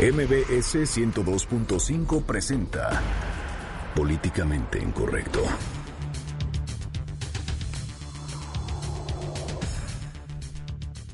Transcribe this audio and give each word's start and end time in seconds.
MBS 0.00 0.74
102.5 0.86 2.24
presenta 2.24 3.02
Políticamente 3.94 4.78
Incorrecto. 4.78 5.42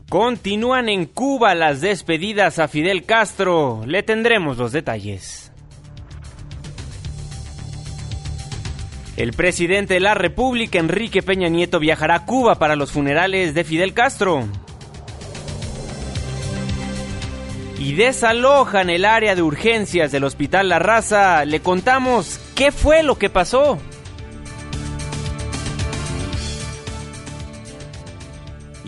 Continúan 0.08 0.88
en 0.88 1.06
Cuba 1.06 1.56
las 1.56 1.80
despedidas 1.80 2.60
a 2.60 2.68
Fidel 2.68 3.04
Castro. 3.04 3.82
Le 3.84 4.04
tendremos 4.04 4.56
los 4.58 4.70
detalles. 4.70 5.50
El 9.16 9.32
presidente 9.32 9.94
de 9.94 10.00
la 10.00 10.14
República, 10.14 10.78
Enrique 10.78 11.22
Peña 11.22 11.48
Nieto, 11.48 11.80
viajará 11.80 12.14
a 12.14 12.24
Cuba 12.24 12.54
para 12.54 12.76
los 12.76 12.92
funerales 12.92 13.54
de 13.54 13.64
Fidel 13.64 13.92
Castro. 13.92 14.46
Y 17.78 17.94
desalojan 17.94 18.90
el 18.90 19.04
área 19.04 19.34
de 19.34 19.42
urgencias 19.42 20.10
del 20.10 20.24
Hospital 20.24 20.68
La 20.68 20.78
Raza. 20.78 21.44
Le 21.44 21.60
contamos 21.60 22.40
qué 22.54 22.72
fue 22.72 23.02
lo 23.02 23.18
que 23.18 23.30
pasó. 23.30 23.78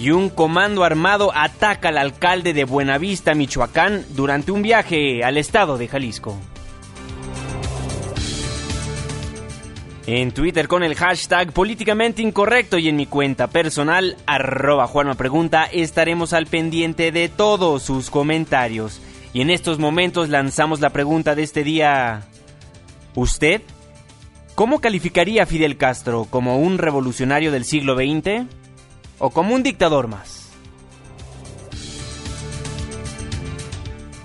y 0.01 0.12
un 0.12 0.30
comando 0.30 0.82
armado 0.82 1.30
ataca 1.34 1.91
al 1.91 1.98
alcalde 1.98 2.55
de 2.55 2.65
Buenavista, 2.65 3.34
Michoacán, 3.34 4.06
durante 4.10 4.51
un 4.51 4.62
viaje 4.62 5.23
al 5.23 5.37
estado 5.37 5.77
de 5.77 5.88
Jalisco. 5.88 6.38
En 10.12 10.32
Twitter 10.32 10.66
con 10.66 10.82
el 10.82 10.96
hashtag 10.96 11.52
políticamente 11.52 12.20
incorrecto 12.20 12.78
y 12.78 12.88
en 12.88 12.96
mi 12.96 13.06
cuenta 13.06 13.46
personal, 13.46 14.16
arroba 14.27 14.88
Juanma 14.88 15.14
Pregunta, 15.14 15.66
estaremos 15.70 16.32
al 16.32 16.46
pendiente 16.46 17.12
de 17.12 17.28
todos 17.28 17.84
sus 17.84 18.10
comentarios. 18.10 19.01
Y 19.32 19.41
en 19.41 19.51
estos 19.51 19.78
momentos 19.78 20.28
lanzamos 20.28 20.80
la 20.80 20.91
pregunta 20.91 21.37
de 21.37 21.45
este 21.45 21.62
día. 21.62 22.23
¿Usted? 23.15 23.62
¿Cómo 24.57 24.80
calificaría 24.80 25.45
a 25.45 25.46
Fidel 25.46 25.76
Castro? 25.76 26.26
¿Como 26.29 26.59
un 26.59 26.79
revolucionario 26.79 27.52
del 27.52 27.65
siglo 27.65 27.95
XX? 27.95 28.48
o 29.20 29.30
como 29.30 29.54
un 29.54 29.63
dictador 29.63 30.09
más. 30.09 30.48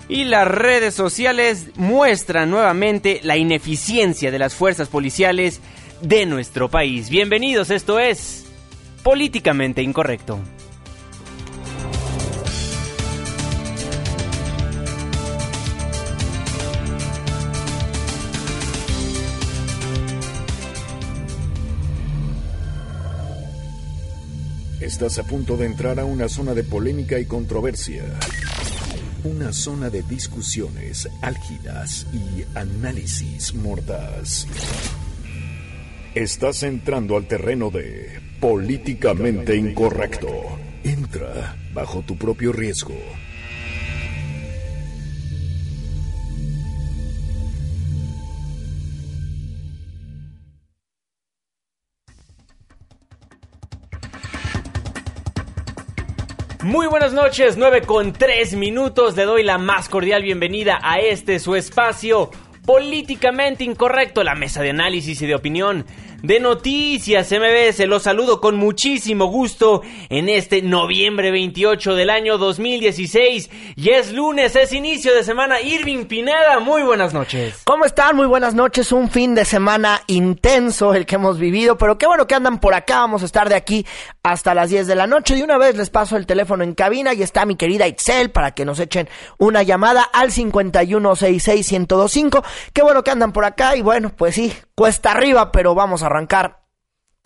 Y 0.07 0.23
las 0.23 0.47
redes 0.47 0.93
sociales 0.93 1.71
muestran 1.75 2.49
nuevamente 2.49 3.19
la 3.23 3.37
ineficiencia 3.37 4.31
de 4.31 4.39
las 4.39 4.53
fuerzas 4.53 4.87
policiales 4.87 5.61
de 6.07 6.27
nuestro 6.27 6.69
país. 6.69 7.09
Bienvenidos, 7.09 7.71
esto 7.71 7.97
es 7.99 8.45
Políticamente 9.01 9.81
Incorrecto. 9.81 10.39
Estás 24.79 25.17
a 25.17 25.23
punto 25.23 25.57
de 25.57 25.65
entrar 25.65 25.99
a 25.99 26.05
una 26.05 26.29
zona 26.29 26.53
de 26.53 26.63
polémica 26.63 27.17
y 27.17 27.25
controversia. 27.25 28.03
Una 29.23 29.51
zona 29.51 29.89
de 29.89 30.03
discusiones 30.03 31.09
álgidas 31.23 32.05
y 32.13 32.43
análisis 32.55 33.55
mordaz. 33.55 34.45
Estás 36.15 36.63
entrando 36.63 37.17
al 37.17 37.27
terreno 37.27 37.69
de 37.69 38.21
políticamente 38.39 39.53
incorrecto. 39.57 40.29
Entra 40.81 41.57
bajo 41.73 42.03
tu 42.03 42.17
propio 42.17 42.53
riesgo. 42.53 42.95
Muy 56.63 56.87
buenas 56.87 57.11
noches, 57.11 57.57
9 57.57 57.81
con 57.81 58.13
3 58.13 58.55
minutos. 58.55 59.17
Le 59.17 59.25
doy 59.25 59.43
la 59.43 59.57
más 59.57 59.89
cordial 59.89 60.23
bienvenida 60.23 60.79
a 60.81 60.99
este 60.99 61.39
su 61.39 61.55
espacio 61.55 62.31
políticamente 62.65 63.63
incorrecto, 63.63 64.23
la 64.23 64.33
mesa 64.35 64.61
de 64.61 64.71
análisis 64.71 65.21
y 65.21 65.27
de 65.27 65.35
opinión 65.35 65.85
de 66.21 66.39
Noticias 66.39 67.31
MBS. 67.31 67.85
Los 67.87 68.03
saludo 68.03 68.41
con 68.41 68.57
muchísimo 68.57 69.27
gusto 69.27 69.81
en 70.09 70.29
este 70.29 70.61
noviembre 70.61 71.31
28 71.31 71.95
del 71.95 72.09
año 72.09 72.37
2016. 72.37 73.49
Y 73.75 73.89
es 73.89 74.13
lunes, 74.13 74.55
es 74.55 74.73
inicio 74.73 75.13
de 75.13 75.23
semana. 75.23 75.61
Irving 75.61 76.05
Pineda, 76.05 76.59
muy 76.59 76.83
buenas 76.83 77.13
noches. 77.13 77.61
¿Cómo 77.65 77.85
están? 77.85 78.15
Muy 78.15 78.27
buenas 78.27 78.53
noches. 78.53 78.91
Un 78.91 79.09
fin 79.09 79.35
de 79.35 79.45
semana 79.45 80.01
intenso 80.07 80.93
el 80.93 81.05
que 81.05 81.15
hemos 81.15 81.39
vivido, 81.39 81.77
pero 81.77 81.97
qué 81.97 82.07
bueno 82.07 82.27
que 82.27 82.35
andan 82.35 82.59
por 82.59 82.73
acá. 82.73 82.99
Vamos 82.99 83.21
a 83.21 83.25
estar 83.25 83.49
de 83.49 83.55
aquí 83.55 83.85
hasta 84.23 84.53
las 84.53 84.69
10 84.69 84.87
de 84.87 84.95
la 84.95 85.07
noche. 85.07 85.35
De 85.35 85.43
una 85.43 85.57
vez 85.57 85.75
les 85.75 85.89
paso 85.89 86.17
el 86.17 86.25
teléfono 86.25 86.63
en 86.63 86.73
cabina 86.73 87.13
y 87.13 87.21
está 87.21 87.45
mi 87.45 87.55
querida 87.55 87.87
Itzel 87.87 88.31
para 88.31 88.51
que 88.51 88.65
nos 88.65 88.79
echen 88.79 89.07
una 89.37 89.63
llamada 89.63 90.03
al 90.03 90.31
5166125. 90.31 92.43
Qué 92.73 92.81
bueno 92.81 93.03
que 93.03 93.11
andan 93.11 93.33
por 93.33 93.45
acá 93.45 93.75
y 93.75 93.81
bueno, 93.81 94.11
pues 94.15 94.35
sí, 94.35 94.53
cuesta 94.75 95.11
arriba, 95.11 95.51
pero 95.51 95.73
vamos 95.73 96.03
a 96.03 96.07
arrancar 96.07 96.61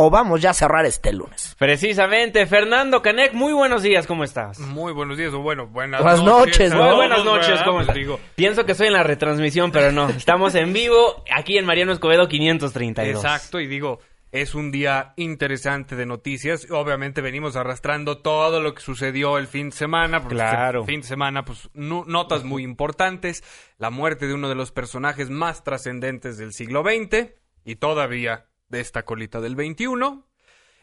o 0.01 0.09
vamos 0.09 0.41
ya 0.41 0.51
a 0.51 0.53
cerrar 0.53 0.85
este 0.85 1.11
lunes. 1.11 1.55
Precisamente, 1.59 2.45
Fernando 2.45 3.01
Canek, 3.01 3.33
muy 3.33 3.51
buenos 3.51 3.83
días, 3.83 4.07
¿cómo 4.07 4.23
estás? 4.23 4.59
Muy 4.59 4.93
buenos 4.93 5.17
días, 5.17 5.33
o 5.33 5.39
bueno, 5.39 5.67
buenas, 5.67 6.01
Buenas 6.01 6.23
noches, 6.23 6.73
¿no? 6.73 6.83
Muy 6.85 6.95
buenas 6.95 7.25
noches, 7.25 7.61
¿cómo 7.63 7.81
estás? 7.81 7.95
digo, 7.95 8.17
Pienso 8.35 8.65
que 8.65 8.71
estoy 8.71 8.87
en 8.87 8.93
la 8.93 9.03
retransmisión, 9.03 9.71
pero 9.71 9.91
no. 9.91 10.07
Estamos 10.09 10.55
en 10.55 10.71
vivo 10.71 11.23
aquí 11.35 11.57
en 11.57 11.65
Mariano 11.65 11.91
Escobedo 11.91 12.29
532. 12.29 13.21
exacto, 13.25 13.59
y 13.59 13.67
digo, 13.67 13.99
es 14.31 14.55
un 14.55 14.71
día 14.71 15.11
interesante 15.17 15.97
de 15.97 16.05
noticias. 16.05 16.67
Obviamente 16.71 17.19
venimos 17.19 17.57
arrastrando 17.57 18.19
todo 18.19 18.61
lo 18.61 18.73
que 18.75 18.81
sucedió 18.81 19.37
el 19.37 19.47
fin 19.47 19.71
de 19.71 19.75
semana. 19.75 20.21
porque 20.21 20.35
Claro. 20.35 20.85
Fin 20.85 21.01
de 21.01 21.07
semana, 21.07 21.43
pues, 21.43 21.69
no- 21.73 22.05
notas 22.07 22.45
muy 22.45 22.63
importantes. 22.63 23.43
La 23.79 23.89
muerte 23.89 24.27
de 24.27 24.33
uno 24.35 24.47
de 24.47 24.55
los 24.55 24.71
personajes 24.71 25.29
más 25.29 25.63
trascendentes 25.65 26.37
del 26.37 26.53
siglo 26.53 26.83
XX 26.83 27.33
y 27.65 27.75
todavía 27.75 28.45
de 28.69 28.79
esta 28.79 29.03
colita 29.03 29.41
del 29.41 29.55
XXI. 29.55 29.85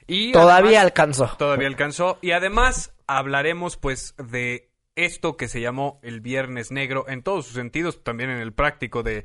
Y 0.08 0.32
Todavía 0.32 0.80
además- 0.80 0.84
alcanzó. 0.84 1.36
Todavía 1.38 1.68
alcanzó. 1.68 2.18
Y 2.20 2.30
además 2.32 2.94
hablaremos 3.06 3.76
pues 3.76 4.14
de 4.18 4.70
esto 4.94 5.36
que 5.36 5.48
se 5.48 5.60
llamó 5.60 6.00
el 6.02 6.20
Viernes 6.20 6.70
Negro 6.70 7.06
en 7.08 7.22
todos 7.22 7.46
sus 7.46 7.54
sentidos, 7.54 8.02
también 8.02 8.30
en 8.30 8.38
el 8.38 8.52
práctico 8.52 9.02
de 9.02 9.24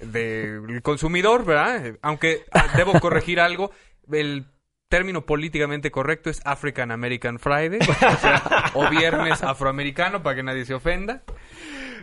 del 0.00 0.82
consumidor, 0.82 1.44
¿verdad? 1.44 1.96
Aunque 2.02 2.44
ah, 2.52 2.66
debo 2.76 2.92
corregir 3.00 3.38
algo, 3.40 3.70
el 4.10 4.46
término 4.88 5.24
políticamente 5.24 5.90
correcto 5.90 6.30
es 6.30 6.40
African 6.44 6.90
American 6.90 7.38
Friday, 7.38 7.78
o, 7.80 8.16
sea, 8.20 8.70
o 8.74 8.88
viernes 8.90 9.42
afroamericano 9.42 10.22
para 10.22 10.36
que 10.36 10.42
nadie 10.42 10.64
se 10.64 10.74
ofenda. 10.74 11.22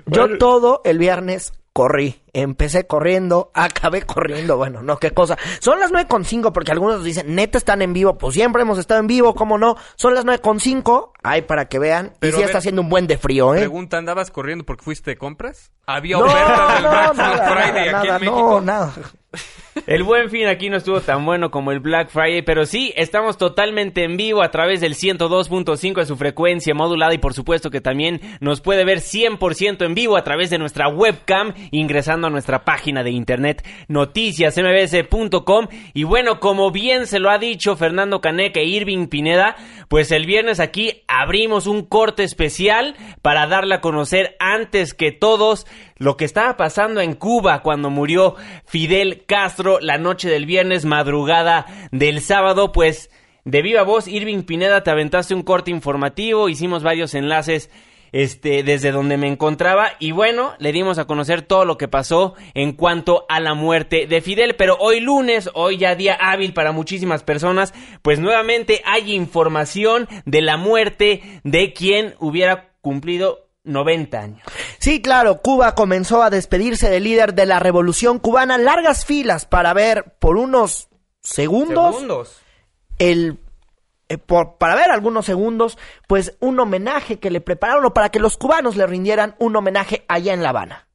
Yo 0.05 0.37
todo 0.37 0.81
el 0.83 0.97
viernes 0.97 1.53
corrí. 1.73 2.21
Empecé 2.33 2.87
corriendo, 2.87 3.51
acabé 3.55 4.01
corriendo. 4.03 4.57
Bueno, 4.57 4.81
no, 4.81 4.97
qué 4.97 5.11
cosa. 5.11 5.37
Son 5.59 5.79
las 5.79 5.91
9.5 5.91 6.51
porque 6.51 6.71
algunos 6.71 7.03
dicen, 7.03 7.35
neta 7.35 7.57
están 7.57 7.81
en 7.81 7.93
vivo. 7.93 8.17
Pues 8.17 8.33
siempre 8.33 8.61
hemos 8.61 8.77
estado 8.77 8.99
en 8.99 9.07
vivo, 9.07 9.35
¿cómo 9.35 9.57
no? 9.57 9.75
Son 9.95 10.13
las 10.15 10.25
9.5. 10.25 11.11
Ay, 11.23 11.43
para 11.43 11.65
que 11.65 11.79
vean. 11.79 12.13
Pero 12.19 12.37
y 12.37 12.39
sí 12.39 12.43
está 12.45 12.59
haciendo 12.59 12.81
un 12.81 12.89
buen 12.89 13.07
de 13.07 13.17
frío, 13.17 13.53
¿eh? 13.53 13.59
Pregunta, 13.59 13.97
¿andabas 13.97 14.31
corriendo 14.31 14.65
porque 14.65 14.83
fuiste 14.83 15.11
de 15.11 15.17
compras? 15.17 15.71
¿Había 15.85 16.17
No, 16.17 16.25
ofertas 16.25 16.73
del 16.75 16.83
no, 16.83 16.89
Black 17.13 17.51
Friday 17.51 17.85
nada, 17.91 17.99
aquí 17.99 18.07
nada, 18.07 18.15
en 18.15 18.21
México? 18.21 18.41
no, 18.41 18.61
nada. 18.61 18.93
El 19.87 20.03
buen 20.03 20.29
fin 20.29 20.47
aquí 20.47 20.69
no 20.69 20.77
estuvo 20.77 21.01
tan 21.01 21.25
bueno 21.25 21.49
como 21.49 21.71
el 21.71 21.79
Black 21.79 22.09
Friday, 22.09 22.41
pero 22.41 22.65
sí, 22.65 22.93
estamos 22.95 23.37
totalmente 23.37 24.03
en 24.03 24.17
vivo 24.17 24.43
a 24.43 24.51
través 24.51 24.81
del 24.81 24.95
102.5 24.95 25.95
de 25.95 26.05
su 26.05 26.17
frecuencia 26.17 26.73
modulada 26.73 27.13
y 27.13 27.19
por 27.19 27.33
supuesto 27.33 27.71
que 27.71 27.81
también 27.81 28.19
nos 28.41 28.61
puede 28.61 28.83
ver 28.83 28.99
100% 28.99 29.85
en 29.85 29.95
vivo 29.95 30.17
a 30.17 30.23
través 30.23 30.49
de 30.49 30.57
nuestra 30.57 30.89
webcam 30.89 31.53
ingresando 31.71 32.27
a 32.27 32.29
nuestra 32.29 32.65
página 32.65 33.03
de 33.03 33.11
internet 33.11 33.65
noticiasmbs.com 33.87 35.67
y 35.93 36.03
bueno, 36.03 36.39
como 36.39 36.71
bien 36.71 37.07
se 37.07 37.19
lo 37.19 37.29
ha 37.29 37.37
dicho 37.37 37.75
Fernando 37.75 38.21
Caneca 38.21 38.59
e 38.59 38.65
Irving 38.65 39.07
Pineda, 39.07 39.55
pues 39.87 40.11
el 40.11 40.25
viernes 40.25 40.59
aquí 40.59 41.03
abrimos 41.07 41.67
un 41.67 41.85
corte 41.85 42.23
especial 42.23 42.95
para 43.21 43.47
darle 43.47 43.75
a 43.75 43.81
conocer 43.81 44.35
antes 44.39 44.93
que 44.93 45.11
todos 45.11 45.65
lo 46.01 46.17
que 46.17 46.25
estaba 46.25 46.57
pasando 46.57 46.99
en 46.99 47.13
Cuba 47.13 47.61
cuando 47.61 47.91
murió 47.91 48.35
Fidel 48.65 49.23
Castro 49.27 49.79
la 49.79 49.99
noche 49.99 50.29
del 50.29 50.47
viernes, 50.47 50.83
madrugada 50.83 51.67
del 51.91 52.21
sábado, 52.21 52.71
pues 52.71 53.11
de 53.45 53.61
viva 53.61 53.83
voz, 53.83 54.07
Irving 54.07 54.41
Pineda, 54.41 54.81
te 54.81 54.89
aventaste 54.89 55.35
un 55.35 55.43
corte 55.43 55.69
informativo, 55.69 56.49
hicimos 56.49 56.81
varios 56.81 57.13
enlaces 57.13 57.69
este, 58.11 58.63
desde 58.63 58.91
donde 58.91 59.17
me 59.17 59.27
encontraba 59.27 59.89
y 59.99 60.11
bueno, 60.11 60.53
le 60.57 60.71
dimos 60.71 60.97
a 60.97 61.05
conocer 61.05 61.43
todo 61.43 61.65
lo 61.65 61.77
que 61.77 61.87
pasó 61.87 62.33
en 62.55 62.71
cuanto 62.71 63.27
a 63.29 63.39
la 63.39 63.53
muerte 63.53 64.07
de 64.07 64.21
Fidel, 64.21 64.55
pero 64.55 64.77
hoy 64.79 65.01
lunes, 65.01 65.51
hoy 65.53 65.77
ya 65.77 65.93
día 65.93 66.17
hábil 66.19 66.53
para 66.53 66.71
muchísimas 66.71 67.21
personas, 67.21 67.75
pues 68.01 68.19
nuevamente 68.19 68.81
hay 68.85 69.13
información 69.13 70.07
de 70.25 70.41
la 70.41 70.57
muerte 70.57 71.21
de 71.43 71.73
quien 71.73 72.15
hubiera 72.17 72.71
cumplido 72.81 73.50
90 73.63 74.19
años. 74.19 74.41
Sí, 74.79 75.01
claro, 75.01 75.41
Cuba 75.41 75.75
comenzó 75.75 76.23
a 76.23 76.29
despedirse 76.29 76.89
del 76.89 77.03
líder 77.03 77.33
de 77.33 77.45
la 77.45 77.59
revolución 77.59 78.19
cubana, 78.19 78.57
largas 78.57 79.05
filas 79.05 79.45
para 79.45 79.73
ver 79.73 80.15
por 80.19 80.37
unos 80.37 80.89
segundos, 81.21 81.93
Segundos. 81.95 82.41
el 82.97 83.39
eh, 84.09 84.17
por- 84.17 84.57
para 84.57 84.75
ver 84.75 84.89
algunos 84.91 85.25
segundos, 85.25 85.77
pues 86.07 86.35
un 86.41 86.59
homenaje 86.59 87.19
que 87.19 87.29
le 87.31 87.39
prepararon 87.39 87.85
o 87.85 87.93
para 87.93 88.09
que 88.09 88.19
los 88.19 88.35
cubanos 88.37 88.75
le 88.75 88.85
rindieran 88.87 89.35
un 89.39 89.55
homenaje 89.55 90.03
allá 90.09 90.33
en 90.33 90.43
La 90.43 90.49
Habana. 90.49 90.87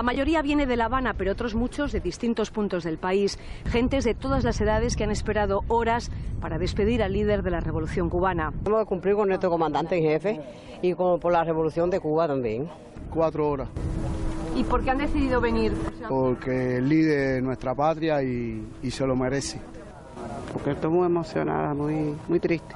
La 0.00 0.04
mayoría 0.04 0.40
viene 0.40 0.64
de 0.64 0.78
La 0.78 0.86
Habana, 0.86 1.12
pero 1.12 1.32
otros 1.32 1.54
muchos 1.54 1.92
de 1.92 2.00
distintos 2.00 2.50
puntos 2.50 2.84
del 2.84 2.96
país. 2.96 3.38
Gentes 3.66 4.02
de 4.04 4.14
todas 4.14 4.44
las 4.44 4.58
edades 4.58 4.96
que 4.96 5.04
han 5.04 5.10
esperado 5.10 5.60
horas 5.68 6.10
para 6.40 6.56
despedir 6.56 7.02
al 7.02 7.12
líder 7.12 7.42
de 7.42 7.50
la 7.50 7.60
revolución 7.60 8.08
cubana. 8.08 8.50
Hemos 8.64 8.78
de 8.80 8.86
cumplir 8.86 9.14
con 9.14 9.28
nuestro 9.28 9.50
comandante 9.50 9.98
en 9.98 10.04
jefe 10.04 10.40
y 10.80 10.94
con, 10.94 11.20
por 11.20 11.32
la 11.32 11.44
revolución 11.44 11.90
de 11.90 12.00
Cuba 12.00 12.26
también. 12.26 12.66
cuatro 13.10 13.50
horas, 13.50 13.68
¿Y 14.56 14.64
por 14.64 14.82
qué 14.82 14.88
han 14.88 14.96
decidido 14.96 15.38
venir? 15.38 15.74
porque 16.08 16.78
el 16.78 16.88
líder 16.88 17.34
de 17.34 17.42
nuestra 17.42 17.74
patria 17.74 18.22
y, 18.22 18.66
y 18.82 18.90
se 18.90 19.06
lo 19.06 19.14
merece. 19.14 19.60
Porque 20.54 20.70
estoy 20.70 20.90
muy 20.90 21.04
emocionada, 21.04 21.74
muy, 21.74 22.16
muy 22.26 22.40
triste. 22.40 22.74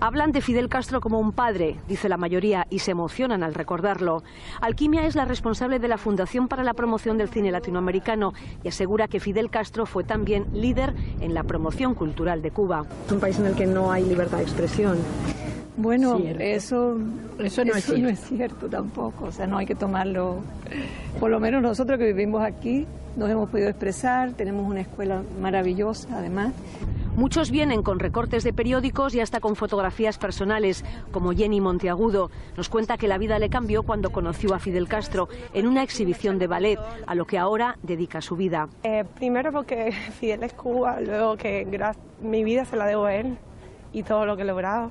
Hablan 0.00 0.32
de 0.32 0.40
Fidel 0.40 0.68
Castro 0.68 1.00
como 1.00 1.18
un 1.18 1.32
padre, 1.32 1.76
dice 1.88 2.08
la 2.08 2.16
mayoría, 2.16 2.66
y 2.70 2.80
se 2.80 2.90
emocionan 2.90 3.42
al 3.42 3.54
recordarlo. 3.54 4.22
Alquimia 4.60 5.06
es 5.06 5.14
la 5.14 5.24
responsable 5.24 5.78
de 5.78 5.88
la 5.88 5.98
Fundación 5.98 6.48
para 6.48 6.64
la 6.64 6.74
Promoción 6.74 7.18
del 7.18 7.28
Cine 7.28 7.50
Latinoamericano 7.50 8.32
y 8.62 8.68
asegura 8.68 9.08
que 9.08 9.20
Fidel 9.20 9.50
Castro 9.50 9.86
fue 9.86 10.04
también 10.04 10.46
líder 10.52 10.94
en 11.20 11.34
la 11.34 11.42
promoción 11.44 11.94
cultural 11.94 12.42
de 12.42 12.50
Cuba. 12.50 12.84
Es 13.06 13.12
un 13.12 13.20
país 13.20 13.38
en 13.38 13.46
el 13.46 13.54
que 13.54 13.66
no 13.66 13.90
hay 13.90 14.04
libertad 14.04 14.38
de 14.38 14.44
expresión. 14.44 14.98
Bueno, 15.78 16.18
eso, 16.38 16.96
Eso 17.38 17.64
no 17.64 17.74
es 17.74 17.84
cierto. 17.84 18.02
no 18.02 18.08
es 18.08 18.20
cierto 18.20 18.68
tampoco. 18.68 19.26
O 19.26 19.32
sea, 19.32 19.46
no 19.46 19.58
hay 19.58 19.66
que 19.66 19.74
tomarlo. 19.74 20.36
Por 21.20 21.30
lo 21.30 21.38
menos 21.38 21.60
nosotros 21.62 21.98
que 21.98 22.06
vivimos 22.06 22.42
aquí 22.42 22.86
nos 23.16 23.30
hemos 23.30 23.48
podido 23.48 23.68
expresar, 23.68 24.32
tenemos 24.32 24.68
una 24.70 24.80
escuela 24.82 25.22
maravillosa 25.40 26.08
además. 26.18 26.52
Muchos 27.16 27.50
vienen 27.50 27.82
con 27.82 27.98
recortes 27.98 28.44
de 28.44 28.52
periódicos 28.52 29.14
y 29.14 29.20
hasta 29.20 29.40
con 29.40 29.56
fotografías 29.56 30.18
personales, 30.18 30.84
como 31.12 31.32
Jenny 31.32 31.62
Monteagudo. 31.62 32.30
Nos 32.58 32.68
cuenta 32.68 32.98
que 32.98 33.08
la 33.08 33.16
vida 33.16 33.38
le 33.38 33.48
cambió 33.48 33.84
cuando 33.84 34.10
conoció 34.10 34.54
a 34.54 34.58
Fidel 34.58 34.86
Castro 34.86 35.28
en 35.54 35.66
una 35.66 35.82
exhibición 35.82 36.38
de 36.38 36.46
ballet, 36.46 36.78
a 37.06 37.14
lo 37.14 37.24
que 37.24 37.38
ahora 37.38 37.78
dedica 37.82 38.20
su 38.20 38.36
vida. 38.36 38.68
Eh, 38.82 39.04
primero 39.14 39.50
porque 39.50 39.92
Fidel 39.92 40.42
es 40.42 40.52
Cuba, 40.52 41.00
luego 41.00 41.36
que 41.38 41.66
gra- 41.66 41.96
mi 42.20 42.44
vida 42.44 42.66
se 42.66 42.76
la 42.76 42.84
debo 42.86 43.06
a 43.06 43.14
él 43.14 43.38
y 43.94 44.02
todo 44.02 44.26
lo 44.26 44.36
que 44.36 44.42
he 44.42 44.46
logrado. 44.46 44.90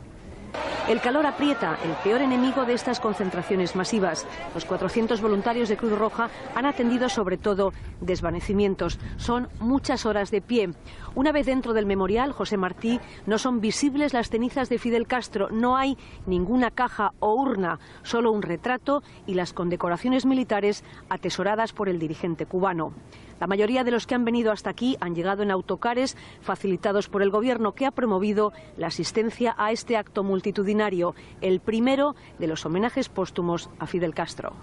El 0.88 1.02
calor 1.02 1.26
aprieta, 1.26 1.78
el 1.84 1.92
peor 2.04 2.22
enemigo 2.22 2.66
de 2.66 2.74
estas 2.74 3.00
concentraciones 3.00 3.76
masivas. 3.76 4.28
Los 4.54 4.66
400 4.66 5.20
voluntarios 5.20 5.68
de 5.68 5.78
Cruz 5.78 5.98
Roja 5.98 6.30
han 6.54 6.66
atendido 6.66 7.10
sobre 7.10 7.38
todo 7.38 7.74
desvanecimientos. 8.02 9.00
Son 9.18 9.50
muchas 9.60 10.06
horas 10.06 10.30
de 10.30 10.42
pie. 10.42 10.70
Una 11.16 11.32
vez 11.32 11.46
dentro 11.46 11.74
del 11.74 11.86
memorial, 11.86 12.34
José 12.34 12.58
Martí, 12.58 13.00
no 13.26 13.38
son 13.38 13.62
visibles 13.62 14.14
las 14.14 14.30
cenizas 14.30 14.68
de 14.68 14.78
Fidel 14.78 15.08
Castro. 15.08 15.48
No 15.50 15.78
hay 15.78 15.98
ninguna 16.26 16.72
caja 16.72 17.14
o 17.20 17.34
urna, 17.34 17.80
solo 18.04 18.34
un 18.34 18.42
retrato 18.42 19.02
y 19.26 19.36
las 19.36 19.54
condecoraciones 19.54 20.26
militares 20.26 20.84
atesoradas 21.08 21.72
por 21.72 21.88
el 21.88 22.00
dirigente 22.00 22.46
cubano. 22.46 22.92
La 23.40 23.48
mayoría 23.48 23.86
de 23.86 23.92
los 23.92 24.08
que 24.08 24.16
han 24.16 24.26
venido 24.26 24.52
hasta 24.52 24.70
aquí 24.70 24.98
han 25.00 25.16
llegado 25.16 25.42
en 25.42 25.52
autocares 25.52 26.18
facilitados 26.42 27.08
por 27.08 27.22
el 27.22 27.32
gobierno 27.32 27.72
que 27.72 27.86
ha 27.86 27.92
promovido 27.92 28.52
la 28.76 28.88
asistencia 28.88 29.56
a 29.58 29.72
este 29.72 29.96
acto 29.96 30.22
multitudinario, 30.22 31.16
el 31.40 31.62
primero 31.62 32.16
de 32.40 32.48
los 32.48 32.66
homenajes 32.66 33.08
póstumos 33.08 33.70
a 33.80 33.88
Fidel 33.88 34.14
Castro. 34.14 34.54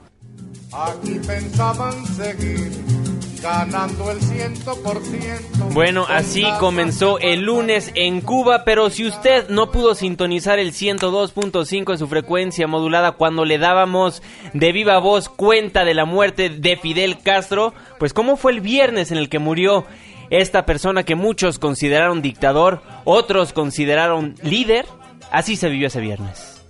Aquí 0.72 1.19
pensaban 1.26 2.05
seguir 2.06 3.01
ganando 3.43 4.11
el 4.11 4.21
ciento 4.21 4.81
por 4.83 5.03
ciento. 5.03 5.65
Bueno, 5.73 6.06
así 6.09 6.44
comenzó 6.61 7.19
el 7.19 7.41
lunes 7.43 7.91
en 7.94 8.21
Cuba, 8.21 8.62
pero 8.65 8.89
si 8.89 9.06
usted 9.06 9.49
no 9.49 9.71
pudo 9.71 9.94
sintonizar 9.94 10.59
el 10.59 10.73
102.5 10.73 11.93
de 11.93 11.99
su 11.99 12.06
frecuencia 12.06 12.67
modulada 12.67 13.12
cuando 13.12 13.44
le 13.44 13.59
dábamos 13.59 14.23
de 14.55 14.73
viva 14.73 14.99
voz 14.99 15.29
cuenta 15.29 15.85
de 15.85 15.94
la 15.94 16.05
muerte 16.05 16.49
de 16.50 16.77
Fidel 16.77 17.19
Castro, 17.19 17.75
pues 17.99 18.15
¿cómo 18.15 18.37
fue 18.37 18.53
el 18.53 18.61
viernes 18.61 19.11
en 19.11 19.19
el 19.19 19.29
que 19.29 19.41
murió 19.41 19.85
esta 20.31 20.65
persona 20.65 21.03
que 21.03 21.17
muchos 21.17 21.59
consideraron 21.59 22.23
dictador, 22.23 22.83
otros 23.05 23.53
consideraron 23.53 24.37
líder? 24.43 24.87
Así 25.33 25.56
se 25.56 25.69
vivió 25.69 25.89
ese 25.89 26.00
viernes. 26.00 26.62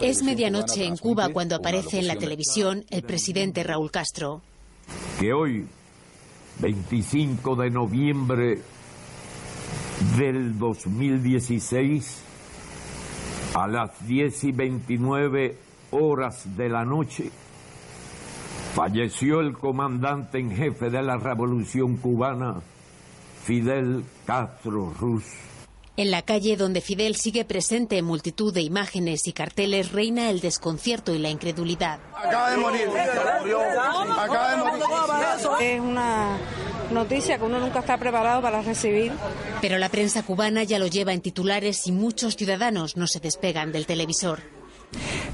Es 0.00 0.22
medianoche 0.22 0.84
en 0.84 0.96
Cuba 0.96 1.28
cuando 1.30 1.56
aparece 1.56 1.98
en 1.98 2.06
la 2.06 2.16
televisión 2.16 2.86
el 2.90 3.02
presidente 3.02 3.62
Raúl 3.64 3.90
Castro. 3.90 4.42
Que 5.18 5.32
hoy, 5.32 5.66
25 6.60 7.56
de 7.56 7.70
noviembre 7.70 8.58
del 10.16 10.58
2016, 10.58 12.22
a 13.54 13.66
las 13.68 14.06
10 14.06 14.44
y 14.44 14.52
29 14.52 15.58
horas 15.92 16.56
de 16.56 16.68
la 16.68 16.84
noche, 16.84 17.30
falleció 18.74 19.40
el 19.40 19.56
comandante 19.56 20.38
en 20.38 20.50
jefe 20.50 20.90
de 20.90 21.02
la 21.02 21.16
Revolución 21.16 21.96
Cubana, 21.96 22.60
Fidel 23.44 24.04
Castro 24.26 24.92
Ruz. 24.98 25.24
En 25.96 26.10
la 26.10 26.22
calle 26.22 26.56
donde 26.56 26.80
Fidel 26.80 27.14
sigue 27.14 27.44
presente 27.44 27.98
en 27.98 28.04
multitud 28.04 28.52
de 28.52 28.62
imágenes 28.62 29.28
y 29.28 29.32
carteles 29.32 29.92
reina 29.92 30.28
el 30.28 30.40
desconcierto 30.40 31.14
y 31.14 31.18
la 31.18 31.30
incredulidad. 31.30 32.00
Acaba 32.16 32.50
de 32.50 32.56
morir. 32.56 32.88
Acaba 34.18 34.50
de 34.50 34.56
morir. 34.56 34.82
Es 35.60 35.80
una 35.80 36.36
noticia 36.90 37.38
que 37.38 37.44
uno 37.44 37.60
nunca 37.60 37.78
está 37.78 37.96
preparado 37.96 38.42
para 38.42 38.60
recibir. 38.62 39.12
Pero 39.60 39.78
la 39.78 39.88
prensa 39.88 40.24
cubana 40.24 40.64
ya 40.64 40.80
lo 40.80 40.88
lleva 40.88 41.12
en 41.12 41.20
titulares 41.20 41.86
y 41.86 41.92
muchos 41.92 42.34
ciudadanos 42.34 42.96
no 42.96 43.06
se 43.06 43.20
despegan 43.20 43.70
del 43.70 43.86
televisor. 43.86 44.40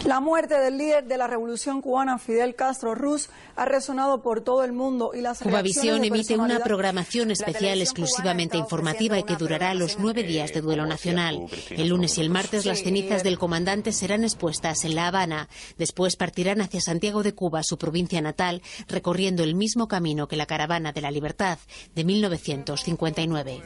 La 0.05 0.21
muerte 0.21 0.59
del 0.59 0.79
líder 0.79 1.05
de 1.05 1.17
la 1.17 1.27
revolución 1.27 1.83
cubana, 1.83 2.19
Fidel 2.19 2.55
Castro 2.55 2.95
Ruz, 2.95 3.29
ha 3.57 3.65
resonado 3.65 4.23
por 4.23 4.41
todo 4.41 4.65
el 4.65 4.73
mundo 4.73 5.13
y 5.15 5.21
las 5.21 5.41
Cubavisión 5.41 6.05
emite 6.05 6.37
una 6.37 6.61
programación 6.61 7.31
especial 7.31 7.81
exclusivamente 7.81 8.57
informativa 8.57 9.19
y 9.19 9.25
que 9.25 9.37
durará 9.37 9.75
los 9.75 9.99
nueve 9.99 10.23
días 10.23 10.53
de 10.53 10.61
duelo 10.61 10.87
nacional. 10.87 11.47
El 11.71 11.89
lunes 11.89 12.17
y 12.19 12.21
el 12.21 12.31
martes 12.31 12.67
las 12.67 12.83
cenizas 12.83 13.23
del 13.23 13.39
comandante 13.39 13.93
serán 13.93 14.25
expuestas 14.25 14.85
en 14.85 14.95
La 14.95 15.09
Habana. 15.09 15.49
Después 15.79 16.17
partirán 16.17 16.61
hacia 16.61 16.81
Santiago 16.81 17.23
de 17.23 17.35
Cuba, 17.35 17.63
su 17.63 17.79
provincia 17.79 18.21
natal, 18.21 18.63
recorriendo 18.89 19.43
el 19.43 19.55
mismo 19.55 19.89
camino 19.89 20.29
que 20.29 20.37
la 20.37 20.47
caravana 20.47 20.93
de 20.93 21.01
la 21.01 21.11
libertad 21.11 21.59
de 21.95 22.05
1959. 22.05 23.63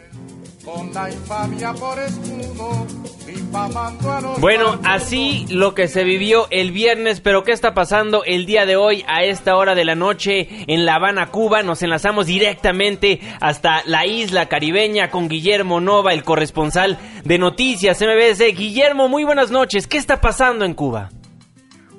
Con 0.64 0.92
la 0.92 1.10
infamia 1.10 1.72
por 1.74 1.98
escudo, 1.98 2.86
difamando 3.26 4.12
a 4.12 4.20
los 4.20 4.40
Bueno, 4.40 4.80
así 4.84 5.46
lo 5.50 5.74
que 5.74 5.83
se 5.88 6.04
vivió 6.04 6.46
el 6.50 6.72
viernes, 6.72 7.20
pero 7.20 7.42
¿qué 7.42 7.52
está 7.52 7.74
pasando 7.74 8.22
el 8.24 8.46
día 8.46 8.66
de 8.66 8.76
hoy 8.76 9.04
a 9.06 9.24
esta 9.24 9.56
hora 9.56 9.74
de 9.74 9.84
la 9.84 9.94
noche 9.94 10.48
en 10.66 10.84
La 10.84 10.96
Habana, 10.96 11.26
Cuba? 11.30 11.62
Nos 11.62 11.82
enlazamos 11.82 12.26
directamente 12.26 13.20
hasta 13.40 13.82
la 13.86 14.06
isla 14.06 14.46
caribeña 14.46 15.10
con 15.10 15.28
Guillermo 15.28 15.80
Nova, 15.80 16.12
el 16.12 16.24
corresponsal 16.24 16.98
de 17.24 17.38
Noticias 17.38 18.00
MBS. 18.00 18.56
Guillermo, 18.56 19.08
muy 19.08 19.24
buenas 19.24 19.50
noches. 19.50 19.86
¿Qué 19.86 19.98
está 19.98 20.20
pasando 20.20 20.64
en 20.64 20.74
Cuba? 20.74 21.10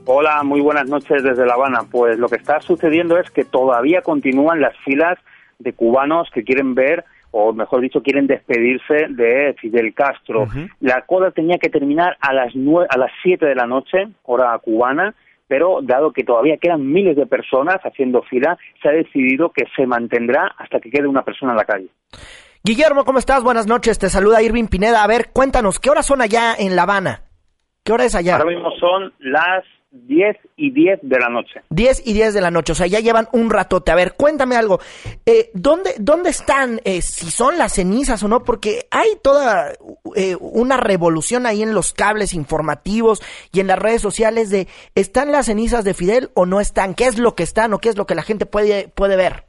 Hola, 0.05 0.43
muy 0.43 0.61
buenas 0.61 0.87
noches 0.87 1.23
desde 1.23 1.45
La 1.45 1.55
Habana. 1.55 1.81
Pues 1.89 2.17
lo 2.17 2.27
que 2.27 2.35
está 2.35 2.61
sucediendo 2.61 3.17
es 3.17 3.29
que 3.31 3.43
todavía 3.43 4.01
continúan 4.01 4.61
las 4.61 4.77
filas 4.85 5.17
de 5.59 5.73
cubanos 5.73 6.29
que 6.33 6.43
quieren 6.43 6.75
ver 6.75 7.05
o 7.37 7.51
mejor 7.51 7.81
dicho, 7.81 8.01
quieren 8.01 8.27
despedirse 8.27 9.07
de 9.09 9.53
Fidel 9.59 9.93
Castro. 9.93 10.47
La 10.79 11.01
cola 11.01 11.31
tenía 11.31 11.57
que 11.57 11.69
terminar 11.69 12.15
a 12.21 12.31
las 12.31 12.55
nue 12.55 12.87
a 12.89 12.97
las 12.97 13.11
7 13.23 13.45
de 13.45 13.55
la 13.55 13.67
noche, 13.67 14.07
hora 14.23 14.57
cubana, 14.59 15.13
pero 15.45 15.79
dado 15.81 16.13
que 16.13 16.23
todavía 16.23 16.55
quedan 16.55 16.89
miles 16.89 17.17
de 17.17 17.25
personas 17.25 17.81
haciendo 17.83 18.21
fila, 18.21 18.57
se 18.81 18.87
ha 18.87 18.93
decidido 18.93 19.49
que 19.49 19.65
se 19.75 19.85
mantendrá 19.85 20.55
hasta 20.57 20.79
que 20.79 20.89
quede 20.89 21.09
una 21.09 21.23
persona 21.23 21.51
en 21.51 21.57
la 21.57 21.65
calle. 21.65 21.89
Guillermo, 22.63 23.03
¿cómo 23.03 23.19
estás? 23.19 23.43
Buenas 23.43 23.67
noches. 23.67 23.99
Te 23.99 24.07
saluda 24.07 24.41
Irving 24.41 24.67
Pineda. 24.67 25.03
A 25.03 25.07
ver, 25.07 25.31
cuéntanos, 25.33 25.81
¿qué 25.81 25.89
horas 25.89 26.05
son 26.05 26.21
allá 26.21 26.55
en 26.57 26.77
La 26.77 26.83
Habana? 26.83 27.23
¿Qué 27.83 27.91
hora 27.91 28.05
es 28.05 28.15
allá? 28.15 28.37
Ahora 28.37 28.49
mismo 28.49 28.71
son 28.79 29.11
las 29.19 29.65
10 29.95 30.37
y 30.57 30.71
10 30.71 30.99
de 31.01 31.19
la 31.19 31.29
noche. 31.29 31.61
10 31.69 32.03
y 32.05 32.13
10 32.13 32.33
de 32.33 32.41
la 32.41 32.51
noche, 32.51 32.73
o 32.73 32.75
sea, 32.75 32.87
ya 32.87 32.99
llevan 32.99 33.27
un 33.31 33.49
ratote. 33.49 33.91
A 33.91 33.95
ver, 33.95 34.13
cuéntame 34.13 34.55
algo. 34.55 34.79
Eh, 35.25 35.49
¿dónde, 35.53 35.95
¿Dónde 35.99 36.29
están, 36.29 36.81
eh, 36.83 37.01
si 37.01 37.31
son 37.31 37.57
las 37.57 37.73
cenizas 37.73 38.21
o 38.23 38.27
no? 38.27 38.43
Porque 38.43 38.87
hay 38.91 39.09
toda 39.21 39.73
eh, 40.15 40.35
una 40.39 40.77
revolución 40.77 41.45
ahí 41.45 41.63
en 41.63 41.73
los 41.73 41.93
cables 41.93 42.33
informativos 42.33 43.21
y 43.51 43.59
en 43.59 43.67
las 43.67 43.79
redes 43.79 44.01
sociales 44.01 44.49
de 44.49 44.67
¿están 44.95 45.31
las 45.31 45.47
cenizas 45.47 45.83
de 45.83 45.93
Fidel 45.93 46.29
o 46.33 46.45
no 46.45 46.59
están? 46.59 46.93
¿Qué 46.93 47.05
es 47.05 47.17
lo 47.17 47.35
que 47.35 47.43
están 47.43 47.73
o 47.73 47.79
qué 47.79 47.89
es 47.89 47.97
lo 47.97 48.05
que 48.05 48.15
la 48.15 48.23
gente 48.23 48.45
puede, 48.45 48.89
puede 48.89 49.15
ver? 49.15 49.44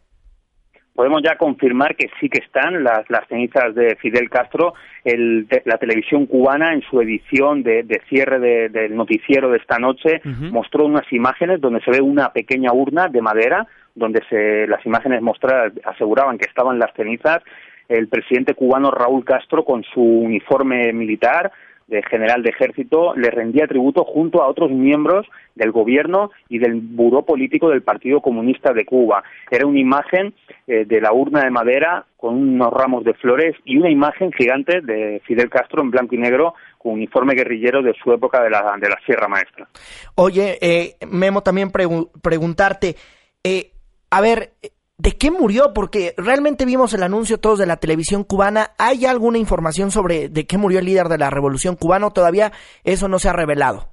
Podemos 0.97 1.23
ya 1.23 1.37
confirmar 1.37 1.95
que 1.95 2.09
sí 2.19 2.29
que 2.29 2.43
están 2.43 2.83
las, 2.83 3.09
las 3.11 3.29
cenizas 3.29 3.75
de 3.75 3.95
Fidel 3.97 4.29
Castro. 4.31 4.75
El, 5.05 5.47
la 5.65 5.77
televisión 5.77 6.27
cubana, 6.27 6.73
en 6.73 6.83
su 6.83 7.01
edición 7.01 7.63
de, 7.63 7.85
de 7.85 8.01
cierre 8.09 8.41
del 8.71 8.97
noticiero 8.97 9.51
de 9.51 9.59
esta 9.59 9.79
noche, 9.79 10.21
mostró 10.51 10.87
unas 10.87 11.11
imágenes 11.13 11.61
donde 11.61 11.81
se 11.83 11.93
ve 11.93 12.01
una 12.01 12.33
pequeña 12.33 12.73
urna 12.73 13.07
de 13.09 13.23
madera, 13.23 13.67
donde 13.95 14.23
se, 14.29 14.67
las 14.67 14.85
imágenes 14.85 15.23
mostradas 15.23 15.73
aseguraban 15.85 16.39
que 16.39 16.49
estaban 16.49 16.79
las 16.79 16.93
cenizas. 16.95 17.43
El 17.89 18.09
presidente 18.09 18.55
cubano 18.55 18.91
Raúl 18.91 19.25
Castro, 19.25 19.65
con 19.65 19.85
su 19.85 20.03
uniforme 20.03 20.93
militar, 20.93 21.53
de 21.87 22.03
general 22.03 22.43
de 22.43 22.51
ejército, 22.51 23.15
le 23.15 23.31
rendía 23.31 23.67
tributo 23.67 24.05
junto 24.05 24.43
a 24.43 24.49
otros 24.49 24.71
miembros 24.71 25.27
del 25.55 25.71
gobierno 25.71 26.31
y 26.49 26.59
del 26.59 26.81
buró 26.81 27.25
político 27.25 27.69
del 27.69 27.83
Partido 27.83 28.21
Comunista 28.21 28.73
de 28.73 28.85
Cuba. 28.85 29.23
Era 29.51 29.67
una 29.67 29.79
imagen 29.79 30.35
eh, 30.67 30.85
de 30.85 31.01
la 31.01 31.13
urna 31.13 31.45
de 31.45 31.51
madera 31.51 32.05
con 32.17 32.35
unos 32.35 32.73
ramos 32.73 33.05
de 33.05 33.15
flores 33.15 33.55
y 33.65 33.77
una 33.77 33.91
imagen 33.91 34.33
gigante 34.33 34.81
de 34.81 35.23
Fidel 35.27 35.49
Castro 35.49 35.83
en 35.83 35.91
blanco 35.91 36.15
y 36.15 36.19
negro 36.19 36.55
con 36.79 36.93
uniforme 36.93 37.35
guerrillero 37.35 37.83
de 37.83 37.95
su 38.03 38.13
época 38.13 38.43
de 38.43 38.51
la, 38.51 38.77
de 38.81 38.89
la 38.89 38.99
Sierra 39.05 39.29
Maestra. 39.29 39.69
Oye, 40.17 40.59
eh, 40.61 40.97
Memo, 41.09 41.43
también 41.43 41.71
preguntarte, 41.71 42.97
eh, 43.45 43.71
a 44.11 44.21
ver, 44.21 44.51
¿De 44.99 45.13
qué 45.13 45.31
murió? 45.31 45.73
Porque 45.75 46.15
realmente 46.17 46.65
vimos 46.65 46.95
el 46.95 47.03
anuncio 47.03 47.39
todos 47.39 47.59
de 47.59 47.67
la 47.67 47.77
televisión 47.77 48.25
cubana. 48.25 48.71
¿Hay 48.79 49.05
alguna 49.05 49.37
información 49.37 49.91
sobre 49.91 50.31
de 50.31 50.47
qué 50.47 50.57
murió 50.57 50.79
el 50.79 50.87
líder 50.87 51.09
de 51.09 51.19
la 51.19 51.29
revolución 51.29 51.77
cubana? 51.77 52.11
Todavía 52.11 52.53
eso 52.83 53.07
no 53.07 53.19
se 53.19 53.29
ha 53.29 53.35
revelado. 53.35 53.91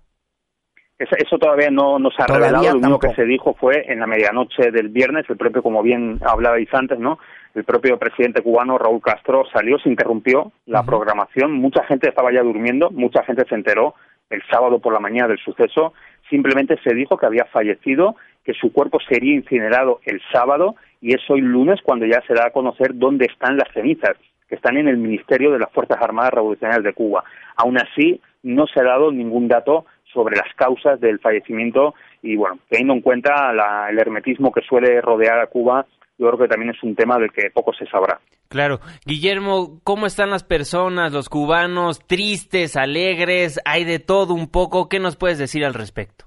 Eso, 0.97 1.37
todavía 1.37 1.69
no, 1.69 1.99
no 1.99 2.09
se 2.11 2.21
ha 2.21 2.27
revelado. 2.27 2.63
Lo 2.63 2.77
único 2.77 2.99
que 2.99 3.15
se 3.15 3.25
dijo 3.25 3.53
fue 3.55 3.83
en 3.91 3.99
la 3.99 4.07
medianoche 4.07 4.71
del 4.71 4.87
viernes, 4.87 5.25
el 5.27 5.35
propio, 5.35 5.61
como 5.61 5.83
bien 5.83 6.19
hablabais 6.25 6.69
antes, 6.73 6.97
¿no? 6.97 7.19
El 7.53 7.65
propio 7.65 7.97
presidente 7.97 8.41
cubano 8.41 8.77
Raúl 8.77 9.01
Castro 9.01 9.43
salió, 9.51 9.77
se 9.79 9.89
interrumpió 9.89 10.53
la 10.65 10.83
programación. 10.83 11.51
Mucha 11.51 11.83
gente 11.83 12.07
estaba 12.07 12.31
ya 12.31 12.41
durmiendo, 12.41 12.89
mucha 12.91 13.23
gente 13.23 13.43
se 13.49 13.55
enteró 13.55 13.95
el 14.29 14.41
sábado 14.49 14.79
por 14.79 14.93
la 14.93 14.99
mañana 14.99 15.27
del 15.27 15.39
suceso. 15.39 15.93
Simplemente 16.29 16.79
se 16.83 16.95
dijo 16.95 17.17
que 17.17 17.25
había 17.25 17.45
fallecido, 17.45 18.15
que 18.43 18.53
su 18.53 18.71
cuerpo 18.71 18.99
sería 19.07 19.35
incinerado 19.35 19.99
el 20.05 20.21
sábado 20.31 20.75
y 21.03 21.13
es 21.13 21.21
hoy 21.29 21.41
lunes 21.41 21.81
cuando 21.83 22.05
ya 22.05 22.21
se 22.25 22.33
da 22.33 22.45
a 22.47 22.51
conocer 22.51 22.91
dónde 22.93 23.25
están 23.25 23.57
las 23.57 23.67
cenizas, 23.73 24.15
que 24.47 24.55
están 24.55 24.77
en 24.77 24.87
el 24.87 24.95
Ministerio 24.95 25.51
de 25.51 25.59
las 25.59 25.69
Fuerzas 25.73 25.97
Armadas 26.01 26.33
Revolucionarias 26.33 26.85
de 26.85 26.93
Cuba. 26.93 27.25
Aún 27.57 27.77
así, 27.77 28.21
no 28.41 28.65
se 28.67 28.79
ha 28.79 28.83
dado 28.83 29.11
ningún 29.11 29.49
dato 29.49 29.85
sobre 30.13 30.37
las 30.37 30.53
causas 30.55 31.01
del 31.01 31.19
fallecimiento 31.19 31.93
y, 32.21 32.37
bueno, 32.37 32.57
teniendo 32.69 32.93
en 32.93 33.01
cuenta 33.01 33.51
el 33.89 33.99
hermetismo 33.99 34.53
que 34.53 34.61
suele 34.61 35.01
rodear 35.01 35.39
a 35.39 35.47
Cuba, 35.47 35.85
yo 36.17 36.27
creo 36.27 36.39
que 36.39 36.47
también 36.47 36.73
es 36.73 36.81
un 36.83 36.95
tema 36.95 37.17
del 37.17 37.33
que 37.33 37.51
poco 37.51 37.73
se 37.73 37.85
sabrá. 37.87 38.21
Claro. 38.47 38.79
Guillermo, 39.05 39.81
¿cómo 39.83 40.05
están 40.05 40.29
las 40.29 40.45
personas, 40.45 41.11
los 41.11 41.27
cubanos, 41.27 41.99
tristes, 42.07 42.77
alegres? 42.77 43.59
Hay 43.65 43.83
de 43.83 43.99
todo 43.99 44.33
un 44.33 44.47
poco. 44.47 44.87
¿Qué 44.87 44.99
nos 44.99 45.17
puedes 45.17 45.37
decir 45.37 45.65
al 45.65 45.73
respecto? 45.73 46.25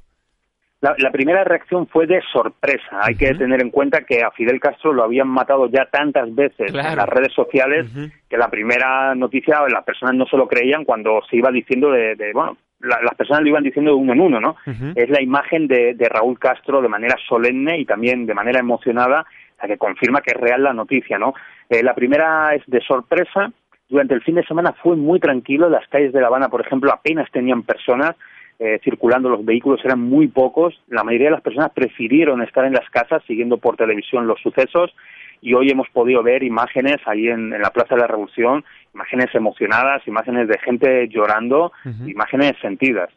La, 0.99 1.11
primera 1.11 1.45
reacción 1.45 1.87
fue 1.87 2.07
de 2.07 2.21
sorpresa. 2.33 3.01
Hay 3.03 3.17
que 3.17 3.35
tener 3.35 3.63
en 3.63 3.71
cuenta 3.71 4.03
que 4.03 4.23
a 4.23 4.31
Fidel 4.31 4.61
Castro 4.61 4.93
lo 4.93 5.03
habían 5.03 5.29
matado 5.29 5.69
ya 5.69 5.87
tantas 5.87 6.33
veces 6.35 6.73
en 6.73 6.77
las 6.77 7.09
redes 7.09 7.33
sociales 7.33 7.87
que 8.29 8.37
la 8.37 8.49
primera 8.49 9.15
noticia 9.15 9.63
las 9.69 9.85
personas 9.85 10.15
no 10.15 10.27
se 10.27 10.37
lo 10.37 10.47
creían 10.47 10.85
cuando 10.85 11.21
se 11.29 11.37
iba 11.37 11.51
diciendo 11.51 11.91
de, 11.91 12.31
bueno, 12.33 12.57
las 12.81 13.15
personas 13.15 13.43
lo 13.43 13.49
iban 13.49 13.65
diciendo 13.65 13.93
de 13.93 13.97
uno 13.97 14.13
en 14.13 14.21
uno, 14.21 14.41
¿no? 14.41 14.57
Es 14.95 15.09
la 15.11 15.23
imagen 15.23 15.67
de, 15.67 15.97
Raúl 16.09 16.39
Castro 16.39 16.81
de 16.81 16.89
manera 16.89 17.17
solemne 17.29 17.79
y 17.79 17.85
también 17.85 18.27
de 18.27 18.35
manera 18.35 18.61
emocionada 18.61 19.25
la 19.61 19.69
que 19.69 19.79
confirma 19.79 20.21
que 20.21 20.33
es 20.33 20.37
real 20.37 20.63
la 20.63 20.75
noticia, 20.75 21.19
¿no? 21.19 21.33
Eh, 21.71 21.83
la 21.83 21.95
primera 21.95 22.55
es 22.55 22.63
de 22.67 22.81
sorpresa. 22.83 23.51
Durante 23.89 24.15
el 24.15 24.23
fin 24.23 24.35
de 24.35 24.45
semana 24.45 24.75
fue 24.83 24.97
muy 24.97 25.19
tranquilo. 25.19 25.71
Las 25.71 25.89
calles 25.89 26.13
de 26.13 26.21
La 26.21 26.27
Habana, 26.27 26.49
por 26.49 26.61
ejemplo, 26.61 26.93
apenas 26.93 27.31
tenían 27.31 27.63
personas 27.63 28.17
eh, 28.59 28.81
circulando, 28.83 29.29
los 29.29 29.45
vehículos 29.45 29.81
eran 29.85 30.01
muy 30.01 30.29
pocos, 30.29 30.75
la 30.89 31.05
mayoría 31.05 31.29
de 31.29 31.33
las 31.33 31.43
personas 31.43 31.71
prefirieron 31.75 32.43
estar 32.43 32.65
en 32.65 32.73
las 32.73 32.89
casas 32.91 33.23
siguiendo 33.27 33.59
por 33.59 33.77
televisión 33.77 34.27
los 34.27 34.41
sucesos 34.41 34.95
y 35.43 35.55
hoy 35.55 35.71
hemos 35.71 35.89
podido 35.91 36.23
ver 36.23 36.43
imágenes 36.43 36.97
ahí 37.07 37.29
en, 37.29 37.51
la 37.51 37.71
Plaza 37.71 37.95
de 37.95 38.01
la 38.01 38.07
Revolución, 38.07 38.65
imágenes 38.95 39.35
emocionadas, 39.35 40.07
imágenes 40.07 40.49
de 40.49 40.59
gente 40.59 41.09
llorando, 41.09 41.73
imágenes 42.07 42.55
sentidas. 42.63 43.11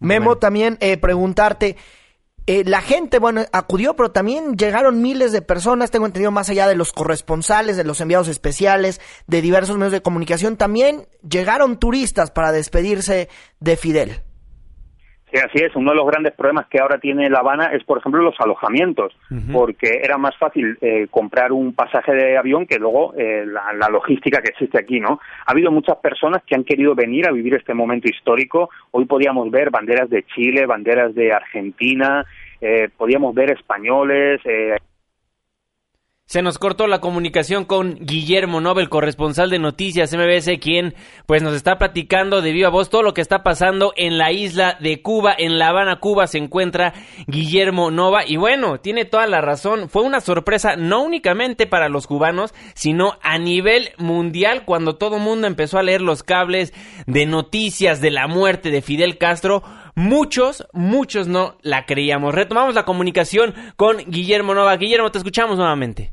Memo, 0.00 0.36
también 0.36 0.78
eh, 0.80 0.96
preguntarte, 0.96 1.76
eh, 2.48 2.64
la 2.64 2.80
gente, 2.80 3.18
bueno, 3.18 3.44
acudió, 3.52 3.94
pero 3.94 4.10
también 4.10 4.56
llegaron 4.56 5.02
miles 5.02 5.32
de 5.32 5.42
personas, 5.42 5.90
tengo 5.90 6.06
entendido, 6.06 6.30
más 6.30 6.48
allá 6.48 6.66
de 6.66 6.76
los 6.76 6.92
corresponsales, 6.92 7.76
de 7.76 7.84
los 7.84 8.00
enviados 8.00 8.26
especiales, 8.26 9.02
de 9.26 9.42
diversos 9.42 9.76
medios 9.76 9.92
de 9.92 10.00
comunicación, 10.00 10.56
también 10.56 11.06
llegaron 11.28 11.78
turistas 11.78 12.30
para 12.30 12.50
despedirse 12.50 13.28
de 13.60 13.76
Fidel. 13.76 14.22
Sí, 15.30 15.38
así 15.38 15.58
es. 15.62 15.76
Uno 15.76 15.90
de 15.90 15.96
los 15.96 16.06
grandes 16.06 16.32
problemas 16.32 16.66
que 16.68 16.80
ahora 16.80 16.98
tiene 16.98 17.28
La 17.28 17.40
Habana 17.40 17.66
es, 17.72 17.84
por 17.84 17.98
ejemplo, 17.98 18.22
los 18.22 18.34
alojamientos, 18.40 19.14
porque 19.52 20.00
era 20.02 20.16
más 20.16 20.34
fácil 20.38 20.78
eh, 20.80 21.06
comprar 21.10 21.52
un 21.52 21.74
pasaje 21.74 22.14
de 22.14 22.38
avión 22.38 22.66
que 22.66 22.78
luego 22.78 23.12
eh, 23.14 23.44
la, 23.46 23.74
la, 23.74 23.88
logística 23.88 24.40
que 24.40 24.48
existe 24.48 24.78
aquí, 24.78 25.00
¿no? 25.00 25.20
Ha 25.46 25.52
habido 25.52 25.70
muchas 25.70 25.98
personas 25.98 26.42
que 26.44 26.54
han 26.54 26.64
querido 26.64 26.94
venir 26.94 27.28
a 27.28 27.32
vivir 27.32 27.54
este 27.54 27.74
momento 27.74 28.08
histórico. 28.08 28.70
Hoy 28.90 29.04
podíamos 29.04 29.50
ver 29.50 29.70
banderas 29.70 30.08
de 30.08 30.24
Chile, 30.34 30.64
banderas 30.64 31.14
de 31.14 31.32
Argentina, 31.32 32.24
eh, 32.60 32.88
podíamos 32.96 33.34
ver 33.34 33.52
españoles, 33.52 34.40
eh, 34.44 34.76
se 36.28 36.42
nos 36.42 36.58
cortó 36.58 36.86
la 36.86 37.00
comunicación 37.00 37.64
con 37.64 37.94
Guillermo 38.02 38.60
Nobel, 38.60 38.90
corresponsal 38.90 39.48
de 39.48 39.58
Noticias 39.58 40.14
MBS, 40.14 40.58
quien 40.60 40.94
pues 41.24 41.42
nos 41.42 41.54
está 41.54 41.78
platicando 41.78 42.42
de 42.42 42.52
viva 42.52 42.68
voz 42.68 42.90
todo 42.90 43.02
lo 43.02 43.14
que 43.14 43.22
está 43.22 43.42
pasando 43.42 43.94
en 43.96 44.18
la 44.18 44.30
isla 44.30 44.76
de 44.78 45.00
Cuba, 45.00 45.34
en 45.36 45.58
La 45.58 45.68
Habana, 45.68 46.00
Cuba, 46.00 46.26
se 46.26 46.36
encuentra 46.36 46.92
Guillermo 47.26 47.90
Nova 47.90 48.26
y 48.26 48.36
bueno, 48.36 48.78
tiene 48.78 49.06
toda 49.06 49.26
la 49.26 49.40
razón, 49.40 49.88
fue 49.88 50.02
una 50.02 50.20
sorpresa 50.20 50.76
no 50.76 51.02
únicamente 51.02 51.66
para 51.66 51.88
los 51.88 52.06
cubanos, 52.06 52.52
sino 52.74 53.14
a 53.22 53.38
nivel 53.38 53.92
mundial 53.96 54.66
cuando 54.66 54.96
todo 54.96 55.16
el 55.16 55.22
mundo 55.22 55.46
empezó 55.46 55.78
a 55.78 55.82
leer 55.82 56.02
los 56.02 56.22
cables 56.24 56.74
de 57.06 57.24
noticias 57.24 58.02
de 58.02 58.10
la 58.10 58.26
muerte 58.26 58.70
de 58.70 58.82
Fidel 58.82 59.16
Castro, 59.16 59.62
muchos, 59.94 60.66
muchos 60.74 61.26
no 61.26 61.56
la 61.62 61.86
creíamos. 61.86 62.34
Retomamos 62.34 62.74
la 62.74 62.84
comunicación 62.84 63.54
con 63.76 63.96
Guillermo 63.96 64.52
Nova. 64.54 64.76
Guillermo, 64.76 65.10
te 65.10 65.18
escuchamos 65.18 65.56
nuevamente. 65.56 66.12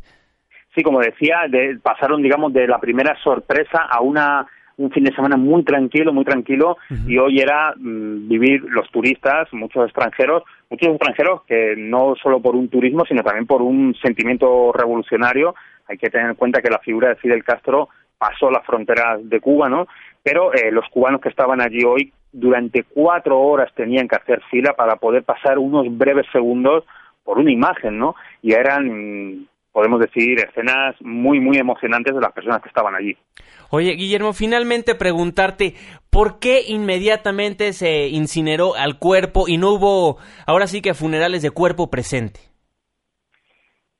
Sí, 0.75 0.83
como 0.83 0.99
decía, 0.99 1.41
pasaron, 1.81 2.21
digamos, 2.21 2.51
de 2.53 2.67
la 2.67 2.79
primera 2.79 3.15
sorpresa 3.23 3.87
a 3.89 4.01
una 4.01 4.45
un 4.77 4.91
fin 4.91 5.05
de 5.05 5.15
semana 5.15 5.37
muy 5.37 5.63
tranquilo, 5.63 6.11
muy 6.11 6.25
tranquilo, 6.25 6.77
y 7.07 7.17
hoy 7.17 7.39
era 7.39 7.73
mm, 7.77 8.27
vivir 8.27 8.61
los 8.63 8.89
turistas, 8.91 9.47
muchos 9.53 9.85
extranjeros, 9.85 10.43
muchos 10.69 10.89
extranjeros 10.89 11.43
que 11.43 11.75
no 11.77 12.15
solo 12.21 12.41
por 12.41 12.55
un 12.55 12.67
turismo, 12.67 13.05
sino 13.05 13.23
también 13.23 13.47
por 13.47 13.61
un 13.61 13.95
sentimiento 14.01 14.73
revolucionario. 14.73 15.55
Hay 15.87 15.97
que 15.97 16.09
tener 16.09 16.29
en 16.29 16.35
cuenta 16.35 16.61
que 16.61 16.69
la 16.69 16.79
figura 16.79 17.09
de 17.09 17.15
Fidel 17.15 17.43
Castro 17.43 17.89
pasó 18.17 18.51
las 18.51 18.65
fronteras 18.65 19.19
de 19.29 19.39
Cuba, 19.39 19.69
¿no? 19.69 19.87
Pero 20.23 20.53
eh, 20.53 20.71
los 20.71 20.89
cubanos 20.89 21.21
que 21.21 21.29
estaban 21.29 21.61
allí 21.61 21.83
hoy, 21.85 22.11
durante 22.31 22.83
cuatro 22.83 23.39
horas 23.39 23.71
tenían 23.75 24.09
que 24.09 24.15
hacer 24.17 24.41
fila 24.51 24.73
para 24.73 24.97
poder 24.97 25.23
pasar 25.23 25.57
unos 25.57 25.85
breves 25.97 26.25
segundos 26.33 26.83
por 27.23 27.37
una 27.37 27.51
imagen, 27.51 27.97
¿no? 27.97 28.15
Y 28.41 28.53
eran 28.53 29.47
podemos 29.75 29.99
decir, 29.99 30.39
escenas 30.39 30.95
muy, 31.01 31.41
muy 31.41 31.57
emocionantes 31.57 32.15
de 32.15 32.21
las 32.21 32.31
personas 32.31 32.61
que 32.61 32.69
estaban 32.69 32.95
allí. 32.95 33.17
Oye, 33.71 33.91
Guillermo, 33.91 34.31
finalmente 34.31 34.95
preguntarte, 34.95 35.73
¿por 36.09 36.39
qué 36.39 36.61
inmediatamente 36.65 37.73
se 37.73 38.07
incineró 38.07 38.75
al 38.75 38.99
cuerpo 38.99 39.49
y 39.49 39.57
no 39.57 39.73
hubo, 39.73 40.15
ahora 40.47 40.67
sí 40.67 40.81
que 40.81 40.93
funerales 40.93 41.41
de 41.41 41.51
cuerpo 41.51 41.89
presente? 41.89 42.39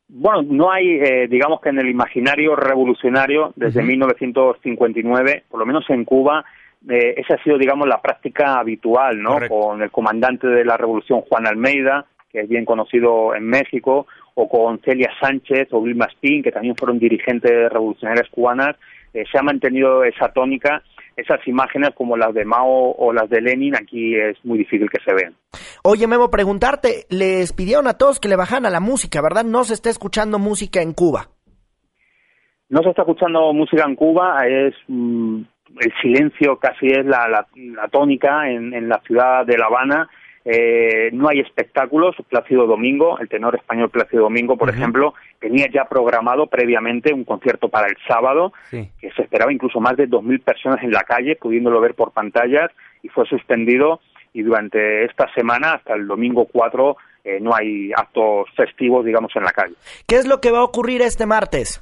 Bueno, 0.08 0.44
no 0.44 0.72
hay, 0.72 0.92
eh, 0.92 1.28
digamos 1.28 1.60
que 1.60 1.70
en 1.70 1.80
el 1.80 1.90
imaginario 1.90 2.56
revolucionario, 2.56 3.52
desde 3.58 3.84
1959, 3.84 5.44
por 5.50 5.60
lo 5.60 5.66
menos 5.66 5.84
en 5.90 6.06
Cuba, 6.06 6.46
eh, 6.90 7.16
esa 7.18 7.34
ha 7.34 7.44
sido, 7.44 7.58
digamos, 7.58 7.86
la 7.86 8.02
práctica 8.02 8.60
habitual, 8.60 9.22
¿no? 9.22 9.40
Con 9.50 9.82
el 9.82 9.92
comandante 9.92 10.48
de 10.48 10.64
la 10.64 10.78
revolución, 10.78 11.20
Juan 11.28 11.48
Almeida, 11.48 12.06
que 12.32 12.42
es 12.42 12.48
bien 12.48 12.64
conocido 12.64 13.36
en 13.36 13.46
México, 13.46 14.08
o 14.36 14.48
con 14.48 14.80
Celia 14.82 15.10
Sánchez 15.20 15.70
o 15.72 15.82
Vilma 15.82 16.06
Spin, 16.06 16.44
que 16.44 16.52
también 16.52 16.76
fueron 16.76 17.00
dirigentes 17.00 17.70
revolucionarias 17.72 18.30
cubanas, 18.30 18.76
eh, 19.14 19.24
se 19.32 19.40
ha 19.40 19.42
mantenido 19.42 20.04
esa 20.04 20.30
tónica. 20.30 20.84
Esas 21.16 21.40
imágenes 21.48 21.92
como 21.96 22.18
las 22.18 22.34
de 22.34 22.44
Mao 22.44 22.92
o 22.92 23.14
las 23.14 23.30
de 23.30 23.40
Lenin 23.40 23.74
aquí 23.74 24.16
es 24.16 24.36
muy 24.44 24.58
difícil 24.58 24.90
que 24.90 25.02
se 25.02 25.14
vean. 25.14 25.34
Oye, 25.82 26.08
Memo, 26.08 26.30
preguntarte, 26.30 27.06
les 27.10 27.54
pidieron 27.54 27.88
a 27.88 27.94
todos 27.94 28.20
que 28.20 28.28
le 28.28 28.36
bajaran 28.36 28.66
a 28.66 28.70
la 28.70 28.82
música, 28.82 29.22
¿verdad? 29.22 29.46
No 29.46 29.64
se 29.64 29.76
está 29.76 29.90
escuchando 29.90 30.40
música 30.40 30.82
en 30.82 30.92
Cuba. 30.92 31.30
No 32.68 32.82
se 32.84 32.90
está 32.90 33.04
escuchando 33.04 33.54
música 33.54 33.86
en 33.88 33.96
Cuba, 33.96 34.46
es 34.46 34.74
mm, 34.90 35.42
el 35.80 35.94
silencio 36.02 36.58
casi 36.58 36.88
es 36.88 37.06
la, 37.06 37.30
la, 37.30 37.88
tónica 37.88 38.50
en, 38.50 38.74
en 38.74 38.90
la 38.90 39.00
ciudad 39.06 39.46
de 39.46 39.58
La 39.58 39.68
Habana 39.68 40.10
eh, 40.48 41.10
no 41.12 41.28
hay 41.28 41.40
espectáculos. 41.40 42.16
Plácido 42.30 42.68
Domingo, 42.68 43.18
el 43.20 43.28
tenor 43.28 43.56
español 43.56 43.90
Plácido 43.90 44.24
Domingo, 44.24 44.56
por 44.56 44.70
ejemplo, 44.70 45.16
tenía 45.40 45.68
ya 45.74 45.86
programado 45.86 46.46
previamente 46.46 47.12
un 47.12 47.24
concierto 47.24 47.68
para 47.68 47.88
el 47.88 47.98
sábado, 48.08 48.54
que 48.70 49.12
se 49.16 49.24
esperaba 49.24 49.52
incluso 49.52 49.80
más 49.80 49.98
de 49.98 50.08
2.000 50.08 50.44
personas 50.44 50.84
en 50.84 50.92
la 50.92 51.02
calle, 51.02 51.36
pudiéndolo 51.36 51.82
ver 51.82 51.96
por 51.96 52.12
pantallas, 52.12 52.70
y 53.02 53.10
fue 53.10 53.26
suspendido. 53.26 54.00
Y 54.34 54.44
durante 54.44 55.06
esta 55.06 55.34
semana, 55.34 55.74
hasta 55.74 55.96
el 55.96 56.08
domingo 56.08 56.46
4, 56.46 56.98
eh, 57.24 57.40
no 57.42 57.56
hay 57.56 57.92
actos 57.96 58.48
festivos, 58.56 59.04
digamos, 59.04 59.36
en 59.36 59.44
la 59.44 59.52
calle. 59.52 59.74
¿Qué 60.08 60.18
es 60.18 60.28
lo 60.28 60.42
que 60.42 60.52
va 60.52 60.60
a 60.60 60.64
ocurrir 60.64 61.02
este 61.02 61.26
martes? 61.26 61.82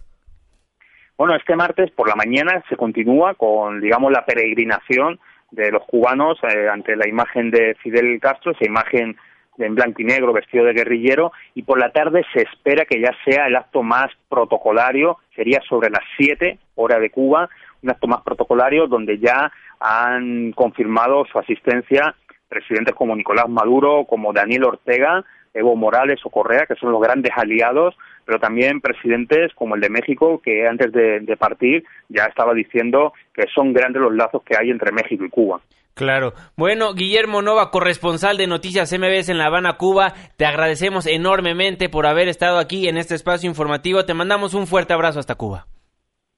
Bueno, 1.17 1.35
este 1.35 1.55
martes 1.55 1.91
por 1.91 2.07
la 2.07 2.15
mañana 2.15 2.63
se 2.69 2.77
continúa 2.77 3.33
con, 3.33 3.81
digamos, 3.81 4.11
la 4.11 4.25
peregrinación 4.25 5.19
de 5.53 5.71
los 5.71 5.83
cubanos 5.83 6.37
eh, 6.43 6.67
ante 6.67 6.95
la 6.95 7.07
imagen 7.07 7.51
de 7.51 7.75
Fidel 7.75 8.19
Castro, 8.19 8.51
esa 8.51 8.65
imagen 8.65 9.15
en 9.57 9.75
blanco 9.75 10.01
y 10.01 10.05
negro, 10.05 10.33
vestido 10.33 10.65
de 10.65 10.73
guerrillero, 10.73 11.31
y 11.53 11.61
por 11.61 11.79
la 11.79 11.91
tarde 11.91 12.25
se 12.33 12.41
espera 12.41 12.85
que 12.85 12.99
ya 12.99 13.11
sea 13.23 13.45
el 13.45 13.55
acto 13.55 13.83
más 13.83 14.07
protocolario, 14.27 15.19
sería 15.35 15.61
sobre 15.69 15.91
las 15.91 16.03
7 16.17 16.57
hora 16.75 16.99
de 16.99 17.11
Cuba, 17.11 17.49
un 17.83 17.91
acto 17.91 18.07
más 18.07 18.21
protocolario 18.23 18.87
donde 18.87 19.19
ya 19.19 19.51
han 19.79 20.53
confirmado 20.53 21.25
su 21.31 21.37
asistencia 21.37 22.15
presidentes 22.47 22.95
como 22.95 23.15
Nicolás 23.15 23.49
Maduro, 23.49 24.05
como 24.05 24.33
Daniel 24.33 24.65
Ortega, 24.65 25.23
Evo 25.53 25.75
Morales 25.75 26.19
o 26.23 26.29
Correa, 26.29 26.65
que 26.67 26.75
son 26.75 26.91
los 26.91 27.01
grandes 27.01 27.31
aliados, 27.35 27.95
pero 28.25 28.39
también 28.39 28.81
presidentes 28.81 29.53
como 29.55 29.75
el 29.75 29.81
de 29.81 29.89
México, 29.89 30.41
que 30.43 30.67
antes 30.67 30.91
de, 30.91 31.37
partir 31.37 31.83
ya 32.09 32.25
estaba 32.25 32.53
diciendo 32.53 33.13
que 33.33 33.43
son 33.53 33.73
grandes 33.73 34.01
los 34.01 34.13
lazos 34.13 34.41
que 34.43 34.55
hay 34.59 34.69
entre 34.69 34.91
México 34.91 35.25
y 35.25 35.29
Cuba. 35.29 35.61
Claro. 35.93 36.33
Bueno, 36.57 36.93
Guillermo 36.93 37.41
Nova, 37.41 37.69
corresponsal 37.69 38.37
de 38.37 38.47
Noticias 38.47 38.91
MBS 38.97 39.29
en 39.29 39.37
La 39.37 39.45
Habana, 39.45 39.77
Cuba, 39.77 40.13
te 40.37 40.45
agradecemos 40.45 41.05
enormemente 41.05 41.87
por 41.89 42.07
haber 42.07 42.29
estado 42.29 42.57
aquí 42.57 42.87
en 42.87 42.97
este 42.97 43.13
espacio 43.13 43.47
informativo. 43.47 44.05
Te 44.05 44.15
mandamos 44.15 44.55
un 44.55 44.65
fuerte 44.65 44.93
abrazo 44.93 45.19
hasta 45.19 45.35
Cuba. 45.35 45.67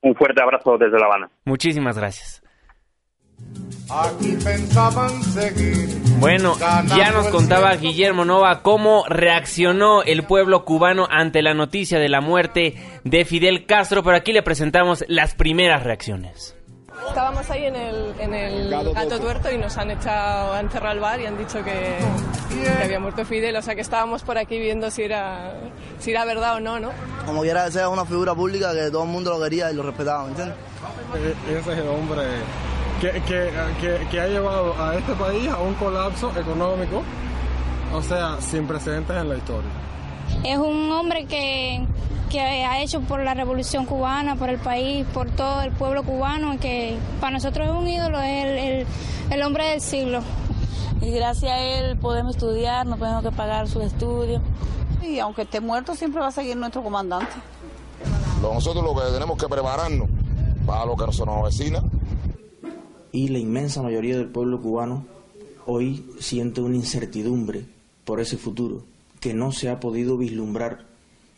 Un 0.02 0.14
fuerte 0.16 0.42
abrazo 0.44 0.78
desde 0.78 1.00
La 1.00 1.06
Habana. 1.06 1.30
Muchísimas 1.46 1.98
gracias. 1.98 2.44
Aquí 3.90 4.36
pensaban 4.44 5.24
seguir. 5.24 5.88
Bueno, 6.20 6.56
ya 6.96 7.12
nos 7.12 7.28
contaba 7.28 7.76
Guillermo 7.76 8.26
Nova 8.26 8.64
cómo 8.64 9.06
reaccionó 9.08 10.02
el 10.02 10.24
pueblo 10.24 10.66
cubano 10.66 11.08
ante 11.10 11.44
la 11.44 11.54
noticia 11.54 12.00
de 12.00 12.10
la 12.10 12.20
muerte 12.20 12.76
de 13.04 13.26
Fidel 13.26 13.66
Castro, 13.68 14.04
pero 14.04 14.18
aquí 14.18 14.34
le 14.34 14.42
presentamos 14.42 15.06
las 15.08 15.36
primeras 15.36 15.84
reacciones. 15.84 16.56
Estábamos 17.08 17.48
ahí 17.52 17.66
en 17.66 17.76
el, 17.76 18.16
en 18.20 18.34
el 18.34 18.70
gato 18.70 19.20
tuerto 19.20 19.52
y 19.52 19.58
nos 19.58 19.78
han 19.78 19.92
echado 19.92 20.54
a 20.54 20.60
encerrar 20.60 20.94
al 20.94 21.00
bar 21.00 21.20
y 21.20 21.28
han 21.28 21.38
dicho 21.38 21.64
que, 21.64 21.98
había 22.84 23.00
muerto 23.00 23.24
Fidel, 23.24 23.56
o 23.56 23.62
sea 23.62 23.76
que 23.76 23.82
estábamos 23.82 24.24
por 24.24 24.40
aquí 24.40 24.58
viendo 24.58 24.90
si 24.90 25.04
era, 25.04 25.54
si 26.00 26.12
era 26.12 26.26
verdad 26.26 26.56
o 26.56 26.60
no, 26.60 26.80
¿no? 26.80 26.90
Como 27.26 27.42
quiera 27.42 27.66
que 27.66 27.72
sea 27.74 27.90
una 27.90 28.06
figura 28.06 28.34
pública 28.34 28.74
que 28.74 28.90
todo 28.90 29.04
el 29.04 29.10
mundo 29.10 29.30
lo 29.30 29.44
quería 29.44 29.72
y 29.72 29.76
lo 29.76 29.84
respetaba, 29.84 30.24
¿me 30.24 30.30
entiendes? 30.30 30.58
E-, 31.48 31.60
ese 31.60 31.74
es 31.74 31.78
el 31.78 31.88
hombre 31.88 32.24
que, 33.02 33.12
que, 33.22 34.08
que, 34.10 34.20
ha 34.20 34.28
llevado 34.28 34.74
a 34.82 34.96
este 34.96 35.14
país 35.14 35.50
a 35.50 35.60
un 35.60 35.74
colapso 35.76 36.32
económico, 36.38 37.04
o 37.94 38.02
sea, 38.02 38.38
sin 38.40 38.68
precedentes 38.68 39.16
en 39.16 39.30
la 39.30 39.38
historia. 39.38 39.70
Es 40.44 40.58
un 40.58 40.92
hombre 40.92 41.26
que, 41.26 41.86
que 42.30 42.40
ha 42.40 42.82
hecho 42.82 43.02
por 43.02 43.22
la 43.22 43.34
revolución 43.34 43.86
cubana, 43.86 44.36
por 44.36 44.50
el 44.50 44.60
país, 44.60 45.06
por 45.14 45.30
todo 45.30 45.62
el 45.62 45.72
pueblo 45.72 46.04
cubano, 46.04 46.58
que 46.60 46.98
para 47.20 47.34
nosotros 47.34 47.68
es 47.68 47.74
un 47.74 47.88
ídolo, 47.88 48.20
es 48.22 48.46
el, 48.46 48.58
el, 48.58 48.88
el 49.32 49.44
hombre 49.44 49.66
del 49.72 49.82
siglo. 49.82 50.22
Y 51.02 51.12
gracias 51.12 51.52
a 51.52 51.60
él 51.60 51.98
podemos 51.98 52.36
estudiar, 52.36 52.86
no 52.86 52.96
tenemos 52.98 53.24
que 53.24 53.32
pagar 53.32 53.68
sus 53.68 53.84
estudios. 53.84 54.42
Y 55.04 55.20
aunque 55.20 55.44
esté 55.44 55.60
muerto, 55.60 55.96
siempre 55.96 56.22
va 56.22 56.28
a 56.28 56.32
seguir 56.32 56.58
nuestro 56.58 56.82
comandante. 56.82 57.34
Nosotros 58.42 58.84
lo 58.84 58.96
que 58.96 59.12
tenemos 59.12 59.38
que 59.38 59.48
prepararnos 59.48 60.10
para 60.66 60.86
lo 60.86 60.96
que 60.96 61.12
se 61.12 61.26
nos 61.26 61.38
avecina 61.38 61.84
y 63.16 63.30
la 63.30 63.40
inmensa 63.40 63.82
mayoría 63.82 64.18
del 64.18 64.28
pueblo 64.28 64.62
cubano 64.62 65.06
hoy 65.66 66.06
siente 66.20 66.60
una 66.60 66.76
incertidumbre 66.76 67.66
por 68.04 68.20
ese 68.20 68.36
futuro 68.36 68.84
que 69.22 69.34
no 69.34 69.54
se 69.54 69.70
ha 69.70 69.80
podido 69.80 70.18
vislumbrar 70.18 70.86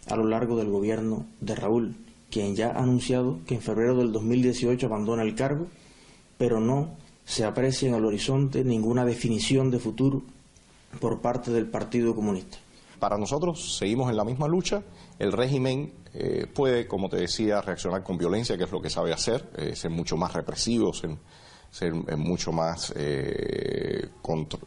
a 0.07 0.15
lo 0.15 0.25
largo 0.25 0.57
del 0.57 0.71
gobierno 0.71 1.27
de 1.39 1.53
Raúl, 1.53 1.95
quien 2.31 2.55
ya 2.55 2.71
ha 2.71 2.81
anunciado 2.81 3.37
que 3.45 3.53
en 3.55 3.61
febrero 3.61 3.95
del 3.95 4.11
2018 4.11 4.87
abandona 4.87 5.21
el 5.21 5.35
cargo, 5.35 5.67
pero 6.39 6.59
no 6.59 6.95
se 7.25 7.45
aprecia 7.45 7.89
en 7.89 7.93
el 7.93 8.05
horizonte 8.05 8.63
ninguna 8.63 9.05
definición 9.05 9.69
de 9.69 9.77
futuro 9.77 10.23
por 10.99 11.21
parte 11.21 11.51
del 11.51 11.67
Partido 11.67 12.15
Comunista. 12.15 12.57
Para 12.97 13.19
nosotros 13.19 13.77
seguimos 13.77 14.09
en 14.09 14.17
la 14.17 14.25
misma 14.25 14.47
lucha. 14.47 14.81
El 15.19 15.31
régimen 15.31 15.93
eh, 16.15 16.47
puede, 16.51 16.87
como 16.87 17.07
te 17.07 17.17
decía, 17.17 17.61
reaccionar 17.61 18.01
con 18.01 18.17
violencia, 18.17 18.57
que 18.57 18.63
es 18.63 18.71
lo 18.71 18.81
que 18.81 18.89
sabe 18.89 19.13
hacer, 19.13 19.47
eh, 19.57 19.75
ser 19.75 19.91
mucho 19.91 20.17
más 20.17 20.33
represivo, 20.33 20.91
ser 20.91 21.11
eh, 21.79 21.91
mucho 22.15 22.51
más, 22.51 22.91
eh, 22.95 24.09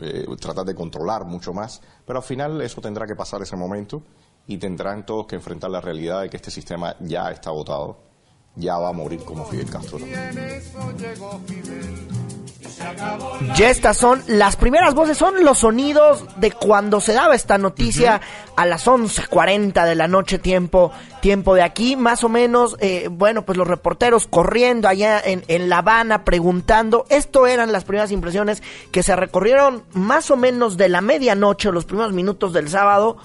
eh, 0.01 0.27
tratar 0.41 0.65
de 0.65 0.75
controlar 0.75 1.25
mucho 1.25 1.53
más, 1.53 1.81
pero 2.07 2.21
al 2.21 2.25
final 2.25 2.61
eso 2.61 2.81
tendrá 2.81 3.07
que 3.07 3.17
pasar 3.17 3.43
ese 3.43 3.57
momento 3.57 4.03
y 4.47 4.59
tendrán 4.59 5.05
todos 5.05 5.27
que 5.27 5.37
enfrentar 5.37 5.71
la 5.71 5.81
realidad 5.81 6.23
de 6.23 6.31
que 6.31 6.37
este 6.37 6.51
sistema 6.51 6.95
ya 7.01 7.31
está 7.31 7.51
votado, 7.51 7.99
ya 8.55 8.79
va 8.79 8.91
a 8.91 8.93
morir 8.93 9.25
como 9.25 9.45
Fidel 9.45 9.71
Castro. 9.71 9.99
Ya 13.57 13.71
estas 13.71 13.97
son 13.97 14.23
las 14.27 14.57
primeras 14.57 14.95
voces, 14.95 15.17
son 15.17 15.45
los 15.45 15.59
sonidos 15.59 16.25
de 16.37 16.53
cuando 16.53 17.01
se 17.01 17.15
daba 17.15 17.35
esta 17.35 17.59
noticia 17.59 18.21
a 18.57 18.67
las 18.67 18.87
11.40 18.87 19.87
de 19.87 19.95
la 19.95 20.09
noche 20.09 20.39
tiempo, 20.39 20.93
tiempo 21.21 21.55
de 21.55 21.63
aquí, 21.63 21.97
más 21.97 22.23
o 22.23 22.29
menos, 22.29 22.77
eh, 22.81 23.09
bueno, 23.11 23.47
pues 23.47 23.57
los 23.57 23.67
reporteros 23.67 24.27
corriendo 24.27 24.89
allá 24.89 25.21
en, 25.21 25.43
en 25.49 25.69
La 25.69 25.79
Habana 25.79 26.25
preguntando, 26.25 27.07
esto 27.09 27.47
eran 27.47 27.73
las 27.73 27.85
primeras 27.85 28.13
impresiones 28.13 28.63
que 28.93 29.03
se 29.03 29.17
recorrieron 29.17 29.85
más 29.93 30.31
o 30.31 30.37
menos 30.37 30.77
de 30.77 30.89
la 30.89 31.01
medianoche, 31.01 31.73
los 31.73 31.87
primeros 31.87 32.13
minutos 32.13 32.53
del 32.53 32.69
sábado, 32.69 33.17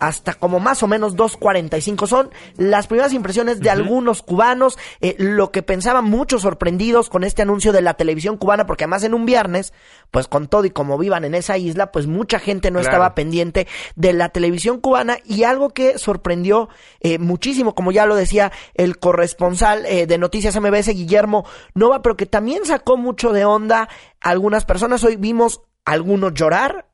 hasta 0.00 0.34
como 0.34 0.58
más 0.58 0.82
o 0.82 0.88
menos 0.88 1.14
2.45. 1.14 2.06
Son 2.06 2.30
las 2.56 2.86
primeras 2.86 3.12
impresiones 3.12 3.60
de 3.60 3.70
algunos 3.70 4.22
cubanos, 4.22 4.78
eh, 5.00 5.14
lo 5.18 5.52
que 5.52 5.62
pensaban 5.62 6.06
muchos 6.06 6.42
sorprendidos 6.42 7.10
con 7.10 7.22
este 7.22 7.42
anuncio 7.42 7.72
de 7.72 7.82
la 7.82 7.94
televisión 7.94 8.38
cubana, 8.38 8.66
porque 8.66 8.84
además 8.84 9.04
en 9.04 9.14
un 9.14 9.26
viernes, 9.26 9.72
pues 10.10 10.26
con 10.26 10.48
todo 10.48 10.64
y 10.64 10.70
como 10.70 10.98
vivan 10.98 11.24
en 11.24 11.34
esa 11.34 11.58
isla, 11.58 11.92
pues 11.92 12.06
mucha 12.06 12.38
gente 12.38 12.70
no 12.70 12.80
estaba 12.80 13.14
pendiente 13.14 13.68
de 13.94 14.12
la 14.14 14.30
televisión 14.30 14.80
cubana 14.80 15.18
y 15.24 15.44
algo 15.44 15.70
que 15.70 15.98
sorprendió 15.98 16.70
eh, 17.00 17.18
muchísimo, 17.18 17.74
como 17.74 17.92
ya 17.92 18.06
lo 18.06 18.16
decía 18.16 18.50
el 18.74 18.98
corresponsal 18.98 19.84
eh, 19.84 20.06
de 20.06 20.18
Noticias 20.18 20.58
MBS, 20.58 20.88
Guillermo 20.88 21.44
Nova, 21.74 22.00
pero 22.00 22.16
que 22.16 22.26
también 22.26 22.64
sacó 22.64 22.96
mucho 22.96 23.32
de 23.32 23.44
onda 23.44 23.88
algunas 24.20 24.64
personas. 24.64 25.04
Hoy 25.04 25.16
vimos 25.16 25.60
algunos 25.84 26.32
llorar, 26.32 26.86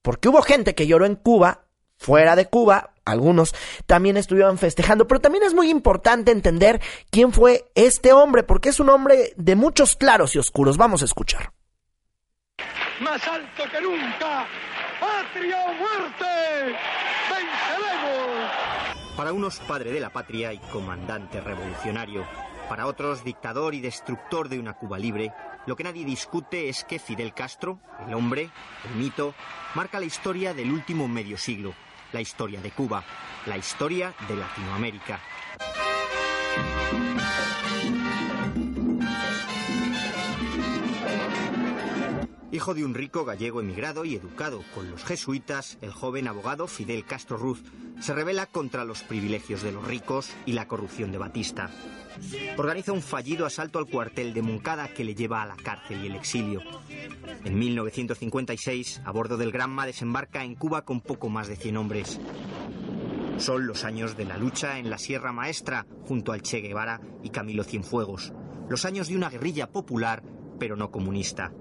porque 0.00 0.28
hubo 0.28 0.40
gente 0.40 0.74
que 0.74 0.86
lloró 0.86 1.04
en 1.04 1.16
Cuba 1.16 1.65
fuera 1.96 2.36
de 2.36 2.46
Cuba, 2.46 2.90
algunos 3.06 3.54
también 3.86 4.16
estuvieron 4.16 4.58
festejando, 4.58 5.06
pero 5.06 5.20
también 5.20 5.44
es 5.44 5.54
muy 5.54 5.70
importante 5.70 6.32
entender 6.32 6.80
quién 7.10 7.32
fue 7.32 7.70
este 7.74 8.12
hombre, 8.12 8.42
porque 8.42 8.68
es 8.68 8.80
un 8.80 8.90
hombre 8.90 9.32
de 9.36 9.56
muchos 9.56 9.96
claros 9.96 10.34
y 10.34 10.38
oscuros. 10.38 10.76
Vamos 10.76 11.02
a 11.02 11.06
escuchar. 11.06 11.52
Más 13.00 13.26
alto 13.28 13.62
que 13.70 13.80
nunca, 13.80 14.46
patria 14.98 15.58
o 15.66 15.74
muerte, 15.74 16.76
venceremos. 17.30 18.50
Para 19.16 19.32
unos 19.32 19.58
padre 19.60 19.92
de 19.92 20.00
la 20.00 20.10
patria 20.10 20.52
y 20.52 20.58
comandante 20.58 21.40
revolucionario, 21.40 22.26
para 22.68 22.86
otros 22.86 23.22
dictador 23.22 23.74
y 23.74 23.80
destructor 23.80 24.48
de 24.48 24.58
una 24.58 24.74
Cuba 24.74 24.98
libre, 24.98 25.32
lo 25.66 25.76
que 25.76 25.84
nadie 25.84 26.04
discute 26.04 26.68
es 26.68 26.84
que 26.84 26.98
Fidel 26.98 27.34
Castro, 27.34 27.80
el 28.06 28.14
hombre, 28.14 28.50
el 28.88 28.96
mito, 28.96 29.34
marca 29.74 30.00
la 30.00 30.06
historia 30.06 30.54
del 30.54 30.72
último 30.72 31.06
medio 31.06 31.38
siglo 31.38 31.74
la 32.16 32.22
historia 32.22 32.62
de 32.62 32.70
Cuba, 32.70 33.04
la 33.44 33.58
historia 33.58 34.14
de 34.26 34.36
Latinoamérica. 34.36 35.20
Hijo 42.56 42.72
de 42.72 42.86
un 42.86 42.94
rico 42.94 43.26
gallego 43.26 43.60
emigrado 43.60 44.06
y 44.06 44.14
educado 44.14 44.62
con 44.74 44.90
los 44.90 45.04
jesuitas, 45.04 45.76
el 45.82 45.92
joven 45.92 46.26
abogado 46.26 46.66
Fidel 46.66 47.04
Castro 47.04 47.36
Ruz 47.36 47.62
se 48.00 48.14
revela 48.14 48.46
contra 48.46 48.86
los 48.86 49.02
privilegios 49.02 49.60
de 49.60 49.72
los 49.72 49.86
ricos 49.86 50.30
y 50.46 50.52
la 50.52 50.66
corrupción 50.66 51.12
de 51.12 51.18
Batista. 51.18 51.68
Organiza 52.56 52.92
un 52.92 53.02
fallido 53.02 53.44
asalto 53.44 53.78
al 53.78 53.84
cuartel 53.84 54.32
de 54.32 54.40
Moncada 54.40 54.88
que 54.88 55.04
le 55.04 55.14
lleva 55.14 55.42
a 55.42 55.46
la 55.46 55.56
cárcel 55.56 56.02
y 56.02 56.06
el 56.06 56.14
exilio. 56.14 56.62
En 57.44 57.58
1956, 57.58 59.02
a 59.04 59.10
bordo 59.12 59.36
del 59.36 59.52
Granma 59.52 59.84
desembarca 59.84 60.42
en 60.42 60.54
Cuba 60.54 60.86
con 60.86 61.02
poco 61.02 61.28
más 61.28 61.48
de 61.48 61.56
100 61.56 61.76
hombres. 61.76 62.18
Son 63.36 63.66
los 63.66 63.84
años 63.84 64.16
de 64.16 64.24
la 64.24 64.38
lucha 64.38 64.78
en 64.78 64.88
la 64.88 64.96
Sierra 64.96 65.30
Maestra 65.30 65.86
junto 66.06 66.32
al 66.32 66.40
Che 66.40 66.60
Guevara 66.60 67.02
y 67.22 67.28
Camilo 67.28 67.64
Cienfuegos. 67.64 68.32
Los 68.70 68.86
años 68.86 69.08
de 69.08 69.16
una 69.16 69.28
guerrilla 69.28 69.70
popular, 69.70 70.22
pero 70.58 70.76
no 70.76 70.90
comunista. 70.90 71.52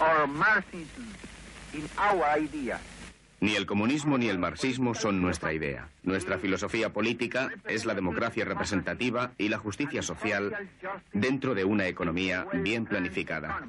or 0.00 0.26
Marxism 0.26 1.04
in 1.74 1.84
our 1.98 2.24
idea. 2.38 2.80
Ni 3.40 3.54
el 3.56 3.64
comunismo 3.64 4.18
ni 4.18 4.28
el 4.28 4.38
marxismo 4.38 4.94
son 4.94 5.22
nuestra 5.22 5.54
idea. 5.54 5.88
Nuestra 6.02 6.38
filosofía 6.38 6.92
política 6.92 7.50
es 7.66 7.86
la 7.86 7.94
democracia 7.94 8.44
representativa 8.44 9.32
y 9.38 9.48
la 9.48 9.56
justicia 9.58 10.02
social 10.02 10.68
dentro 11.14 11.54
de 11.54 11.64
una 11.64 11.86
economía 11.86 12.46
bien 12.52 12.84
planificada. 12.84 13.62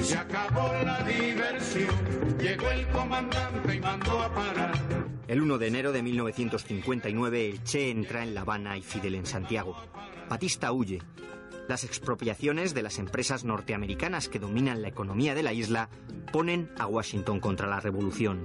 Se 0.00 0.16
acabó 0.16 0.72
la 0.84 1.02
diversión, 1.02 2.38
llegó 2.38 2.70
el 2.70 2.86
comandante 2.88 3.74
y 3.74 3.80
mandó 3.80 4.22
a 4.22 4.32
parar. 4.32 4.72
El 5.26 5.42
1 5.42 5.58
de 5.58 5.66
enero 5.66 5.90
de 5.90 6.02
1959 6.02 7.48
el 7.50 7.64
Che 7.64 7.90
entra 7.90 8.22
en 8.22 8.34
La 8.34 8.42
Habana 8.42 8.76
y 8.76 8.82
Fidel 8.82 9.16
en 9.16 9.26
Santiago. 9.26 9.76
Batista 10.28 10.70
huye. 10.70 11.00
Las 11.72 11.84
expropiaciones 11.84 12.74
de 12.74 12.82
las 12.82 12.98
empresas 12.98 13.44
norteamericanas 13.44 14.28
que 14.28 14.38
dominan 14.38 14.82
la 14.82 14.88
economía 14.88 15.34
de 15.34 15.42
la 15.42 15.54
isla 15.54 15.88
ponen 16.30 16.70
a 16.78 16.86
Washington 16.86 17.40
contra 17.40 17.66
la 17.66 17.80
revolución. 17.80 18.44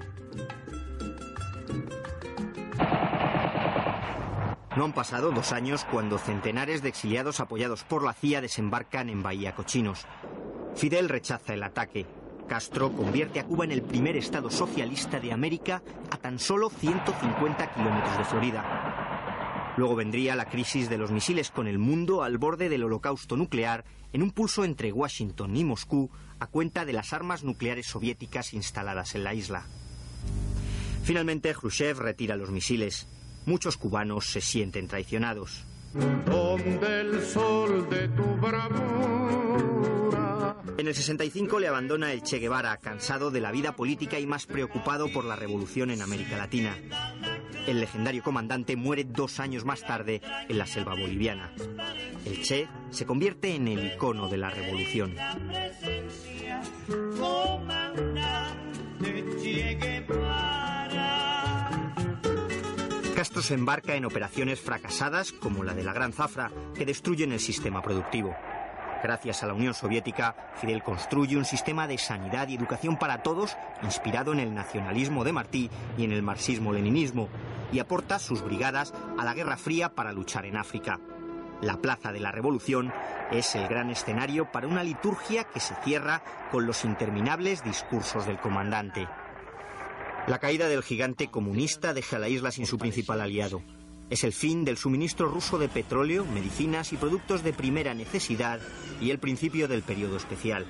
No 4.78 4.86
han 4.86 4.94
pasado 4.94 5.32
dos 5.32 5.52
años 5.52 5.86
cuando 5.92 6.18
centenares 6.20 6.82
de 6.82 6.88
exiliados 6.88 7.42
apoyados 7.42 7.84
por 7.84 8.02
la 8.02 8.14
CIA 8.14 8.40
desembarcan 8.40 9.10
en 9.10 9.22
Bahía 9.22 9.54
Cochinos. 9.56 10.06
Fidel 10.78 11.10
rechaza 11.10 11.54
el 11.54 11.64
ataque. 11.64 12.06
Castro 12.48 12.94
convierte 12.94 13.42
a 13.42 13.46
Cuba 13.46 13.66
en 13.66 13.74
el 13.74 13.82
primer 13.82 14.16
estado 14.16 14.50
socialista 14.50 15.20
de 15.20 15.34
América 15.34 15.84
a 16.12 16.16
tan 16.18 16.40
solo 16.40 16.70
150 16.70 17.74
kilómetros 17.74 18.18
de 18.20 18.24
Florida. 18.24 18.87
Luego 19.78 19.96
vendría 19.96 20.36
la 20.36 20.50
crisis 20.50 20.90
de 20.90 20.98
los 20.98 21.12
misiles 21.12 21.52
con 21.52 21.68
el 21.68 21.78
mundo 21.78 22.24
al 22.24 22.40
borde 22.40 22.68
del 22.68 22.84
holocausto 22.84 23.38
nuclear 23.38 23.86
en 24.12 24.24
un 24.24 24.32
pulso 24.32 24.66
entre 24.66 24.92
Washington 24.92 25.56
y 25.56 25.64
Moscú 25.64 26.10
a 26.40 26.48
cuenta 26.48 26.84
de 26.84 26.94
las 26.94 27.14
armas 27.14 27.44
nucleares 27.44 27.86
soviéticas 27.86 28.54
instaladas 28.54 29.14
en 29.14 29.24
la 29.24 29.36
isla. 29.36 29.66
Finalmente, 31.04 31.54
Khrushchev 31.54 32.00
retira 32.00 32.36
los 32.36 32.50
misiles. 32.50 33.08
Muchos 33.46 33.78
cubanos 33.78 34.26
se 34.26 34.42
sienten 34.42 34.88
traicionados. 34.88 35.64
En 40.78 40.88
el 40.88 40.94
65 40.94 41.60
le 41.60 41.68
abandona 41.68 42.14
el 42.14 42.22
Che 42.22 42.38
Guevara, 42.38 42.78
cansado 42.78 43.32
de 43.32 43.42
la 43.42 43.52
vida 43.52 43.76
política 43.76 44.20
y 44.20 44.28
más 44.28 44.46
preocupado 44.46 45.12
por 45.12 45.26
la 45.26 45.36
revolución 45.36 45.90
en 45.90 46.04
América 46.04 46.38
Latina. 46.38 46.78
El 47.66 47.80
legendario 47.80 48.22
comandante 48.22 48.76
muere 48.76 49.04
dos 49.04 49.40
años 49.40 49.66
más 49.66 49.82
tarde 49.82 50.22
en 50.48 50.58
la 50.58 50.68
selva 50.68 50.94
boliviana. 50.94 51.52
El 52.26 52.44
Che 52.44 52.68
se 52.92 53.08
convierte 53.08 53.56
en 53.56 53.68
el 53.68 53.94
icono 53.94 54.30
de 54.30 54.38
la 54.38 54.52
revolución. 54.52 55.16
Castro 63.16 63.42
se 63.42 63.56
embarca 63.56 63.96
en 63.96 64.06
operaciones 64.06 64.60
fracasadas 64.60 65.32
como 65.32 65.64
la 65.64 65.74
de 65.74 65.84
la 65.84 65.94
Gran 65.94 66.14
Zafra, 66.14 66.52
que 66.76 66.86
destruyen 66.86 67.32
el 67.32 67.40
sistema 67.40 67.82
productivo. 67.82 68.36
Gracias 69.04 69.44
a 69.44 69.48
la 69.48 69.54
Unión 69.54 69.74
Soviética, 69.74 70.36
Fidel 70.56 70.82
construye 70.82 71.38
un 71.38 71.46
sistema 71.46 71.88
de 71.88 71.98
sanidad 71.98 72.48
y 72.48 72.56
educación 72.56 72.98
para 72.98 73.22
todos 73.22 73.56
inspirado 73.84 74.34
en 74.34 74.40
el 74.40 74.54
nacionalismo 74.54 75.24
de 75.24 75.34
Martí 75.34 75.70
y 75.98 76.04
en 76.04 76.12
el 76.12 76.24
marxismo-leninismo, 76.24 77.30
y 77.72 77.80
aporta 77.80 78.18
sus 78.18 78.44
brigadas 78.44 78.94
a 79.18 79.24
la 79.24 79.34
Guerra 79.34 79.58
Fría 79.58 79.90
para 79.90 80.14
luchar 80.14 80.46
en 80.46 80.58
África. 80.58 81.00
La 81.62 81.78
Plaza 81.78 82.12
de 82.12 82.20
la 82.20 82.32
Revolución 82.32 82.92
es 83.32 83.56
el 83.56 83.68
gran 83.68 83.90
escenario 83.90 84.52
para 84.52 84.68
una 84.68 84.84
liturgia 84.84 85.44
que 85.44 85.60
se 85.60 85.76
cierra 85.84 86.24
con 86.52 86.66
los 86.66 86.84
interminables 86.86 87.64
discursos 87.64 88.26
del 88.26 88.40
comandante. 88.40 89.08
La 90.28 90.40
caída 90.40 90.68
del 90.68 90.84
gigante 90.84 91.30
comunista 91.30 91.94
deja 91.94 92.20
la 92.20 92.30
isla 92.30 92.52
sin 92.52 92.66
su 92.66 92.78
principal 92.78 93.22
aliado. 93.22 93.62
Es 94.10 94.24
el 94.24 94.32
fin 94.32 94.64
del 94.64 94.78
suministro 94.78 95.28
ruso 95.28 95.58
de 95.58 95.68
petróleo, 95.68 96.26
medicinas 96.26 96.94
y 96.94 96.98
productos 96.98 97.44
de 97.44 97.52
primera 97.52 97.94
necesidad 97.94 98.62
y 99.02 99.12
el 99.12 99.20
principio 99.20 99.68
del 99.68 99.84
periodo 99.84 100.16
especial. 100.16 100.66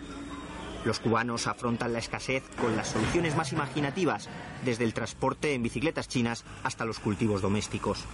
Los 0.85 0.99
cubanos 0.99 1.45
afrontan 1.47 1.93
la 1.93 1.99
escasez 1.99 2.43
con 2.59 2.75
las 2.75 2.87
soluciones 2.87 3.35
más 3.35 3.51
imaginativas, 3.51 4.27
desde 4.65 4.85
el 4.85 4.93
transporte 4.93 5.53
en 5.53 5.61
bicicletas 5.61 6.07
chinas 6.07 6.45
hasta 6.63 6.85
los 6.85 6.99
cultivos 6.99 7.41
domésticos. 7.41 8.05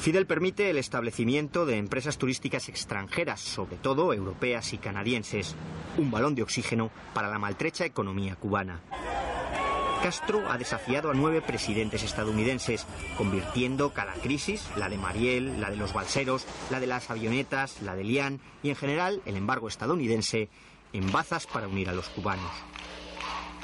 Fidel 0.00 0.26
permite 0.26 0.68
el 0.68 0.78
establecimiento 0.78 1.64
de 1.64 1.78
empresas 1.78 2.18
turísticas 2.18 2.68
extranjeras, 2.68 3.40
sobre 3.40 3.76
todo 3.76 4.12
europeas 4.12 4.72
y 4.72 4.78
canadienses, 4.78 5.54
un 5.96 6.10
balón 6.10 6.34
de 6.34 6.42
oxígeno 6.42 6.90
para 7.14 7.30
la 7.30 7.38
maltrecha 7.38 7.84
economía 7.84 8.34
cubana. 8.34 8.80
Castro 10.02 10.50
ha 10.50 10.58
desafiado 10.58 11.12
a 11.12 11.14
nueve 11.14 11.40
presidentes 11.40 12.02
estadounidenses, 12.02 12.86
convirtiendo 13.16 13.94
cada 13.94 14.14
crisis, 14.14 14.68
la 14.76 14.88
de 14.88 14.98
Mariel, 14.98 15.60
la 15.60 15.70
de 15.70 15.76
los 15.76 15.92
balseros, 15.92 16.44
la 16.70 16.80
de 16.80 16.88
las 16.88 17.08
avionetas, 17.08 17.80
la 17.82 17.94
de 17.94 18.02
Lian 18.02 18.40
y 18.64 18.70
en 18.70 18.76
general 18.76 19.22
el 19.26 19.36
embargo 19.36 19.68
estadounidense, 19.68 20.48
en 20.92 21.12
bazas 21.12 21.46
para 21.46 21.68
unir 21.68 21.88
a 21.88 21.92
los 21.92 22.08
cubanos. 22.08 22.50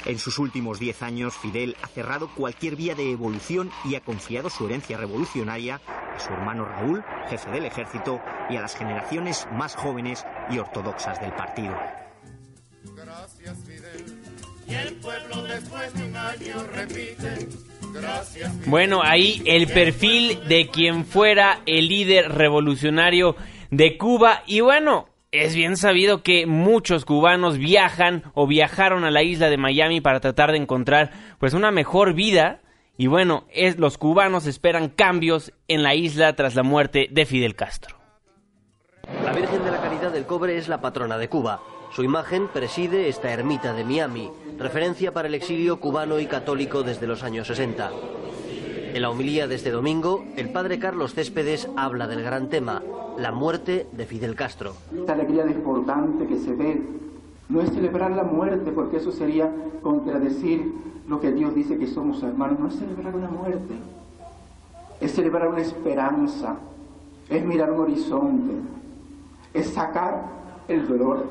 En 0.05 0.21
sus 0.21 0.39
últimos 0.39 0.79
diez 0.79 1.03
años, 1.03 1.37
Fidel 1.37 1.77
ha 1.83 1.89
cerrado 1.89 2.31
cualquier 2.33 2.77
vía 2.77 2.95
de 2.95 3.11
evolución 3.11 3.73
y 3.85 3.97
ha 3.97 4.01
confiado 4.01 4.49
su 4.49 4.67
herencia 4.67 4.97
revolucionaria 4.97 5.81
a 6.15 6.21
su 6.21 6.33
hermano 6.33 6.65
Raúl, 6.65 7.05
jefe 7.29 7.51
del 7.51 7.65
ejército, 7.65 8.21
y 8.49 8.57
a 8.57 8.61
las 8.61 8.77
generaciones 8.77 9.49
más 9.53 9.75
jóvenes 9.75 10.25
y 10.51 10.59
ortodoxas 10.59 11.21
del 11.21 11.33
partido. 11.33 11.77
Y 14.69 14.75
el 14.75 14.95
pueblo 14.97 15.43
después 15.45 15.95
de 15.95 16.05
un 16.05 16.17
año 16.17 16.65
repite. 16.75 17.49
Gracias. 17.95 18.67
Bueno, 18.67 19.01
ahí 19.03 19.43
el 19.47 19.67
perfil 19.67 20.39
de 20.47 20.69
quien 20.69 21.07
fuera 21.07 21.61
el 21.65 21.89
líder 21.89 22.33
revolucionario 22.33 23.35
de 23.71 23.97
Cuba. 23.97 24.43
Y 24.47 24.61
bueno, 24.61 25.09
es 25.33 25.55
bien 25.55 25.77
sabido 25.77 26.23
que 26.23 26.47
muchos 26.47 27.05
cubanos 27.05 27.59
viajan 27.59 28.25
o 28.35 28.47
viajaron 28.47 29.05
a 29.05 29.11
la 29.11 29.23
isla 29.23 29.49
de 29.49 29.57
Miami 29.57 30.01
para 30.01 30.21
tratar 30.21 30.53
de 30.53 30.59
encontrar 30.59 31.13
pues 31.39 31.55
una 31.55 31.71
mejor 31.71 32.13
vida. 32.13 32.61
Y 32.99 33.07
bueno, 33.07 33.45
es, 33.51 33.79
los 33.79 33.97
cubanos 33.97 34.47
esperan 34.47 34.89
cambios 34.89 35.53
en 35.69 35.83
la 35.83 35.95
isla 35.95 36.35
tras 36.35 36.55
la 36.55 36.63
muerte 36.63 37.09
de 37.11 37.25
Fidel 37.27 37.55
Castro. 37.55 37.97
La 39.25 39.33
Virgen 39.33 39.65
de 39.65 39.71
la 39.71 39.81
Caridad 39.81 40.13
del 40.13 40.27
Cobre 40.27 40.59
es 40.59 40.69
la 40.69 40.81
patrona 40.81 41.17
de 41.17 41.29
Cuba. 41.29 41.61
Su 41.95 42.03
imagen 42.03 42.49
preside 42.49 43.09
esta 43.09 43.33
ermita 43.33 43.73
de 43.73 43.85
Miami, 43.85 44.31
referencia 44.59 45.13
para 45.13 45.29
el 45.29 45.35
exilio 45.35 45.79
cubano 45.79 46.19
y 46.19 46.27
católico 46.27 46.83
desde 46.83 47.07
los 47.07 47.23
años 47.23 47.47
60. 47.47 47.91
En 48.93 49.03
la 49.03 49.11
homilía 49.11 49.47
de 49.47 49.55
este 49.55 49.71
domingo, 49.71 50.25
el 50.37 50.51
padre 50.51 50.79
Carlos 50.79 51.15
Céspedes 51.15 51.69
habla 51.77 52.09
del 52.09 52.23
gran 52.23 52.49
tema, 52.49 52.83
la 53.19 53.31
muerte 53.31 53.87
de 53.93 54.07
Fidel 54.07 54.35
Castro. 54.35 54.73
Esta 54.97 55.13
alegría 55.13 55.45
desbordante 55.45 56.27
que 56.27 56.39
se 56.39 56.55
ve 56.55 56.83
no 57.49 57.61
es 57.61 57.71
celebrar 57.71 58.11
la 58.11 58.25
muerte, 58.25 58.73
porque 58.73 58.97
eso 58.97 59.13
sería 59.13 59.51
contradecir 59.83 60.73
lo 61.07 61.21
que 61.21 61.33
Dios 61.33 61.55
dice 61.55 61.79
que 61.79 61.87
somos 61.87 62.23
hermanos, 62.23 62.59
no 62.59 62.69
es 62.69 62.75
celebrar 62.75 63.15
una 63.15 63.29
muerte, 63.29 63.75
es 65.01 65.13
celebrar 65.15 65.49
una 65.49 65.61
esperanza, 65.61 66.57
es 67.31 67.45
mirar 67.45 67.71
un 67.73 67.81
horizonte, 67.81 68.53
es 69.55 69.69
sacar 69.69 70.38
el 70.69 70.87
dolor. 70.87 71.27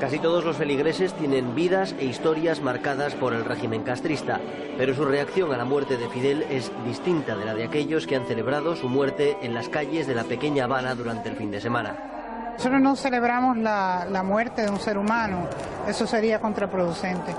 Casi 0.00 0.18
todos 0.18 0.44
los 0.44 0.56
feligreses 0.56 1.12
tienen 1.12 1.54
vidas 1.54 1.94
e 1.98 2.06
historias 2.06 2.62
marcadas 2.62 3.14
por 3.14 3.34
el 3.34 3.44
régimen 3.44 3.82
castrista, 3.82 4.40
pero 4.78 4.94
su 4.94 5.04
reacción 5.04 5.52
a 5.52 5.58
la 5.58 5.66
muerte 5.66 5.98
de 5.98 6.08
Fidel 6.08 6.46
es 6.48 6.72
distinta 6.86 7.36
de 7.36 7.44
la 7.44 7.54
de 7.54 7.64
aquellos 7.64 8.06
que 8.06 8.16
han 8.16 8.24
celebrado 8.24 8.74
su 8.76 8.88
muerte 8.88 9.36
en 9.42 9.52
las 9.52 9.68
calles 9.68 10.06
de 10.06 10.14
la 10.14 10.24
pequeña 10.24 10.64
Habana 10.64 10.94
durante 10.94 11.28
el 11.28 11.36
fin 11.36 11.50
de 11.50 11.60
semana. 11.60 12.54
Nosotros 12.54 12.80
no 12.80 12.96
celebramos 12.96 13.58
la, 13.58 14.06
la 14.10 14.22
muerte 14.22 14.62
de 14.62 14.70
un 14.70 14.80
ser 14.80 14.96
humano, 14.96 15.46
eso 15.86 16.06
sería 16.06 16.40
contraproducente, 16.40 17.34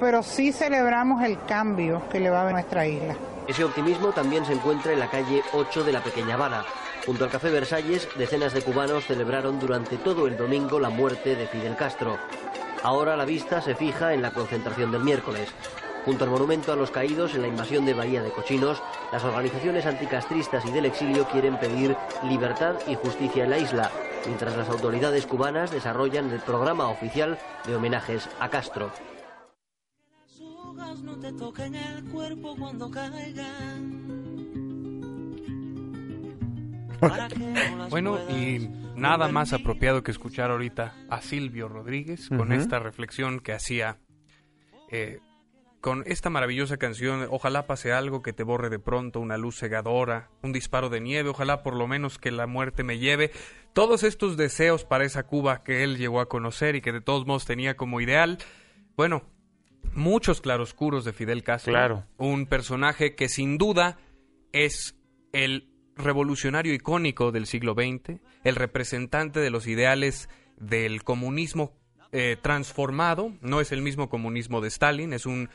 pero 0.00 0.22
sí 0.24 0.52
celebramos 0.52 1.22
el 1.22 1.44
cambio 1.44 2.02
que 2.10 2.18
le 2.18 2.30
va 2.30 2.48
a 2.48 2.52
nuestra 2.52 2.86
isla. 2.86 3.14
Ese 3.46 3.64
optimismo 3.64 4.08
también 4.08 4.44
se 4.44 4.52
encuentra 4.52 4.92
en 4.92 4.98
la 4.98 5.08
calle 5.08 5.42
8 5.52 5.84
de 5.84 5.92
la 5.92 6.02
pequeña 6.02 6.34
Habana. 6.34 6.64
Junto 7.08 7.24
al 7.24 7.30
Café 7.30 7.48
Versalles, 7.48 8.06
decenas 8.18 8.52
de 8.52 8.60
cubanos 8.60 9.06
celebraron 9.06 9.58
durante 9.58 9.96
todo 9.96 10.26
el 10.26 10.36
domingo 10.36 10.78
la 10.78 10.90
muerte 10.90 11.36
de 11.36 11.46
Fidel 11.46 11.74
Castro. 11.74 12.18
Ahora 12.82 13.16
la 13.16 13.24
vista 13.24 13.62
se 13.62 13.74
fija 13.74 14.12
en 14.12 14.20
la 14.20 14.32
concentración 14.32 14.92
del 14.92 15.04
miércoles. 15.04 15.48
Junto 16.04 16.24
al 16.24 16.30
monumento 16.30 16.70
a 16.70 16.76
los 16.76 16.90
caídos 16.90 17.34
en 17.34 17.40
la 17.40 17.48
invasión 17.48 17.86
de 17.86 17.94
Bahía 17.94 18.22
de 18.22 18.30
Cochinos, 18.30 18.82
las 19.10 19.24
organizaciones 19.24 19.86
anticastristas 19.86 20.66
y 20.66 20.70
del 20.70 20.84
exilio 20.84 21.24
quieren 21.28 21.58
pedir 21.58 21.96
libertad 22.24 22.74
y 22.86 22.94
justicia 22.94 23.44
en 23.44 23.50
la 23.50 23.58
isla, 23.58 23.90
mientras 24.26 24.54
las 24.54 24.68
autoridades 24.68 25.24
cubanas 25.24 25.70
desarrollan 25.70 26.30
el 26.30 26.40
programa 26.40 26.88
oficial 26.88 27.38
de 27.66 27.74
homenajes 27.74 28.28
a 28.38 28.50
Castro. 28.50 28.92
Bueno, 37.90 38.18
y 38.30 38.68
nada 38.96 39.28
más 39.28 39.52
apropiado 39.52 40.02
que 40.02 40.10
escuchar 40.10 40.50
ahorita 40.50 40.94
a 41.08 41.20
Silvio 41.20 41.68
Rodríguez 41.68 42.28
con 42.28 42.52
esta 42.52 42.78
reflexión 42.78 43.40
que 43.40 43.52
hacía 43.52 43.98
eh, 44.90 45.20
con 45.80 46.02
esta 46.06 46.30
maravillosa 46.30 46.76
canción. 46.76 47.26
Ojalá 47.30 47.66
pase 47.66 47.92
algo 47.92 48.22
que 48.22 48.32
te 48.32 48.42
borre 48.42 48.70
de 48.70 48.78
pronto, 48.78 49.20
una 49.20 49.36
luz 49.36 49.58
cegadora, 49.58 50.30
un 50.42 50.52
disparo 50.52 50.88
de 50.88 51.00
nieve, 51.00 51.30
ojalá 51.30 51.62
por 51.62 51.74
lo 51.74 51.86
menos 51.86 52.18
que 52.18 52.30
la 52.30 52.46
muerte 52.46 52.82
me 52.82 52.98
lleve. 52.98 53.30
Todos 53.72 54.02
estos 54.02 54.36
deseos 54.36 54.84
para 54.84 55.04
esa 55.04 55.24
Cuba 55.24 55.62
que 55.62 55.84
él 55.84 55.96
llegó 55.96 56.20
a 56.20 56.28
conocer 56.28 56.74
y 56.74 56.80
que 56.80 56.92
de 56.92 57.00
todos 57.00 57.26
modos 57.26 57.44
tenía 57.44 57.76
como 57.76 58.00
ideal. 58.00 58.38
Bueno, 58.96 59.22
muchos 59.94 60.40
claroscuros 60.40 61.04
de 61.04 61.12
Fidel 61.12 61.44
Castro. 61.44 61.72
Claro. 61.72 62.04
Un 62.16 62.46
personaje 62.46 63.14
que 63.14 63.28
sin 63.28 63.56
duda 63.56 63.98
es 64.52 64.96
el 65.32 65.67
revolucionario 65.98 66.72
icónico 66.72 67.32
del 67.32 67.46
siglo 67.46 67.74
XX, 67.74 68.20
el 68.44 68.54
representante 68.56 69.40
de 69.40 69.50
los 69.50 69.66
ideales 69.66 70.28
del 70.56 71.02
comunismo 71.04 71.72
eh, 72.12 72.36
transformado. 72.40 73.32
No 73.42 73.60
es 73.60 73.72
el 73.72 73.82
mismo 73.82 74.08
comunismo 74.08 74.60
de 74.60 74.68
Stalin, 74.68 75.12
es 75.12 75.26
un 75.26 75.50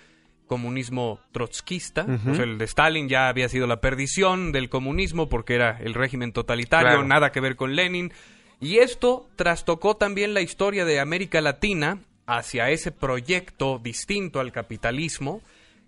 comunismo 0.47 1.19
trotskista. 1.31 2.05
El 2.25 2.57
de 2.57 2.65
Stalin 2.65 3.09
ya 3.09 3.27
había 3.29 3.49
sido 3.49 3.65
la 3.65 3.81
perdición 3.81 4.51
del 4.51 4.69
comunismo 4.69 5.29
porque 5.29 5.55
era 5.55 5.79
el 5.81 5.93
régimen 5.93 6.31
totalitario, 6.33 6.89
Claro. 6.89 7.05
nada 7.07 7.31
que 7.31 7.39
ver 7.39 7.55
con 7.55 7.75
Lenin. 7.75 8.11
Y 8.59 8.77
esto 8.77 9.27
trastocó 9.35 9.95
también 9.95 10.33
la 10.33 10.41
historia 10.41 10.85
de 10.85 10.99
América 10.99 11.41
Latina 11.41 11.99
hacia 12.27 12.69
ese 12.69 12.91
proyecto 12.91 13.79
distinto 13.79 14.39
al 14.39 14.51
capitalismo, 14.51 15.41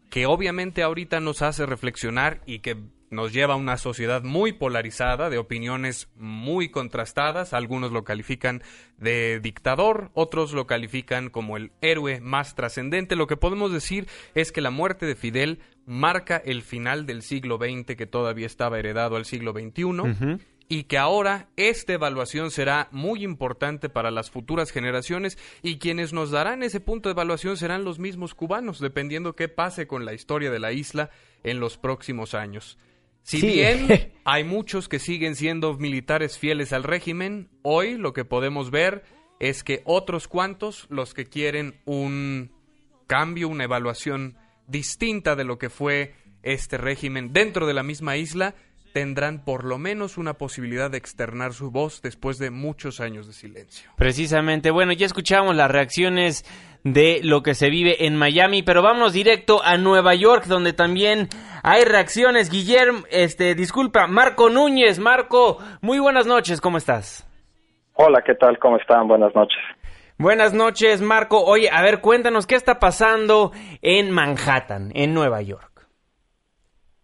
que 0.09 0.25
obviamente 0.25 0.83
ahorita 0.83 1.19
nos 1.19 1.41
hace 1.41 1.65
reflexionar 1.65 2.41
y 2.45 2.59
que 2.59 2.75
nos 3.09 3.33
lleva 3.33 3.53
a 3.53 3.57
una 3.57 3.77
sociedad 3.77 4.23
muy 4.23 4.53
polarizada, 4.53 5.29
de 5.29 5.37
opiniones 5.37 6.09
muy 6.15 6.69
contrastadas. 6.69 7.53
Algunos 7.53 7.91
lo 7.91 8.03
califican 8.03 8.63
de 8.97 9.39
dictador, 9.39 10.11
otros 10.13 10.53
lo 10.53 10.67
califican 10.67 11.29
como 11.29 11.57
el 11.57 11.71
héroe 11.81 12.19
más 12.21 12.55
trascendente. 12.55 13.15
Lo 13.15 13.27
que 13.27 13.37
podemos 13.37 13.71
decir 13.71 14.07
es 14.33 14.51
que 14.51 14.61
la 14.61 14.71
muerte 14.71 15.05
de 15.05 15.15
Fidel 15.15 15.59
marca 15.85 16.37
el 16.37 16.61
final 16.61 17.05
del 17.05 17.21
siglo 17.21 17.57
XX 17.57 17.95
que 17.95 18.07
todavía 18.07 18.47
estaba 18.47 18.79
heredado 18.79 19.15
al 19.15 19.25
siglo 19.25 19.53
XXI 19.53 20.39
y 20.67 20.85
que 20.85 20.97
ahora 20.97 21.49
esta 21.57 21.93
evaluación 21.93 22.51
será 22.51 22.87
muy 22.91 23.23
importante 23.23 23.89
para 23.89 24.11
las 24.11 24.31
futuras 24.31 24.71
generaciones 24.71 25.37
y 25.61 25.77
quienes 25.77 26.11
nos 26.11 26.31
darán 26.31 26.63
ese 26.63 26.79
punto 26.79 27.09
de 27.09 27.13
evaluación 27.13 27.57
serán 27.57 27.83
los 27.83 27.99
mismos 27.99 28.33
cubanos, 28.33 28.79
dependiendo 28.79 29.35
qué 29.35 29.47
pase 29.47 29.87
con 29.87 30.05
la 30.05 30.13
historia 30.13 30.49
de 30.49 30.59
la 30.59 30.71
isla 30.71 31.11
en 31.43 31.59
los 31.59 31.77
próximos 31.77 32.33
años. 32.33 32.77
Si 33.25 33.39
Sí. 33.39 33.47
bien 33.47 33.87
hay 34.23 34.43
muchos 34.43 34.87
que 34.87 34.99
siguen 34.99 35.35
siendo 35.35 35.73
militares 35.73 36.37
fieles 36.37 36.71
al 36.73 36.83
régimen, 36.83 37.49
hoy 37.63 37.97
lo 37.97 38.13
que 38.13 38.23
podemos 38.23 38.69
ver 38.69 39.03
es 39.39 39.63
que 39.63 39.81
otros 39.83 40.27
cuantos, 40.27 40.85
los 40.89 41.13
que 41.15 41.25
quieren 41.25 41.81
un 41.85 42.51
cambio, 43.07 43.49
una 43.49 43.63
evaluación 43.63 44.37
distinta 44.67 45.35
de 45.35 45.43
lo 45.43 45.57
que 45.57 45.69
fue 45.71 46.13
este 46.43 46.77
régimen 46.77 47.33
dentro 47.33 47.65
de 47.65 47.73
la 47.73 47.81
misma 47.81 48.15
isla, 48.15 48.53
tendrán 48.93 49.43
por 49.43 49.65
lo 49.65 49.79
menos 49.79 50.17
una 50.19 50.35
posibilidad 50.35 50.91
de 50.91 50.99
externar 50.99 51.53
su 51.53 51.71
voz 51.71 52.01
después 52.03 52.37
de 52.37 52.51
muchos 52.51 52.99
años 53.01 53.25
de 53.25 53.33
silencio. 53.33 53.89
Precisamente, 53.97 54.69
bueno, 54.69 54.93
ya 54.93 55.07
escuchamos 55.07 55.55
las 55.55 55.69
reacciones 55.69 56.45
de 56.85 57.19
lo 57.23 57.41
que 57.41 57.55
se 57.55 57.69
vive 57.69 58.05
en 58.05 58.15
Miami, 58.15 58.61
pero 58.61 58.83
vámonos 58.83 59.11
directo 59.11 59.61
a 59.63 59.75
Nueva 59.75 60.13
York, 60.13 60.45
donde 60.45 60.71
también 60.71 61.27
hay 61.63 61.83
reacciones. 61.83 62.51
Guillermo, 62.51 63.05
este, 63.09 63.55
disculpa, 63.55 64.05
Marco 64.05 64.49
Núñez, 64.51 64.99
Marco, 64.99 65.57
muy 65.81 65.97
buenas 65.97 66.27
noches, 66.27 66.61
¿cómo 66.61 66.77
estás? 66.77 67.27
Hola, 67.95 68.21
¿qué 68.23 68.35
tal? 68.35 68.59
¿Cómo 68.59 68.77
están? 68.77 69.07
Buenas 69.07 69.33
noches. 69.33 69.57
Buenas 70.17 70.53
noches, 70.53 71.01
Marco. 71.01 71.43
Oye, 71.43 71.69
a 71.71 71.81
ver, 71.81 72.01
cuéntanos 72.01 72.45
qué 72.45 72.55
está 72.55 72.77
pasando 72.77 73.51
en 73.81 74.11
Manhattan, 74.11 74.91
en 74.93 75.13
Nueva 75.13 75.41
York. 75.41 75.74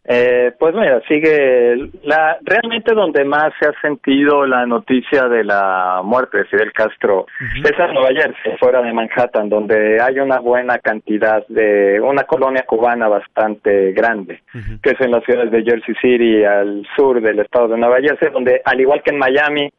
Eh, 0.04 0.52
pues 0.58 0.74
mira, 0.74 1.00
sigue 1.08 1.76
la 2.04 2.36
realmente 2.42 2.94
donde 2.96 3.24
más 3.24 3.54
se 3.60 3.68
ha 3.68 3.82
sentido 3.82 4.48
la 4.48 4.66
noticia 4.66 5.28
de 5.28 5.44
la 5.44 6.02
muerte 6.04 6.40
de 6.40 6.46
Fidel 6.46 6.74
Castro 6.74 7.28
es 7.64 7.80
en 7.80 7.94
Nueva 7.94 8.10
Jersey, 8.10 8.58
fuera 8.60 8.82
de 8.82 8.94
Manhattan, 8.94 9.48
donde 9.48 10.02
hay 10.02 10.18
una 10.18 10.40
buena 10.40 10.80
cantidad 10.80 11.46
de 11.48 12.02
una 12.02 12.24
colonia 12.24 12.64
cubana 12.64 13.08
bastante 13.08 13.92
grande, 13.92 14.42
que 14.82 14.90
es 14.90 15.02
en 15.02 15.12
las 15.12 15.24
ciudades 15.24 15.52
de 15.52 15.64
Jersey 15.64 15.94
City 16.02 16.44
al 16.46 16.84
sur 16.96 17.22
del 17.22 17.40
estado 17.40 17.68
de 17.68 17.78
Nueva 17.78 18.02
Jersey, 18.02 18.32
donde 18.32 18.60
al 18.66 18.82
igual 18.82 19.04
que 19.04 19.12
en 19.12 19.20
Miami 19.20 19.72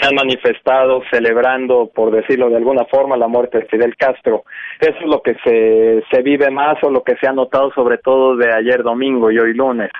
se 0.00 0.08
han 0.08 0.14
manifestado 0.14 1.02
celebrando, 1.10 1.90
por 1.94 2.10
decirlo 2.10 2.50
de 2.50 2.56
alguna 2.56 2.84
forma, 2.86 3.16
la 3.16 3.28
muerte 3.28 3.58
de 3.58 3.66
Fidel 3.66 3.96
Castro. 3.96 4.44
Eso 4.80 4.98
es 4.98 5.06
lo 5.06 5.22
que 5.22 5.34
se, 5.44 6.04
se 6.10 6.22
vive 6.22 6.50
más 6.50 6.82
o 6.82 6.90
lo 6.90 7.02
que 7.02 7.16
se 7.16 7.26
ha 7.26 7.32
notado 7.32 7.72
sobre 7.72 7.98
todo 7.98 8.36
de 8.36 8.52
ayer 8.52 8.82
domingo 8.82 9.30
y 9.30 9.38
hoy 9.38 9.54
lunes. 9.54 9.90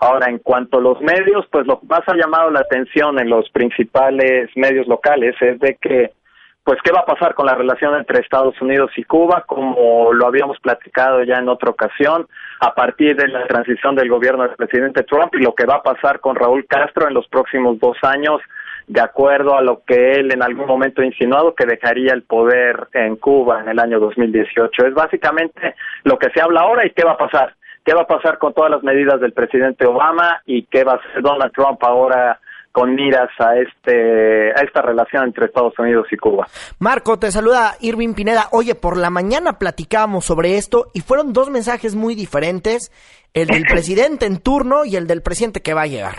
Ahora, 0.00 0.30
en 0.30 0.38
cuanto 0.38 0.78
a 0.78 0.80
los 0.80 0.98
medios, 1.02 1.46
pues 1.50 1.66
lo 1.66 1.78
que 1.78 1.86
más 1.86 2.00
ha 2.06 2.16
llamado 2.16 2.50
la 2.50 2.60
atención 2.60 3.18
en 3.18 3.28
los 3.28 3.50
principales 3.50 4.48
medios 4.56 4.86
locales 4.86 5.36
es 5.42 5.60
de 5.60 5.76
que, 5.78 6.12
pues, 6.64 6.78
¿qué 6.82 6.90
va 6.90 7.00
a 7.00 7.04
pasar 7.04 7.34
con 7.34 7.44
la 7.44 7.54
relación 7.54 7.94
entre 7.94 8.20
Estados 8.20 8.58
Unidos 8.62 8.90
y 8.96 9.04
Cuba? 9.04 9.44
Como 9.46 10.14
lo 10.14 10.26
habíamos 10.26 10.58
platicado 10.60 11.22
ya 11.24 11.36
en 11.36 11.50
otra 11.50 11.68
ocasión, 11.68 12.26
a 12.60 12.74
partir 12.74 13.14
de 13.14 13.28
la 13.28 13.46
transición 13.46 13.94
del 13.94 14.08
gobierno 14.08 14.44
del 14.44 14.56
presidente 14.56 15.02
Trump 15.02 15.34
y 15.34 15.42
lo 15.42 15.54
que 15.54 15.66
va 15.66 15.76
a 15.76 15.82
pasar 15.82 16.20
con 16.20 16.34
Raúl 16.34 16.64
Castro 16.66 17.06
en 17.06 17.12
los 17.12 17.28
próximos 17.28 17.78
dos 17.78 17.98
años, 18.02 18.40
de 18.90 19.00
acuerdo 19.00 19.56
a 19.56 19.62
lo 19.62 19.84
que 19.86 20.14
él 20.14 20.32
en 20.32 20.42
algún 20.42 20.66
momento 20.66 21.00
ha 21.00 21.06
insinuado 21.06 21.54
que 21.54 21.64
dejaría 21.64 22.12
el 22.12 22.24
poder 22.24 22.88
en 22.92 23.14
Cuba 23.14 23.60
en 23.60 23.68
el 23.68 23.78
año 23.78 24.00
2018. 24.00 24.86
Es 24.86 24.94
básicamente 24.94 25.76
lo 26.02 26.18
que 26.18 26.28
se 26.30 26.40
habla 26.40 26.62
ahora 26.62 26.84
y 26.84 26.90
qué 26.90 27.04
va 27.04 27.12
a 27.12 27.16
pasar. 27.16 27.54
¿Qué 27.84 27.94
va 27.94 28.02
a 28.02 28.06
pasar 28.08 28.38
con 28.38 28.52
todas 28.52 28.68
las 28.68 28.82
medidas 28.82 29.20
del 29.20 29.32
presidente 29.32 29.86
Obama 29.86 30.42
y 30.44 30.64
qué 30.64 30.82
va 30.82 30.94
a 30.94 30.96
hacer 30.96 31.22
Donald 31.22 31.52
Trump 31.52 31.78
ahora 31.84 32.40
con 32.72 32.96
miras 32.96 33.30
a 33.38 33.56
este 33.56 34.50
a 34.50 34.62
esta 34.64 34.82
relación 34.82 35.22
entre 35.24 35.46
Estados 35.46 35.78
Unidos 35.78 36.08
y 36.10 36.16
Cuba? 36.16 36.48
Marco, 36.80 37.16
te 37.16 37.30
saluda 37.30 37.76
Irving 37.80 38.14
Pineda. 38.14 38.48
Oye, 38.50 38.74
por 38.74 38.96
la 38.96 39.10
mañana 39.10 39.60
platicábamos 39.60 40.24
sobre 40.24 40.56
esto 40.56 40.88
y 40.94 41.00
fueron 41.00 41.32
dos 41.32 41.48
mensajes 41.48 41.94
muy 41.94 42.16
diferentes, 42.16 42.90
el 43.34 43.46
del 43.46 43.62
presidente 43.70 44.26
en 44.26 44.38
turno 44.40 44.84
y 44.84 44.96
el 44.96 45.06
del 45.06 45.22
presidente 45.22 45.62
que 45.62 45.74
va 45.74 45.82
a 45.82 45.86
llegar. 45.86 46.16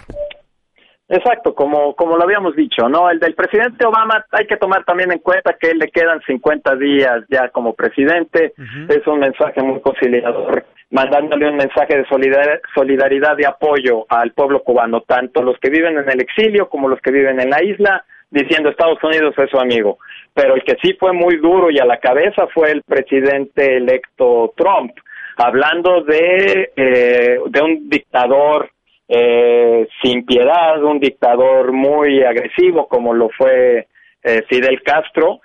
Exacto, 1.14 1.54
como, 1.54 1.94
como 1.94 2.16
lo 2.16 2.24
habíamos 2.24 2.56
dicho, 2.56 2.88
¿no? 2.88 3.10
El 3.10 3.20
del 3.20 3.36
presidente 3.36 3.86
Obama 3.86 4.26
hay 4.32 4.48
que 4.48 4.56
tomar 4.56 4.86
también 4.86 5.12
en 5.12 5.20
cuenta 5.20 5.58
que 5.60 5.72
él 5.72 5.78
le 5.78 5.90
quedan 5.90 6.22
50 6.22 6.78
días 6.78 7.26
ya 7.30 7.50
como 7.50 7.74
presidente. 7.74 8.54
Es 8.88 9.06
un 9.06 9.20
mensaje 9.20 9.62
muy 9.62 9.82
conciliador, 9.82 10.64
mandándole 10.90 11.50
un 11.50 11.58
mensaje 11.58 11.98
de 11.98 12.06
solidar- 12.06 12.62
solidaridad 12.74 13.38
y 13.40 13.44
apoyo 13.44 14.06
al 14.08 14.32
pueblo 14.32 14.64
cubano, 14.64 15.02
tanto 15.02 15.44
los 15.44 15.58
que 15.60 15.70
viven 15.70 15.98
en 15.98 16.10
el 16.10 16.22
exilio 16.22 16.70
como 16.70 16.88
los 16.88 17.02
que 17.02 17.12
viven 17.12 17.42
en 17.42 17.50
la 17.50 17.62
isla, 17.62 18.06
diciendo 18.30 18.70
Estados 18.70 19.04
Unidos 19.04 19.36
es 19.38 19.50
su 19.50 19.60
amigo. 19.60 19.98
Pero 20.34 20.56
el 20.56 20.64
que 20.64 20.78
sí 20.82 20.94
fue 20.98 21.12
muy 21.12 21.36
duro 21.36 21.70
y 21.70 21.80
a 21.80 21.86
la 21.86 21.98
cabeza 21.98 22.48
fue 22.54 22.72
el 22.72 22.84
presidente 22.84 23.76
electo 23.76 24.54
Trump, 24.56 24.94
hablando 25.36 26.04
de, 26.04 26.72
eh, 26.74 27.38
de 27.48 27.62
un 27.62 27.90
dictador 27.90 28.70
eh, 29.14 29.90
sin 30.02 30.26
piedad, 30.26 30.82
un 30.82 30.98
dictador 30.98 31.74
muy 31.74 32.24
agresivo 32.24 32.88
como 32.88 33.14
lo 33.14 33.28
fue 33.38 33.88
eh, 34.24 34.42
Fidel 34.48 34.82
Castro 34.84 35.42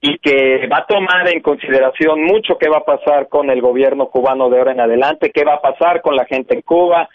y 0.00 0.16
que 0.20 0.66
va 0.68 0.78
a 0.78 0.86
tomar 0.86 1.28
en 1.28 1.42
consideración 1.42 2.22
mucho 2.22 2.56
qué 2.58 2.70
va 2.70 2.78
a 2.78 2.84
pasar 2.84 3.28
con 3.28 3.50
el 3.50 3.60
gobierno 3.60 4.06
cubano 4.06 4.48
de 4.48 4.56
ahora 4.56 4.72
en 4.72 4.80
adelante, 4.80 5.32
qué 5.34 5.44
va 5.44 5.56
a 5.56 5.60
pasar 5.60 6.00
con 6.00 6.16
la 6.16 6.24
gente 6.24 6.54
en 6.54 6.62
Cuba. 6.62 7.10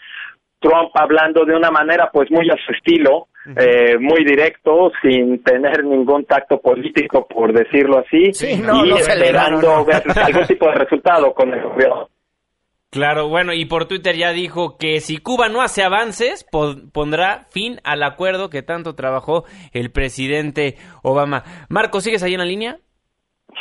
Trump 0.60 0.90
hablando 0.94 1.44
de 1.44 1.56
una 1.56 1.72
manera 1.72 2.08
pues 2.12 2.30
muy 2.30 2.48
a 2.50 2.56
su 2.64 2.72
estilo, 2.72 3.26
eh, 3.56 3.98
muy 3.98 4.24
directo, 4.24 4.92
sin 5.02 5.42
tener 5.42 5.84
ningún 5.84 6.24
tacto 6.24 6.60
político, 6.60 7.26
por 7.26 7.52
decirlo 7.52 7.98
así, 7.98 8.32
Sí, 8.32 8.62
no, 8.62 8.84
y 8.84 8.90
no 8.90 8.96
esperando 8.96 9.60
no, 9.60 9.76
no. 9.78 9.84
ver 9.84 10.02
algún 10.22 10.46
tipo 10.46 10.66
de 10.66 10.74
resultado 10.74 11.34
con 11.34 11.52
el 11.52 11.62
gobierno. 11.62 12.08
Claro, 12.96 13.28
bueno, 13.28 13.52
y 13.52 13.66
por 13.66 13.84
Twitter 13.86 14.16
ya 14.16 14.32
dijo 14.32 14.78
que 14.78 15.00
si 15.00 15.18
Cuba 15.18 15.50
no 15.50 15.60
hace 15.60 15.82
avances, 15.82 16.46
po- 16.50 16.76
pondrá 16.94 17.44
fin 17.50 17.78
al 17.84 18.02
acuerdo 18.02 18.48
que 18.48 18.62
tanto 18.62 18.94
trabajó 18.94 19.44
el 19.74 19.90
presidente 19.92 20.76
Obama. 21.02 21.42
Marco, 21.68 22.00
¿sigues 22.00 22.22
ahí 22.22 22.32
en 22.32 22.38
la 22.40 22.46
línea? 22.46 22.76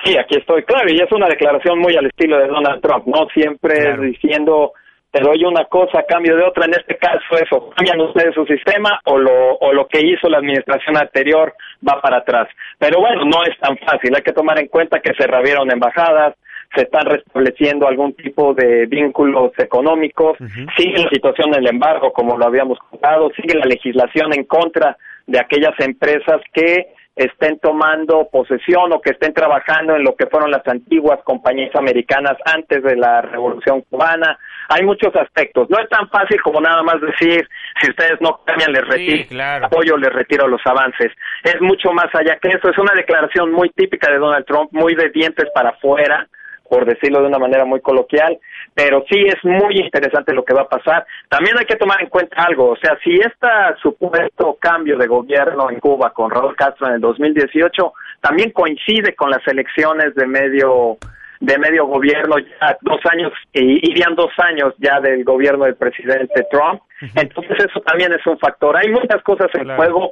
Sí, 0.05 0.17
aquí 0.17 0.37
estoy, 0.37 0.63
claro, 0.63 0.87
y 0.89 1.01
es 1.01 1.11
una 1.11 1.27
declaración 1.27 1.79
muy 1.79 1.97
al 1.97 2.05
estilo 2.05 2.37
de 2.39 2.47
Donald 2.47 2.81
Trump, 2.81 3.05
¿no? 3.07 3.27
Siempre 3.33 3.97
diciendo, 3.97 4.71
te 5.11 5.21
doy 5.21 5.43
una 5.43 5.65
cosa 5.65 5.99
a 5.99 6.05
cambio 6.05 6.37
de 6.37 6.43
otra, 6.43 6.65
en 6.65 6.73
este 6.75 6.95
caso 6.97 7.19
eso, 7.41 7.69
cambian 7.75 7.99
ustedes 8.01 8.33
su 8.35 8.45
sistema 8.45 9.01
o 9.05 9.17
lo, 9.17 9.55
o 9.59 9.73
lo 9.73 9.85
que 9.87 9.99
hizo 9.99 10.29
la 10.29 10.37
administración 10.37 10.95
anterior 10.95 11.53
va 11.85 11.99
para 12.01 12.19
atrás. 12.19 12.47
Pero 12.79 13.01
bueno, 13.01 13.25
no 13.25 13.43
es 13.43 13.57
tan 13.59 13.77
fácil, 13.79 14.15
hay 14.15 14.21
que 14.23 14.31
tomar 14.33 14.59
en 14.59 14.67
cuenta 14.67 15.01
que 15.01 15.13
se 15.17 15.27
reabrieron 15.27 15.69
embajadas, 15.71 16.35
se 16.75 16.83
están 16.83 17.05
restableciendo 17.05 17.87
algún 17.87 18.13
tipo 18.13 18.53
de 18.53 18.85
vínculos 18.85 19.51
económicos, 19.57 20.37
sigue 20.75 21.03
la 21.03 21.09
situación 21.09 21.51
del 21.51 21.67
embargo, 21.67 22.11
como 22.13 22.37
lo 22.37 22.45
habíamos 22.45 22.77
contado, 22.79 23.31
sigue 23.35 23.57
la 23.57 23.65
legislación 23.65 24.33
en 24.33 24.43
contra 24.43 24.97
de 25.27 25.39
aquellas 25.39 25.73
empresas 25.79 26.41
que 26.53 26.87
estén 27.15 27.59
tomando 27.59 28.27
posesión 28.29 28.91
o 28.91 28.99
que 28.99 29.11
estén 29.11 29.33
trabajando 29.33 29.95
en 29.95 30.03
lo 30.03 30.15
que 30.15 30.27
fueron 30.27 30.51
las 30.51 30.67
antiguas 30.67 31.19
compañías 31.23 31.73
americanas 31.75 32.35
antes 32.43 32.83
de 32.83 32.97
la 32.97 33.21
Revolución 33.21 33.81
Cubana. 33.89 34.37
Hay 34.67 34.83
muchos 34.83 35.15
aspectos. 35.15 35.69
No 35.69 35.79
es 35.79 35.87
tan 35.89 36.09
fácil 36.09 36.41
como 36.41 36.59
nada 36.59 36.83
más 36.83 36.99
decir, 36.99 37.47
si 37.81 37.89
ustedes 37.89 38.19
no 38.19 38.41
cambian, 38.45 38.73
les 38.73 38.85
retiro 38.85 39.43
apoyo, 39.63 39.97
les 39.97 40.11
retiro 40.11 40.47
los 40.47 40.61
avances. 40.65 41.11
Es 41.43 41.61
mucho 41.61 41.93
más 41.93 42.13
allá 42.13 42.37
que 42.41 42.49
eso. 42.49 42.69
Es 42.69 42.77
una 42.77 42.93
declaración 42.93 43.51
muy 43.51 43.69
típica 43.69 44.11
de 44.11 44.17
Donald 44.17 44.45
Trump, 44.45 44.71
muy 44.73 44.95
de 44.95 45.09
dientes 45.09 45.45
para 45.53 45.69
afuera, 45.69 46.27
por 46.69 46.85
decirlo 46.85 47.21
de 47.21 47.27
una 47.27 47.39
manera 47.39 47.65
muy 47.65 47.81
coloquial, 47.81 48.37
pero 48.73 49.03
sí 49.09 49.25
es 49.25 49.43
muy 49.43 49.77
interesante 49.79 50.33
lo 50.33 50.43
que 50.43 50.53
va 50.53 50.63
a 50.63 50.69
pasar. 50.69 51.05
También 51.29 51.57
hay 51.57 51.65
que 51.65 51.75
tomar 51.75 52.01
en 52.01 52.09
cuenta 52.09 52.43
algo, 52.43 52.71
o 52.71 52.75
sea, 52.77 52.97
si 53.03 53.15
este 53.15 53.47
supuesto 53.81 54.57
cambio 54.59 54.97
de 54.97 55.07
gobierno 55.07 55.69
en 55.69 55.79
Cuba 55.79 56.11
con 56.11 56.31
Raúl 56.31 56.55
Castro 56.55 56.87
en 56.87 56.95
el 56.95 57.01
2018 57.01 57.93
también 58.21 58.51
coincide 58.51 59.15
con 59.15 59.29
las 59.29 59.45
elecciones 59.47 60.15
de 60.15 60.25
medio 60.25 60.97
de 61.41 61.57
medio 61.57 61.85
gobierno 61.85 62.37
ya 62.39 62.77
dos 62.81 62.99
años 63.11 63.31
y 63.53 63.91
irían 63.91 64.15
dos 64.15 64.31
años 64.37 64.73
ya 64.77 64.99
del 65.01 65.23
gobierno 65.23 65.65
del 65.65 65.75
presidente 65.75 66.47
Trump 66.49 66.81
entonces 67.15 67.57
eso 67.59 67.81
también 67.81 68.13
es 68.13 68.25
un 68.25 68.39
factor. 68.39 68.75
Hay 68.77 68.89
muchas 68.89 69.21
cosas 69.21 69.49
en 69.53 69.75
juego 69.75 70.11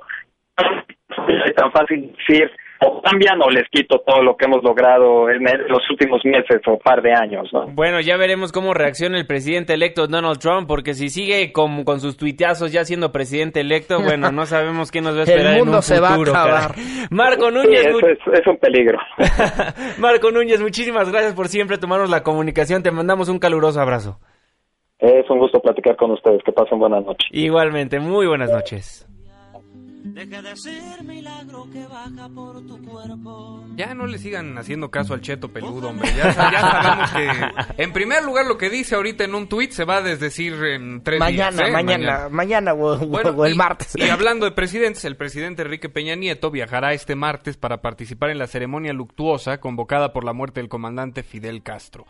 no 1.17 1.45
es 1.45 1.55
tan 1.55 1.71
fácil 1.71 2.13
decir 2.17 2.51
o 2.85 3.01
cambian 3.01 3.41
o 3.41 3.49
les 3.49 3.67
quito 3.69 3.99
todo 4.05 4.21
lo 4.21 4.35
que 4.35 4.45
hemos 4.45 4.63
logrado 4.63 5.29
en 5.29 5.43
los 5.67 5.81
últimos 5.89 6.21
meses 6.25 6.61
o 6.67 6.77
par 6.77 7.01
de 7.01 7.13
años, 7.13 7.49
¿no? 7.53 7.67
Bueno, 7.67 8.01
ya 8.01 8.17
veremos 8.17 8.51
cómo 8.51 8.73
reacciona 8.73 9.17
el 9.17 9.25
presidente 9.25 9.73
electo 9.73 10.07
Donald 10.07 10.39
Trump, 10.39 10.67
porque 10.67 10.93
si 10.93 11.09
sigue 11.09 11.51
con, 11.51 11.83
con 11.83 11.99
sus 11.99 12.17
tuiteazos 12.17 12.71
ya 12.71 12.83
siendo 12.83 13.11
presidente 13.11 13.61
electo, 13.61 14.01
bueno, 14.01 14.31
no 14.31 14.45
sabemos 14.45 14.91
qué 14.91 15.01
nos 15.01 15.15
va 15.15 15.21
a 15.21 15.23
esperar 15.25 15.53
el 15.53 15.59
mundo 15.59 15.71
en 15.71 15.77
un 15.77 15.83
se 15.83 15.95
futuro, 15.95 16.33
va 16.33 16.39
a 16.39 16.43
acabar. 16.43 16.75
Marco 17.11 17.51
Núñez, 17.51 17.81
Sí, 17.81 17.87
eso 17.87 18.07
es, 18.07 18.39
es 18.39 18.47
un 18.47 18.57
peligro. 18.57 18.99
Marco 19.97 20.31
Núñez, 20.31 20.61
muchísimas 20.61 21.11
gracias 21.11 21.33
por 21.33 21.47
siempre 21.47 21.77
tomarnos 21.77 22.09
la 22.09 22.23
comunicación. 22.23 22.83
Te 22.83 22.91
mandamos 22.91 23.29
un 23.29 23.39
caluroso 23.39 23.79
abrazo. 23.79 24.19
Es 24.99 25.29
un 25.29 25.39
gusto 25.39 25.59
platicar 25.59 25.95
con 25.97 26.11
ustedes. 26.11 26.41
Que 26.45 26.51
pasen 26.51 26.79
buenas 26.79 27.03
noches. 27.03 27.27
Igualmente, 27.31 27.99
muy 27.99 28.25
buenas 28.25 28.51
noches. 28.51 29.07
Deje 30.05 30.41
de 30.41 30.55
ser 30.57 31.03
milagro 31.03 31.65
que 31.71 31.85
baja 31.85 32.27
por 32.35 32.61
tu 32.67 32.77
cuerpo. 32.83 33.63
Ya 33.77 33.93
no 33.93 34.05
le 34.05 34.17
sigan 34.17 34.57
haciendo 34.57 34.91
caso 34.91 35.13
al 35.13 35.21
cheto 35.21 35.47
peludo, 35.47 35.89
hombre. 35.89 36.09
Ya, 36.15 36.33
ya 36.51 36.59
sabemos 36.61 37.11
que, 37.11 37.83
en 37.83 37.93
primer 37.93 38.23
lugar, 38.23 38.45
lo 38.45 38.57
que 38.57 38.69
dice 38.69 38.95
ahorita 38.95 39.23
en 39.23 39.33
un 39.33 39.47
tuit 39.47 39.71
se 39.71 39.85
va 39.85 39.97
a 39.97 40.01
desdecir 40.01 40.53
en 40.65 41.01
tres 41.03 41.19
Mañana, 41.19 41.57
días. 41.57 41.69
¿eh? 41.69 41.71
mañana, 41.71 42.29
mañana, 42.29 42.73
o, 42.73 42.95
o- 42.95 43.29
o 43.35 43.45
el 43.45 43.55
martes. 43.55 43.93
Y 43.95 44.09
hablando 44.09 44.45
de 44.45 44.51
presidentes, 44.51 45.05
el 45.05 45.15
presidente 45.15 45.61
Enrique 45.61 45.87
Peña 45.89 46.15
Nieto 46.15 46.51
viajará 46.51 46.93
este 46.93 47.15
martes 47.15 47.55
para 47.55 47.81
participar 47.81 48.29
en 48.29 48.39
la 48.39 48.47
ceremonia 48.47 48.91
luctuosa 48.93 49.59
convocada 49.59 50.11
por 50.11 50.25
la 50.25 50.33
muerte 50.33 50.59
del 50.59 50.69
comandante 50.69 51.23
Fidel 51.23 51.63
Castro. 51.63 52.05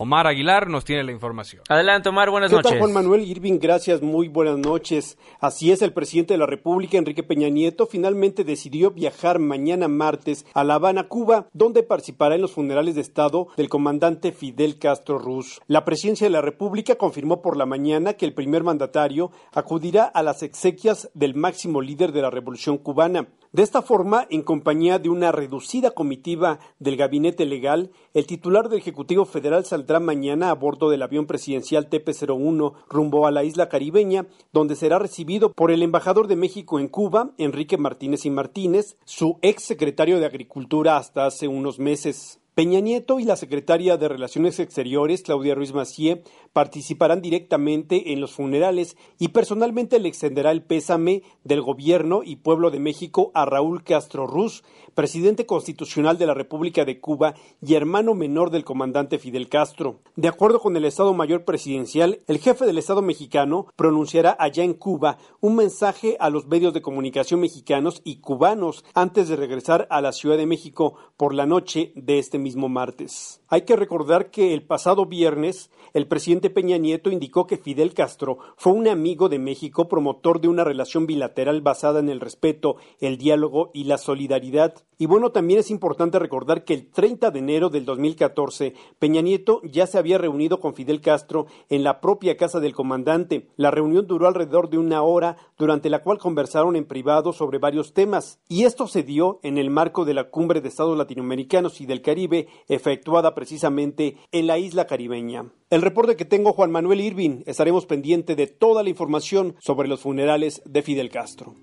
Omar 0.00 0.28
Aguilar 0.28 0.68
nos 0.68 0.84
tiene 0.84 1.02
la 1.02 1.10
información. 1.10 1.64
Adelante, 1.68 2.08
Omar, 2.08 2.30
buenas 2.30 2.50
¿Qué 2.50 2.54
tal, 2.58 2.62
noches. 2.62 2.78
Juan 2.78 2.92
Manuel 2.92 3.24
Irving? 3.24 3.58
Gracias, 3.60 4.00
muy 4.00 4.28
buenas 4.28 4.56
noches. 4.56 5.18
Así 5.40 5.72
es, 5.72 5.82
el 5.82 5.92
presidente 5.92 6.34
de 6.34 6.38
la 6.38 6.46
República, 6.46 6.98
Enrique 6.98 7.24
Peña 7.24 7.48
Nieto, 7.48 7.84
finalmente 7.84 8.44
decidió 8.44 8.92
viajar 8.92 9.40
mañana 9.40 9.88
martes 9.88 10.46
a 10.54 10.62
La 10.62 10.74
Habana, 10.74 11.08
Cuba, 11.08 11.48
donde 11.52 11.82
participará 11.82 12.36
en 12.36 12.42
los 12.42 12.52
funerales 12.52 12.94
de 12.94 13.00
Estado 13.00 13.48
del 13.56 13.68
comandante 13.68 14.30
Fidel 14.30 14.78
Castro 14.78 15.18
Ruz. 15.18 15.60
La 15.66 15.84
presidencia 15.84 16.26
de 16.26 16.32
la 16.32 16.42
República 16.42 16.94
confirmó 16.94 17.42
por 17.42 17.56
la 17.56 17.66
mañana 17.66 18.12
que 18.12 18.24
el 18.24 18.34
primer 18.34 18.62
mandatario 18.62 19.32
acudirá 19.52 20.04
a 20.04 20.22
las 20.22 20.44
exequias 20.44 21.10
del 21.14 21.34
máximo 21.34 21.82
líder 21.82 22.12
de 22.12 22.22
la 22.22 22.30
Revolución 22.30 22.78
cubana. 22.78 23.26
De 23.50 23.62
esta 23.62 23.80
forma, 23.80 24.26
en 24.28 24.42
compañía 24.42 24.98
de 24.98 25.08
una 25.08 25.32
reducida 25.32 25.92
comitiva 25.92 26.58
del 26.78 26.98
gabinete 26.98 27.46
legal, 27.46 27.90
el 28.12 28.26
titular 28.26 28.68
del 28.68 28.78
Ejecutivo 28.78 29.24
Federal 29.24 29.64
mañana 29.98 30.50
a 30.50 30.54
bordo 30.54 30.90
del 30.90 31.02
avión 31.02 31.26
presidencial 31.26 31.88
TP-01 31.88 32.74
rumbo 32.90 33.26
a 33.26 33.30
la 33.30 33.44
isla 33.44 33.70
caribeña, 33.70 34.26
donde 34.52 34.76
será 34.76 34.98
recibido 34.98 35.52
por 35.52 35.70
el 35.70 35.82
embajador 35.82 36.28
de 36.28 36.36
México 36.36 36.78
en 36.78 36.88
Cuba, 36.88 37.30
Enrique 37.38 37.78
Martínez 37.78 38.26
y 38.26 38.30
Martínez, 38.30 38.98
su 39.06 39.38
ex 39.40 39.62
secretario 39.62 40.20
de 40.20 40.26
Agricultura 40.26 40.98
hasta 40.98 41.24
hace 41.24 41.48
unos 41.48 41.78
meses. 41.78 42.40
Peña 42.58 42.80
Nieto 42.80 43.20
y 43.20 43.24
la 43.24 43.36
secretaria 43.36 43.96
de 43.98 44.08
Relaciones 44.08 44.58
Exteriores, 44.58 45.22
Claudia 45.22 45.54
Ruiz 45.54 45.72
Macié, 45.72 46.24
participarán 46.52 47.22
directamente 47.22 48.12
en 48.12 48.20
los 48.20 48.32
funerales 48.32 48.96
y 49.16 49.28
personalmente 49.28 50.00
le 50.00 50.08
extenderá 50.08 50.50
el 50.50 50.64
pésame 50.64 51.22
del 51.44 51.62
gobierno 51.62 52.22
y 52.24 52.34
pueblo 52.34 52.72
de 52.72 52.80
México 52.80 53.30
a 53.32 53.44
Raúl 53.44 53.84
Castro 53.84 54.26
Ruz, 54.26 54.64
presidente 54.96 55.46
constitucional 55.46 56.18
de 56.18 56.26
la 56.26 56.34
República 56.34 56.84
de 56.84 56.98
Cuba 56.98 57.34
y 57.62 57.74
hermano 57.74 58.14
menor 58.14 58.50
del 58.50 58.64
comandante 58.64 59.20
Fidel 59.20 59.48
Castro. 59.48 60.00
De 60.16 60.26
acuerdo 60.26 60.58
con 60.58 60.76
el 60.76 60.84
Estado 60.84 61.14
Mayor 61.14 61.44
Presidencial, 61.44 62.22
el 62.26 62.38
jefe 62.38 62.66
del 62.66 62.78
Estado 62.78 63.02
mexicano 63.02 63.68
pronunciará 63.76 64.36
allá 64.36 64.64
en 64.64 64.74
Cuba 64.74 65.18
un 65.40 65.54
mensaje 65.54 66.16
a 66.18 66.28
los 66.28 66.48
medios 66.48 66.74
de 66.74 66.82
comunicación 66.82 67.38
mexicanos 67.38 68.00
y 68.02 68.16
cubanos 68.16 68.84
antes 68.94 69.28
de 69.28 69.36
regresar 69.36 69.86
a 69.90 70.00
la 70.00 70.10
Ciudad 70.10 70.36
de 70.36 70.46
México 70.46 70.96
por 71.16 71.34
la 71.34 71.46
noche 71.46 71.92
de 71.94 72.18
este 72.18 72.38
mismo 72.38 72.47
martes. 72.56 73.40
Hay 73.48 73.62
que 73.62 73.76
recordar 73.76 74.30
que 74.30 74.54
el 74.54 74.62
pasado 74.62 75.06
viernes 75.06 75.70
el 75.94 76.06
presidente 76.06 76.50
Peña 76.50 76.76
Nieto 76.76 77.10
indicó 77.10 77.46
que 77.46 77.56
Fidel 77.56 77.94
Castro 77.94 78.38
fue 78.56 78.72
un 78.72 78.88
amigo 78.88 79.28
de 79.28 79.38
México, 79.38 79.88
promotor 79.88 80.40
de 80.40 80.48
una 80.48 80.64
relación 80.64 81.06
bilateral 81.06 81.62
basada 81.62 82.00
en 82.00 82.08
el 82.08 82.20
respeto, 82.20 82.76
el 83.00 83.16
diálogo 83.16 83.70
y 83.72 83.84
la 83.84 83.98
solidaridad. 83.98 84.74
Y 84.98 85.06
bueno, 85.06 85.30
también 85.30 85.60
es 85.60 85.70
importante 85.70 86.18
recordar 86.18 86.64
que 86.64 86.74
el 86.74 86.90
30 86.90 87.30
de 87.30 87.38
enero 87.38 87.70
del 87.70 87.84
2014, 87.84 88.74
Peña 88.98 89.22
Nieto 89.22 89.60
ya 89.64 89.86
se 89.86 89.98
había 89.98 90.18
reunido 90.18 90.60
con 90.60 90.74
Fidel 90.74 91.00
Castro 91.00 91.46
en 91.68 91.84
la 91.84 92.00
propia 92.00 92.36
casa 92.36 92.60
del 92.60 92.74
comandante. 92.74 93.48
La 93.56 93.70
reunión 93.70 94.06
duró 94.06 94.26
alrededor 94.28 94.70
de 94.70 94.78
una 94.78 95.02
hora, 95.02 95.36
durante 95.56 95.90
la 95.90 96.02
cual 96.02 96.18
conversaron 96.18 96.76
en 96.76 96.84
privado 96.84 97.32
sobre 97.32 97.58
varios 97.58 97.92
temas. 97.92 98.40
Y 98.48 98.64
esto 98.64 98.86
se 98.86 99.02
dio 99.02 99.40
en 99.42 99.58
el 99.58 99.70
marco 99.70 100.04
de 100.04 100.14
la 100.14 100.30
Cumbre 100.30 100.60
de 100.60 100.68
Estados 100.68 100.98
Latinoamericanos 100.98 101.80
y 101.80 101.86
del 101.86 102.02
Caribe, 102.02 102.37
efectuada 102.68 103.34
precisamente 103.34 104.16
en 104.30 104.46
la 104.46 104.58
isla 104.58 104.86
caribeña. 104.86 105.46
El 105.70 105.82
reporte 105.82 106.16
que 106.16 106.24
tengo 106.24 106.52
Juan 106.52 106.70
Manuel 106.70 107.00
Irving, 107.00 107.42
estaremos 107.46 107.86
pendiente 107.86 108.36
de 108.36 108.46
toda 108.46 108.82
la 108.82 108.90
información 108.90 109.56
sobre 109.58 109.88
los 109.88 110.00
funerales 110.00 110.62
de 110.64 110.82
Fidel 110.82 111.10
Castro. 111.10 111.54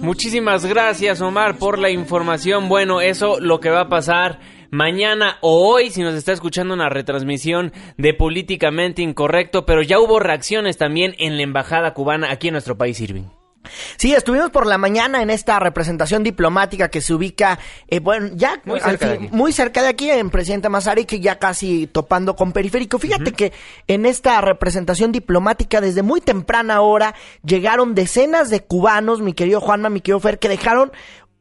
Muchísimas 0.00 0.66
gracias, 0.66 1.20
Omar, 1.22 1.56
por 1.56 1.78
la 1.78 1.90
información. 1.90 2.68
Bueno, 2.68 3.00
eso 3.00 3.40
lo 3.40 3.60
que 3.60 3.70
va 3.70 3.82
a 3.82 3.88
pasar 3.88 4.40
mañana 4.70 5.38
o 5.40 5.66
hoy, 5.66 5.90
si 5.90 6.02
nos 6.02 6.14
está 6.14 6.32
escuchando 6.32 6.74
una 6.74 6.88
retransmisión 6.88 7.72
de 7.96 8.12
Políticamente 8.12 9.02
Incorrecto, 9.02 9.64
pero 9.64 9.82
ya 9.82 10.00
hubo 10.00 10.18
reacciones 10.18 10.76
también 10.76 11.14
en 11.18 11.36
la 11.36 11.44
embajada 11.44 11.94
cubana 11.94 12.30
aquí 12.30 12.48
en 12.48 12.52
nuestro 12.52 12.76
país, 12.76 13.00
Irving. 13.00 13.24
Sí, 13.96 14.12
estuvimos 14.14 14.50
por 14.50 14.66
la 14.66 14.78
mañana 14.78 15.22
en 15.22 15.30
esta 15.30 15.58
representación 15.58 16.22
diplomática 16.22 16.88
que 16.90 17.00
se 17.00 17.14
ubica, 17.14 17.58
eh, 17.88 18.00
bueno, 18.00 18.30
ya 18.34 18.60
Muy 18.64 18.80
cerca 18.80 19.08
de 19.08 19.16
fin- 19.16 19.26
aquí. 19.26 19.36
muy 19.36 19.52
cerca 19.52 19.82
de 19.82 19.88
aquí, 19.88 20.10
en 20.10 20.30
Presidente 20.30 20.68
Mazarik, 20.68 21.14
ya 21.20 21.38
casi 21.38 21.86
topando 21.86 22.36
con 22.36 22.52
Periférico. 22.52 22.98
Fíjate 22.98 23.32
que 23.32 23.52
en 23.86 24.06
esta 24.06 24.40
representación 24.40 25.12
diplomática, 25.12 25.80
desde 25.80 26.02
muy 26.02 26.20
temprana 26.20 26.80
hora, 26.80 27.14
llegaron 27.44 27.94
decenas 27.94 28.50
de 28.50 28.60
cubanos, 28.60 29.20
mi 29.20 29.32
querido 29.32 29.60
Juanma, 29.60 29.88
mi 29.88 30.00
querido 30.00 30.20
Fer, 30.20 30.38
que 30.38 30.48
dejaron 30.48 30.92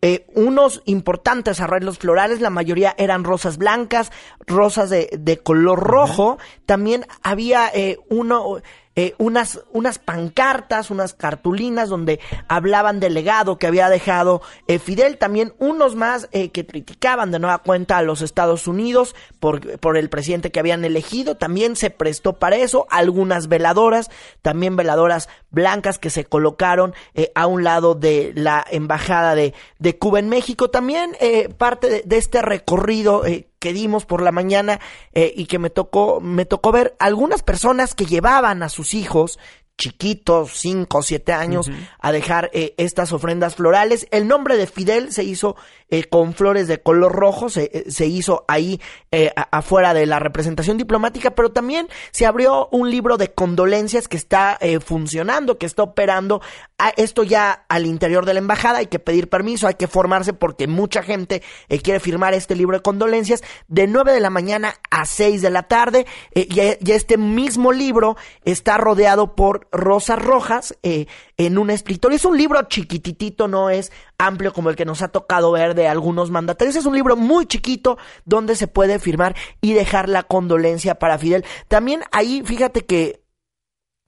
eh, 0.05 0.25
unos 0.35 0.81
importantes 0.83 1.61
arreglos 1.61 1.97
florales, 1.97 2.41
la 2.41 2.49
mayoría 2.49 2.93
eran 2.97 3.23
rosas 3.23 3.57
blancas, 3.57 4.11
rosas 4.45 4.89
de, 4.89 5.09
de 5.17 5.37
color 5.37 5.79
rojo, 5.79 6.37
también 6.65 7.05
había 7.21 7.69
eh, 7.73 7.99
uno, 8.09 8.57
eh, 8.95 9.15
unas, 9.17 9.61
unas 9.71 9.99
pancartas, 9.99 10.91
unas 10.91 11.13
cartulinas 11.13 11.89
donde 11.89 12.19
hablaban 12.47 12.99
del 12.99 13.13
legado 13.13 13.57
que 13.57 13.67
había 13.67 13.89
dejado 13.89 14.41
eh, 14.67 14.79
Fidel, 14.79 15.17
también 15.17 15.53
unos 15.59 15.95
más 15.95 16.29
eh, 16.31 16.49
que 16.49 16.65
criticaban 16.65 17.31
de 17.31 17.39
nueva 17.39 17.59
cuenta 17.59 17.97
a 17.97 18.03
los 18.03 18.21
Estados 18.21 18.67
Unidos 18.67 19.15
por, 19.39 19.79
por 19.79 19.97
el 19.97 20.09
presidente 20.09 20.51
que 20.51 20.59
habían 20.59 20.85
elegido, 20.85 21.35
también 21.37 21.75
se 21.75 21.89
prestó 21.89 22.33
para 22.33 22.57
eso, 22.57 22.87
algunas 22.89 23.47
veladoras, 23.47 24.09
también 24.41 24.75
veladoras 24.75 25.29
blancas 25.49 25.99
que 25.99 26.09
se 26.09 26.25
colocaron 26.25 26.93
eh, 27.13 27.31
a 27.35 27.47
un 27.47 27.63
lado 27.63 27.95
de 27.95 28.33
la 28.35 28.65
embajada 28.69 29.35
de, 29.35 29.53
de 29.79 29.97
Cuba 29.97 30.19
en 30.19 30.29
México, 30.29 30.69
también 30.69 31.15
eh, 31.19 31.49
parte 31.49 31.89
de, 31.89 32.03
de 32.05 32.17
este 32.17 32.41
recorrido 32.41 33.25
eh, 33.25 33.47
que 33.63 33.71
dimos 33.71 34.05
por 34.05 34.21
la 34.21 34.33
mañana 34.33 34.81
eh, 35.13 35.31
y 35.33 35.45
que 35.45 35.57
me 35.57 35.69
tocó 35.69 36.19
me 36.19 36.43
tocó 36.43 36.73
ver 36.73 36.97
algunas 36.99 37.43
personas 37.43 37.95
que 37.95 38.05
llevaban 38.05 38.61
a 38.61 38.67
sus 38.67 38.93
hijos 38.93 39.39
chiquitos, 39.77 40.51
cinco 40.53 40.99
o 40.99 41.01
siete 41.01 41.33
años, 41.33 41.69
a 41.99 42.11
dejar 42.11 42.49
eh, 42.53 42.75
estas 42.77 43.11
ofrendas 43.11 43.55
florales. 43.55 44.07
El 44.11 44.27
nombre 44.27 44.55
de 44.55 44.67
Fidel 44.67 45.11
se 45.11 45.23
hizo 45.23 45.55
eh, 45.89 46.03
con 46.03 46.33
flores 46.33 46.67
de 46.67 46.81
color 46.81 47.11
rojo, 47.11 47.49
se, 47.49 47.69
eh, 47.73 47.85
se 47.89 48.05
hizo 48.05 48.45
ahí 48.47 48.79
afuera 49.51 49.93
de 49.93 50.07
la 50.07 50.17
representación 50.17 50.77
diplomática, 50.77 51.35
pero 51.35 51.51
también 51.51 51.87
se 52.11 52.25
abrió 52.25 52.67
un 52.71 52.89
libro 52.89 53.17
de 53.17 53.31
condolencias 53.31 54.07
que 54.07 54.17
está 54.17 54.57
funcionando, 54.83 55.59
que 55.59 55.67
está 55.67 55.83
operando. 55.83 56.41
A 56.79 56.87
ah, 56.87 56.93
esto 56.97 57.21
ya 57.21 57.65
al 57.69 57.85
interior 57.85 58.25
de 58.25 58.33
la 58.33 58.39
embajada 58.39 58.79
hay 58.79 58.87
que 58.87 58.97
pedir 58.97 59.29
permiso, 59.29 59.67
hay 59.67 59.75
que 59.75 59.87
formarse 59.87 60.33
porque 60.33 60.67
mucha 60.67 61.03
gente 61.03 61.43
quiere 61.83 61.99
firmar 61.99 62.33
este 62.33 62.55
libro 62.55 62.77
de 62.77 62.81
condolencias 62.81 63.43
de 63.67 63.85
9 63.85 64.13
de 64.13 64.19
la 64.19 64.31
mañana 64.31 64.73
a 64.89 65.05
6 65.05 65.43
de 65.43 65.49
la 65.51 65.63
tarde. 65.63 66.07
y, 66.33 66.59
y 66.59 66.91
este 66.91 67.17
mismo 67.17 67.71
libro 67.71 68.17
está 68.45 68.77
rodeado 68.77 69.35
por 69.35 69.62
rosas 69.71 70.19
rojas 70.21 70.77
eh, 70.83 71.07
en 71.37 71.57
un 71.57 71.69
escritorio. 71.69 72.15
Es 72.15 72.25
un 72.25 72.37
libro 72.37 72.61
chiquititito, 72.63 73.47
no 73.47 73.69
es 73.69 73.91
amplio 74.17 74.53
como 74.53 74.69
el 74.69 74.75
que 74.75 74.85
nos 74.85 75.01
ha 75.01 75.09
tocado 75.09 75.51
ver 75.51 75.75
de 75.75 75.87
algunos 75.87 76.31
mandatarios. 76.31 76.75
Es 76.75 76.85
un 76.85 76.95
libro 76.95 77.15
muy 77.15 77.45
chiquito 77.45 77.97
donde 78.25 78.55
se 78.55 78.67
puede 78.67 78.99
firmar 78.99 79.35
y 79.61 79.73
dejar 79.73 80.09
la 80.09 80.23
condolencia 80.23 80.95
para 80.95 81.17
Fidel. 81.17 81.45
También 81.67 82.01
ahí, 82.11 82.43
fíjate 82.45 82.85
que 82.85 83.23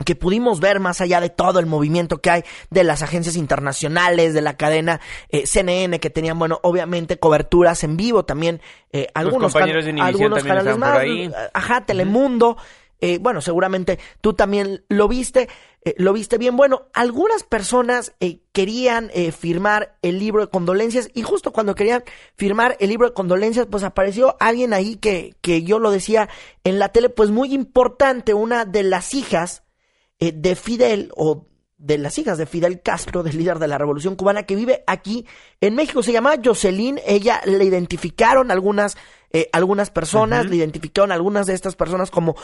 que 0.04 0.16
pudimos 0.16 0.60
ver 0.60 0.80
más 0.80 1.00
allá 1.00 1.22
de 1.22 1.30
todo 1.30 1.60
el 1.60 1.68
movimiento 1.68 2.18
que 2.18 2.30
hay 2.30 2.44
de 2.70 2.84
las 2.84 3.02
agencias 3.02 3.38
internacionales, 3.38 4.34
de 4.34 4.42
la 4.42 4.58
cadena 4.58 5.00
eh, 5.30 5.48
CNN, 5.48 6.00
que 6.00 6.10
tenían, 6.10 6.38
bueno, 6.38 6.60
obviamente 6.64 7.18
coberturas 7.18 7.84
en 7.84 7.96
vivo, 7.96 8.26
también 8.26 8.62
eh, 8.92 9.08
algunos, 9.14 9.54
compañeros 9.54 9.86
algunos 10.02 10.44
canales 10.44 10.78
más, 10.78 11.00
ajá, 11.54 11.86
Telemundo, 11.86 12.58
eh, 13.02 13.18
bueno, 13.20 13.42
seguramente 13.42 14.00
tú 14.22 14.34
también 14.34 14.84
lo 14.88 15.08
viste, 15.08 15.50
eh, 15.84 15.96
lo 15.98 16.14
viste 16.14 16.38
bien. 16.38 16.56
Bueno, 16.56 16.88
algunas 16.94 17.44
personas 17.44 18.14
eh, 18.20 18.40
querían 18.54 19.12
firmar 19.38 19.98
el 20.02 20.20
libro 20.20 20.42
de 20.42 20.50
condolencias 20.50 21.10
y 21.14 21.22
justo 21.22 21.52
cuando 21.52 21.76
querían 21.76 22.04
firmar 22.36 22.78
el 22.80 22.90
libro 22.90 23.08
de 23.08 23.14
condolencias, 23.14 23.68
pues 23.70 23.84
apareció 23.84 24.38
alguien 24.40 24.74
ahí 24.74 24.96
que, 24.96 25.36
que 25.42 25.64
yo 25.64 25.80
lo 25.80 25.92
decía 25.92 26.30
en 26.64 26.80
la 26.80 26.90
tele, 26.90 27.10
pues 27.10 27.32
muy 27.32 27.54
importante, 27.54 28.34
una 28.34 28.66
de 28.66 28.84
las 28.84 29.14
hijas 29.14 29.64
de 30.20 30.56
Fidel 30.56 31.12
o 31.16 31.48
de 31.78 31.98
las 31.98 32.18
hijas 32.18 32.38
de 32.38 32.46
Fidel 32.46 32.82
Castro, 32.82 33.22
del 33.22 33.38
líder 33.38 33.60
de 33.60 33.68
la 33.68 33.78
Revolución 33.78 34.16
Cubana, 34.16 34.44
que 34.44 34.56
vive 34.56 34.84
aquí 34.88 35.28
en 35.60 35.76
México. 35.76 36.02
Se 36.02 36.14
llama 36.14 36.36
Jocelyn. 36.44 37.00
Ella 37.06 37.42
le 37.46 37.64
identificaron 37.66 38.50
algunas, 38.50 38.98
algunas 39.52 39.92
personas, 39.92 40.46
le 40.46 40.56
identificaron 40.56 41.12
algunas 41.12 41.48
de 41.48 41.54
estas 41.54 41.76
personas 41.76 42.10
como 42.10 42.36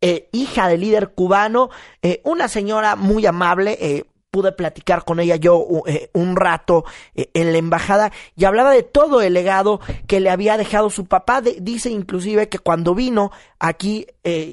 eh, 0.00 0.28
hija 0.32 0.68
del 0.68 0.82
líder 0.82 1.10
cubano, 1.10 1.70
eh, 2.02 2.20
una 2.24 2.46
señora 2.48 2.94
muy 2.94 3.26
amable, 3.26 3.76
eh, 3.80 4.04
pude 4.30 4.52
platicar 4.52 5.04
con 5.04 5.18
ella 5.20 5.36
yo 5.36 5.66
un 6.12 6.36
rato 6.36 6.84
en 7.14 7.50
la 7.50 7.58
embajada 7.58 8.12
y 8.36 8.44
hablaba 8.44 8.72
de 8.72 8.82
todo 8.82 9.22
el 9.22 9.32
legado 9.32 9.80
que 10.06 10.20
le 10.20 10.28
había 10.28 10.58
dejado 10.58 10.90
su 10.90 11.06
papá. 11.06 11.40
dice 11.40 11.88
inclusive 11.88 12.50
que 12.50 12.58
cuando 12.58 12.94
vino 12.94 13.32
aquí 13.58 14.06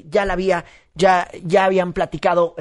ya 0.06 0.24
la 0.24 0.32
había, 0.32 0.64
ya, 0.94 1.28
ya 1.44 1.66
habían 1.66 1.92
platicado 1.92 2.56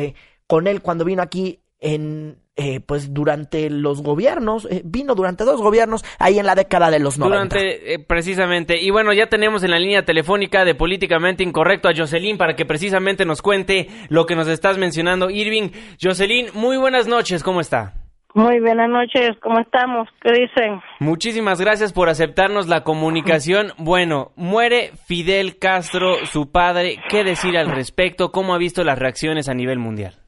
con 0.45 0.67
él 0.67 0.81
cuando 0.81 1.05
vino 1.05 1.21
aquí 1.21 1.61
en 1.79 2.38
eh, 2.58 2.80
pues 2.80 3.14
durante 3.14 3.70
los 3.70 4.01
gobiernos, 4.01 4.66
eh, 4.72 4.82
vino 4.86 5.14
durante 5.14 5.43
dos 5.43 5.62
gobiernos 5.62 6.06
ahí 6.20 6.39
en 6.39 6.45
la 6.45 6.56
década 6.56 6.89
de 6.89 6.99
los 6.99 7.18
90. 7.20 7.36
Durante, 7.36 7.93
eh, 7.93 7.99
precisamente, 7.99 8.82
y 8.82 8.91
bueno, 8.91 9.12
ya 9.12 9.28
tenemos 9.28 9.64
en 9.64 9.72
la 9.72 9.80
línea 9.80 10.06
telefónica 10.06 10.64
de 10.64 10.74
Políticamente 10.74 11.43
Incorrecto 11.43 11.89
a 11.89 11.93
Jocelyn 11.95 12.38
para 12.38 12.56
que 12.56 12.66
precisamente 12.66 13.26
nos 13.26 13.41
cuente 13.41 13.88
lo 14.08 14.26
que 14.26 14.36
nos 14.36 14.47
estás 14.47 14.78
mencionando, 14.78 15.30
Irving. 15.30 15.72
Jocelyn, 16.01 16.47
muy 16.53 16.78
buenas 16.78 17.08
noches, 17.08 17.43
¿cómo 17.43 17.60
está? 17.60 17.93
Muy 18.34 18.60
buenas 18.60 18.89
noches, 18.89 19.32
¿cómo 19.41 19.60
estamos? 19.60 20.10
¿Qué 20.22 20.32
dicen? 20.34 20.82
Muchísimas 20.99 21.62
gracias 21.62 21.93
por 21.93 22.10
aceptarnos 22.10 22.68
la 22.68 22.84
comunicación. 22.84 23.72
Bueno, 23.78 24.34
muere 24.36 24.91
Fidel 25.08 25.58
Castro, 25.58 26.26
su 26.26 26.51
padre. 26.51 26.97
¿Qué 27.08 27.24
decir 27.24 27.58
al 27.58 27.68
respecto? 27.68 28.34
¿Cómo 28.34 28.53
ha 28.53 28.58
visto 28.58 28.84
las 28.84 28.99
reacciones 28.99 29.47
a 29.47 29.53
nivel 29.53 29.80
mundial? 29.80 30.24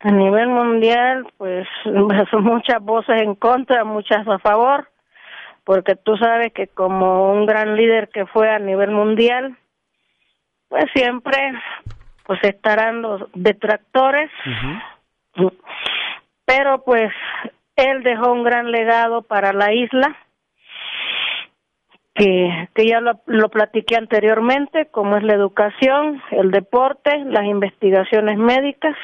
A 0.00 0.12
nivel 0.12 0.48
mundial, 0.48 1.26
pues 1.36 1.66
son 1.82 2.44
muchas 2.44 2.80
voces 2.80 3.20
en 3.22 3.34
contra, 3.34 3.84
muchas 3.84 4.26
a 4.28 4.38
favor, 4.38 4.88
porque 5.64 5.96
tú 5.96 6.16
sabes 6.16 6.52
que 6.52 6.68
como 6.68 7.32
un 7.32 7.46
gran 7.46 7.76
líder 7.76 8.08
que 8.08 8.26
fue 8.26 8.48
a 8.48 8.58
nivel 8.58 8.90
mundial, 8.90 9.56
pues 10.68 10.84
siempre 10.94 11.52
pues 12.24 12.38
estarán 12.44 13.02
los 13.02 13.22
detractores, 13.34 14.30
pero 16.44 16.84
pues 16.84 17.10
él 17.74 18.02
dejó 18.02 18.32
un 18.32 18.44
gran 18.44 18.70
legado 18.70 19.22
para 19.22 19.52
la 19.52 19.72
isla, 19.72 20.14
que, 22.14 22.68
que 22.74 22.86
ya 22.86 23.00
lo, 23.00 23.20
lo 23.26 23.48
platiqué 23.48 23.96
anteriormente, 23.96 24.86
como 24.90 25.16
es 25.16 25.22
la 25.22 25.34
educación, 25.34 26.22
el 26.30 26.50
deporte, 26.50 27.16
las 27.24 27.44
investigaciones 27.44 28.36
médicas, 28.36 28.96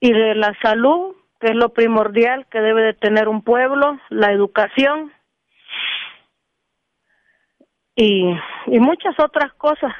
y 0.00 0.12
de 0.12 0.34
la 0.34 0.56
salud, 0.62 1.14
que 1.40 1.48
es 1.48 1.54
lo 1.54 1.72
primordial 1.72 2.46
que 2.50 2.60
debe 2.60 2.82
de 2.82 2.94
tener 2.94 3.28
un 3.28 3.42
pueblo, 3.42 3.98
la 4.08 4.32
educación 4.32 5.12
y, 7.94 8.34
y 8.66 8.80
muchas 8.80 9.14
otras 9.20 9.52
cosas. 9.54 9.92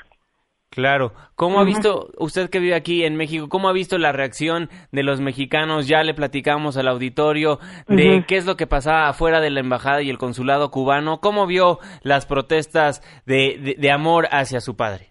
Claro. 0.70 1.12
¿Cómo 1.34 1.59
ha 1.59 1.64
visto, 1.64 2.11
usted 2.18 2.48
que 2.48 2.61
vive 2.61 2.76
aquí 2.76 3.05
en 3.05 3.16
México, 3.16 3.48
cómo 3.48 3.68
ha 3.68 3.72
visto 3.72 3.98
la 3.98 4.12
reacción 4.12 4.70
de 4.92 5.03
los 5.03 5.20
mexicanos? 5.20 5.88
Ya 5.88 6.05
le 6.05 6.14
platicamos 6.14 6.76
al 6.76 6.86
auditorio 6.86 7.59
de 7.88 8.24
qué 8.28 8.36
es 8.36 8.46
lo 8.46 8.57
que 8.57 8.68
pasaba 8.68 9.09
afuera 9.09 9.40
de 9.40 9.51
la 9.51 9.61
embajada 9.61 10.01
y 10.03 10.11
el 10.11 10.18
consulado 10.18 10.70
cubano. 10.70 11.20
¿Cómo 11.20 11.46
vio 11.46 11.80
las 12.03 12.24
protestas 12.24 13.03
de, 13.26 13.76
de 13.76 13.90
amor 13.90 14.28
hacia 14.30 14.61
su 14.61 14.76
padre? 14.76 15.10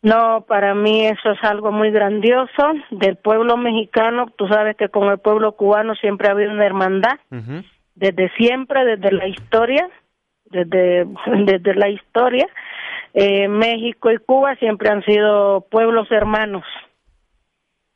No, 0.00 0.44
para 0.46 0.74
mí 0.74 1.06
eso 1.06 1.32
es 1.32 1.42
algo 1.42 1.72
muy 1.72 1.90
grandioso 1.90 2.72
del 2.90 3.16
pueblo 3.16 3.56
mexicano. 3.56 4.26
Tú 4.36 4.46
sabes 4.46 4.76
que 4.76 4.88
con 4.88 5.08
el 5.08 5.18
pueblo 5.18 5.52
cubano 5.52 5.94
siempre 5.96 6.28
ha 6.28 6.32
habido 6.32 6.52
una 6.52 6.66
hermandad, 6.66 7.18
desde 7.94 8.30
siempre, 8.36 8.84
desde 8.84 9.10
la 9.10 9.26
historia, 9.26 9.88
desde, 10.44 11.04
desde 11.44 11.74
la 11.74 11.88
historia. 11.88 12.46
Eh, 13.14 13.48
México 13.48 14.10
y 14.10 14.18
Cuba 14.18 14.54
siempre 14.56 14.90
han 14.90 15.02
sido 15.04 15.62
pueblos 15.70 16.06
hermanos. 16.12 16.64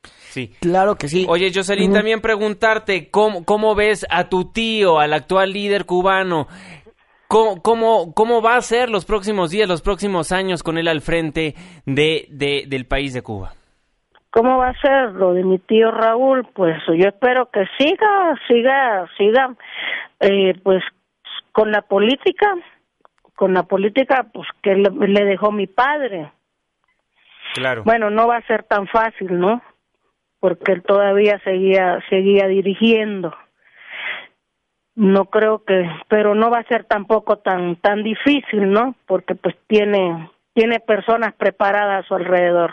Sí. 0.02 0.50
Claro 0.60 0.96
que 0.96 1.08
sí. 1.08 1.26
Oye, 1.28 1.52
Jocelyn, 1.54 1.92
también 1.92 2.22
preguntarte, 2.22 3.10
¿cómo, 3.10 3.44
¿cómo 3.44 3.74
ves 3.74 4.06
a 4.08 4.30
tu 4.30 4.50
tío, 4.50 4.98
al 4.98 5.12
actual 5.12 5.52
líder 5.52 5.84
cubano? 5.84 6.48
¿Cómo, 7.32 7.62
cómo, 7.62 8.12
cómo 8.12 8.42
va 8.42 8.56
a 8.56 8.60
ser 8.60 8.90
los 8.90 9.06
próximos 9.06 9.50
días, 9.50 9.66
los 9.66 9.80
próximos 9.80 10.32
años 10.32 10.62
con 10.62 10.76
él 10.76 10.86
al 10.86 11.00
frente 11.00 11.54
de, 11.86 12.26
del 12.68 12.84
país 12.84 13.14
de 13.14 13.22
Cuba? 13.22 13.52
¿Cómo 14.30 14.58
va 14.58 14.68
a 14.68 14.80
ser 14.82 15.12
lo 15.12 15.32
de 15.32 15.42
mi 15.42 15.58
tío 15.58 15.90
Raúl? 15.90 16.46
Pues 16.52 16.76
yo 16.88 17.08
espero 17.08 17.48
que 17.50 17.64
siga, 17.78 18.38
siga, 18.46 19.08
siga, 19.16 19.54
eh, 20.20 20.52
pues 20.62 20.82
con 21.52 21.72
la 21.72 21.80
política, 21.80 22.54
con 23.34 23.54
la 23.54 23.62
política 23.62 24.26
pues 24.30 24.46
que 24.62 24.74
le, 24.74 24.90
le 24.90 25.24
dejó 25.24 25.52
mi 25.52 25.66
padre. 25.66 26.30
Claro. 27.54 27.82
Bueno, 27.84 28.10
no 28.10 28.28
va 28.28 28.36
a 28.36 28.46
ser 28.46 28.64
tan 28.64 28.86
fácil, 28.88 29.38
¿no? 29.38 29.62
Porque 30.38 30.72
él 30.72 30.82
todavía 30.82 31.40
seguía, 31.44 31.98
seguía 32.10 32.46
dirigiendo 32.46 33.34
no 34.94 35.26
creo 35.26 35.64
que 35.64 35.84
pero 36.08 36.34
no 36.34 36.50
va 36.50 36.58
a 36.58 36.68
ser 36.68 36.84
tampoco 36.84 37.36
tan 37.36 37.76
tan 37.76 38.02
difícil 38.02 38.70
no 38.70 38.94
porque 39.06 39.34
pues 39.34 39.56
tiene 39.66 40.30
tiene 40.54 40.80
personas 40.80 41.34
preparadas 41.34 42.04
a 42.04 42.08
su 42.08 42.14
alrededor 42.14 42.72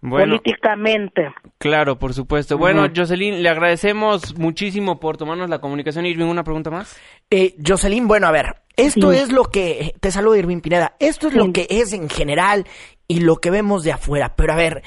políticamente. 0.00 1.32
Claro 1.58 1.98
por 1.98 2.14
supuesto. 2.14 2.56
Bueno 2.56 2.86
Jocelyn 2.94 3.42
le 3.42 3.48
agradecemos 3.48 4.38
muchísimo 4.38 5.00
por 5.00 5.16
tomarnos 5.16 5.50
la 5.50 5.60
comunicación. 5.60 6.06
Irving 6.06 6.26
una 6.26 6.44
pregunta 6.44 6.70
más 6.70 7.00
eh, 7.30 7.54
Jocelyn 7.66 8.06
bueno 8.06 8.26
a 8.26 8.30
ver 8.30 8.46
esto 8.76 9.12
es 9.12 9.30
lo 9.30 9.44
que 9.44 9.94
te 10.00 10.10
saludo 10.10 10.36
Irving 10.36 10.60
Pineda. 10.60 10.94
Esto 11.00 11.28
es 11.28 11.34
lo 11.34 11.52
que 11.52 11.66
es 11.68 11.92
en 11.92 12.08
general 12.08 12.66
y 13.08 13.20
lo 13.20 13.36
que 13.36 13.50
vemos 13.50 13.82
de 13.82 13.92
afuera. 13.92 14.34
Pero 14.36 14.52
a 14.52 14.56
ver 14.56 14.82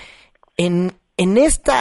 en 0.57 0.93
en 1.17 1.37
este 1.37 1.71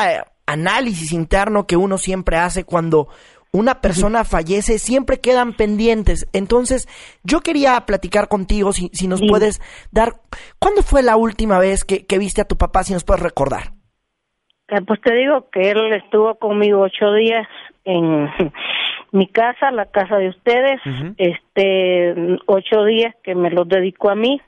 análisis 0.44 1.12
interno 1.12 1.66
que 1.66 1.76
uno 1.76 1.96
siempre 1.96 2.36
hace 2.36 2.64
cuando 2.64 3.08
una 3.52 3.82
persona 3.82 4.24
fallece, 4.24 4.78
siempre 4.78 5.20
quedan 5.20 5.52
pendientes. 5.52 6.26
Entonces, 6.32 6.88
yo 7.22 7.40
quería 7.40 7.78
platicar 7.84 8.28
contigo, 8.28 8.72
si, 8.72 8.88
si 8.94 9.06
nos 9.08 9.20
puedes 9.20 9.60
dar, 9.90 10.14
¿cuándo 10.58 10.82
fue 10.82 11.02
la 11.02 11.16
última 11.16 11.58
vez 11.58 11.84
que, 11.84 12.18
viste 12.18 12.40
a 12.40 12.46
tu 12.46 12.56
papá, 12.56 12.82
si 12.82 12.94
nos 12.94 13.04
puedes 13.04 13.22
recordar? 13.22 13.72
Eh, 14.68 14.80
pues 14.86 15.00
te 15.02 15.14
digo 15.14 15.50
que 15.52 15.70
él 15.70 15.92
estuvo 15.92 16.34
conmigo 16.36 16.80
ocho 16.80 17.12
días 17.12 17.46
en 17.84 18.30
mi 19.12 19.28
casa, 19.28 19.70
la 19.70 19.84
casa 19.84 20.16
de 20.16 20.30
ustedes, 20.30 20.80
este, 21.18 22.38
ocho 22.46 22.84
días 22.84 23.14
que 23.22 23.34
me 23.34 23.50
los 23.50 23.68
dedicó 23.68 24.08
a 24.08 24.14
mí. 24.14 24.40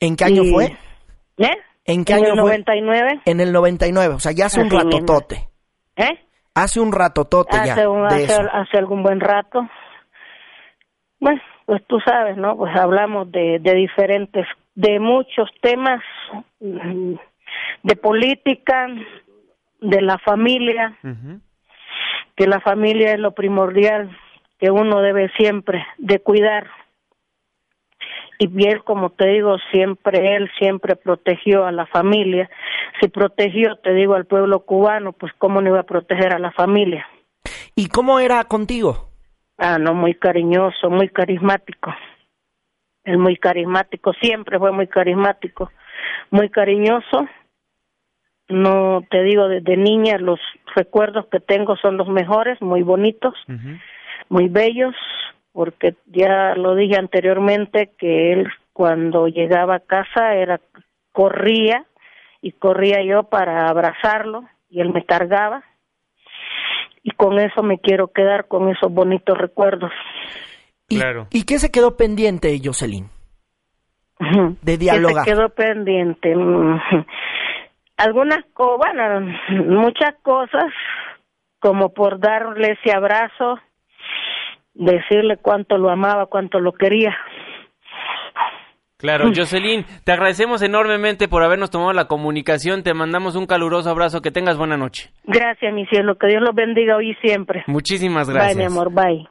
¿En 0.00 0.16
qué 0.16 0.24
año 0.24 0.44
fue? 0.44 0.74
¿Eh? 1.36 1.50
¿En 1.84 2.04
qué 2.06 2.14
en 2.14 2.24
año 2.24 2.32
el 2.32 2.40
fue? 2.40 2.58
99. 2.58 3.20
En 3.26 3.40
el 3.40 3.52
99, 3.52 4.14
o 4.14 4.20
sea, 4.20 4.32
ya 4.32 4.46
hace 4.46 4.60
un 4.60 4.68
Así 4.68 4.76
mismo. 4.76 4.90
ratotote. 4.90 5.48
¿Eh? 5.96 6.18
Hace 6.54 6.80
un 6.80 6.92
ratotote 6.92 7.56
ya 7.64 7.72
Hace, 7.72 7.86
un- 7.88 8.02
de 8.08 8.14
hace, 8.14 8.24
eso. 8.24 8.42
hace 8.52 8.78
algún 8.78 9.02
buen 9.02 9.20
rato. 9.20 9.68
Bueno, 11.20 11.40
pues 11.66 11.82
tú 11.86 11.98
sabes, 12.00 12.36
¿no? 12.36 12.56
Pues 12.56 12.74
hablamos 12.76 13.30
de, 13.32 13.58
de 13.60 13.74
diferentes, 13.74 14.46
de 14.74 15.00
muchos 15.00 15.48
temas, 15.60 16.02
mm, 16.60 17.14
de 17.82 17.96
política, 17.96 18.86
de 19.80 20.00
la 20.02 20.18
familia, 20.18 20.96
que 22.36 22.46
la 22.46 22.60
familia 22.60 23.12
es 23.12 23.18
lo 23.18 23.32
primordial 23.32 24.10
que 24.58 24.70
uno 24.70 25.00
debe 25.00 25.30
siempre 25.36 25.84
de 25.98 26.20
cuidar. 26.20 26.66
Y 28.38 28.66
él, 28.66 28.82
como 28.84 29.10
te 29.10 29.28
digo, 29.28 29.56
siempre, 29.70 30.36
él 30.36 30.50
siempre 30.58 30.96
protegió 30.96 31.66
a 31.66 31.72
la 31.72 31.86
familia. 31.86 32.50
Si 33.00 33.08
protegió, 33.08 33.76
te 33.76 33.92
digo, 33.94 34.14
al 34.14 34.26
pueblo 34.26 34.60
cubano, 34.60 35.12
pues 35.12 35.32
cómo 35.38 35.60
no 35.60 35.68
iba 35.68 35.80
a 35.80 35.84
proteger 35.84 36.34
a 36.34 36.38
la 36.38 36.52
familia. 36.52 37.06
¿Y 37.74 37.88
cómo 37.88 38.18
era 38.18 38.42
contigo? 38.44 39.10
Ah, 39.58 39.78
no, 39.78 39.94
muy 39.94 40.14
cariñoso, 40.14 40.90
muy 40.90 41.08
carismático. 41.08 41.94
Él 43.04 43.18
muy 43.18 43.36
carismático, 43.36 44.12
siempre 44.14 44.58
fue 44.58 44.72
muy 44.72 44.86
carismático, 44.86 45.70
muy 46.30 46.48
cariñoso. 46.48 47.28
No 48.48 49.02
te 49.10 49.22
digo, 49.22 49.48
desde 49.48 49.76
niña 49.76 50.18
los 50.18 50.40
recuerdos 50.74 51.26
que 51.30 51.40
tengo 51.40 51.76
son 51.76 51.96
los 51.96 52.08
mejores, 52.08 52.60
muy 52.60 52.82
bonitos, 52.82 53.34
muy 54.28 54.48
bellos, 54.48 54.94
porque 55.54 55.94
ya 56.06 56.54
lo 56.56 56.74
dije 56.74 56.96
anteriormente 56.98 57.92
que 57.96 58.32
él 58.32 58.48
cuando 58.72 59.28
llegaba 59.28 59.76
a 59.76 59.80
casa 59.80 60.34
era 60.34 60.60
corría 61.12 61.86
y 62.42 62.50
corría 62.50 63.04
yo 63.04 63.22
para 63.22 63.68
abrazarlo 63.68 64.42
y 64.68 64.80
él 64.80 64.92
me 64.92 65.04
cargaba 65.04 65.62
y 67.04 67.12
con 67.12 67.38
eso 67.38 67.62
me 67.62 67.78
quiero 67.78 68.08
quedar 68.08 68.48
con 68.48 68.68
esos 68.68 68.92
bonitos 68.92 69.38
recuerdos. 69.38 69.92
Claro. 70.88 71.28
¿Y 71.30 71.44
qué 71.44 71.58
se 71.58 71.70
quedó 71.70 71.96
pendiente, 71.96 72.60
Jocelyn? 72.62 73.08
De 74.62 74.76
dialogar. 74.76 75.24
Que 75.24 75.30
se 75.30 75.36
quedó 75.36 75.48
pendiente. 75.50 76.34
Mm, 76.34 76.80
Algunas 77.96 78.44
cosas, 78.54 78.78
bueno, 78.78 79.36
muchas 79.66 80.16
cosas, 80.22 80.64
como 81.60 81.90
por 81.90 82.18
darle 82.18 82.72
ese 82.72 82.92
abrazo, 82.92 83.60
decirle 84.74 85.38
cuánto 85.38 85.78
lo 85.78 85.90
amaba, 85.90 86.26
cuánto 86.26 86.60
lo 86.60 86.72
quería. 86.72 87.16
Claro, 88.96 89.30
Jocelyn, 89.34 89.84
te 90.04 90.12
agradecemos 90.12 90.62
enormemente 90.62 91.28
por 91.28 91.42
habernos 91.42 91.70
tomado 91.70 91.92
la 91.92 92.06
comunicación. 92.06 92.82
Te 92.82 92.94
mandamos 92.94 93.36
un 93.36 93.46
caluroso 93.46 93.90
abrazo. 93.90 94.22
Que 94.22 94.30
tengas 94.30 94.56
buena 94.56 94.78
noche. 94.78 95.10
Gracias, 95.24 95.74
mi 95.74 95.84
cielo, 95.86 96.16
que 96.16 96.28
Dios 96.28 96.40
los 96.40 96.54
bendiga 96.54 96.96
hoy 96.96 97.10
y 97.10 97.14
siempre. 97.16 97.64
Muchísimas 97.66 98.30
gracias. 98.30 98.56
Bye, 98.56 98.64
mi 98.64 98.72
amor, 98.72 98.92
bye. 98.94 99.28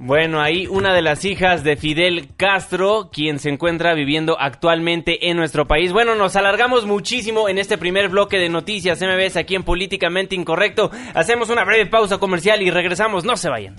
Bueno, 0.00 0.40
ahí 0.40 0.66
una 0.68 0.94
de 0.94 1.02
las 1.02 1.24
hijas 1.24 1.64
de 1.64 1.76
Fidel 1.76 2.28
Castro, 2.36 3.10
quien 3.12 3.38
se 3.38 3.50
encuentra 3.50 3.94
viviendo 3.94 4.36
actualmente 4.38 5.28
en 5.28 5.36
nuestro 5.36 5.66
país. 5.66 5.92
Bueno, 5.92 6.14
nos 6.14 6.36
alargamos 6.36 6.86
muchísimo 6.86 7.48
en 7.48 7.58
este 7.58 7.78
primer 7.78 8.08
bloque 8.08 8.38
de 8.38 8.48
noticias 8.48 9.02
MBS 9.02 9.36
aquí 9.36 9.56
en 9.56 9.64
Políticamente 9.64 10.36
Incorrecto. 10.36 10.90
Hacemos 11.14 11.50
una 11.50 11.64
breve 11.64 11.86
pausa 11.86 12.18
comercial 12.18 12.62
y 12.62 12.70
regresamos. 12.70 13.24
No 13.24 13.36
se 13.36 13.50
vayan. 13.50 13.74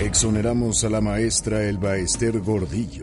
Exoneramos 0.00 0.84
a 0.84 0.90
la 0.90 1.00
maestra 1.00 1.64
Elba 1.64 1.96
Ester 1.96 2.38
Gordillo. 2.38 3.02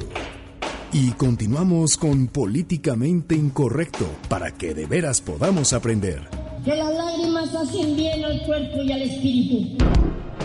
Y 0.93 1.11
continuamos 1.11 1.97
con 1.97 2.27
Políticamente 2.27 3.35
Incorrecto 3.35 4.09
para 4.29 4.51
que 4.51 4.73
de 4.73 4.85
veras 4.85 5.19
podamos 5.19 5.73
aprender. 5.73 6.21
Que 6.63 6.73
las 6.73 6.93
lágrimas 6.93 7.53
hacen 7.53 7.97
bien 7.97 8.23
al 8.23 8.41
cuerpo 8.45 8.81
y 8.81 8.93
al 8.93 9.01
espíritu. 9.01 9.77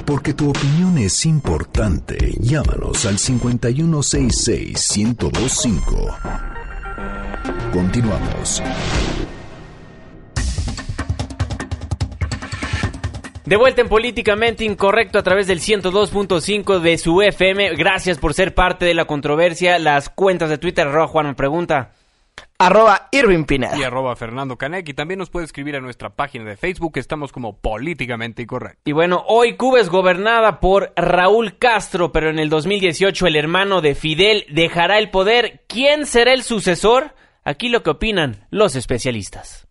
Porque 0.04 0.34
tu 0.34 0.50
opinión 0.50 0.98
es 0.98 1.24
importante. 1.24 2.34
Llámanos 2.40 3.06
al 3.06 3.18
5166-1025. 3.18 6.18
Continuamos. 7.72 8.60
De 13.50 13.56
vuelta 13.56 13.80
en 13.80 13.88
Políticamente 13.88 14.64
Incorrecto 14.64 15.18
a 15.18 15.24
través 15.24 15.48
del 15.48 15.58
102.5 15.58 16.78
de 16.78 16.96
su 16.98 17.20
FM. 17.20 17.74
Gracias 17.74 18.16
por 18.16 18.32
ser 18.32 18.54
parte 18.54 18.84
de 18.84 18.94
la 18.94 19.06
controversia. 19.06 19.80
Las 19.80 20.08
cuentas 20.08 20.50
de 20.50 20.58
Twitter, 20.58 20.86
arroba 20.86 21.08
Juan 21.08 21.26
me 21.26 21.34
pregunta. 21.34 21.90
Arroba 22.58 23.08
Irving 23.10 23.42
Pineda. 23.46 23.76
Y 23.76 23.82
arroba 23.82 24.14
Fernando 24.14 24.56
Canek. 24.56 24.88
Y 24.90 24.94
también 24.94 25.18
nos 25.18 25.30
puede 25.30 25.46
escribir 25.46 25.74
a 25.74 25.80
nuestra 25.80 26.10
página 26.10 26.44
de 26.44 26.56
Facebook. 26.56 26.92
Estamos 26.94 27.32
como 27.32 27.58
Políticamente 27.58 28.42
Incorrecto. 28.42 28.82
Y 28.84 28.92
bueno, 28.92 29.24
hoy 29.26 29.56
Cuba 29.56 29.80
es 29.80 29.88
gobernada 29.88 30.60
por 30.60 30.92
Raúl 30.94 31.58
Castro, 31.58 32.12
pero 32.12 32.30
en 32.30 32.38
el 32.38 32.50
2018 32.50 33.26
el 33.26 33.34
hermano 33.34 33.80
de 33.80 33.96
Fidel 33.96 34.46
dejará 34.50 34.96
el 34.98 35.10
poder. 35.10 35.64
¿Quién 35.66 36.06
será 36.06 36.34
el 36.34 36.44
sucesor? 36.44 37.16
Aquí 37.42 37.68
lo 37.68 37.82
que 37.82 37.90
opinan 37.90 38.46
los 38.50 38.76
especialistas. 38.76 39.66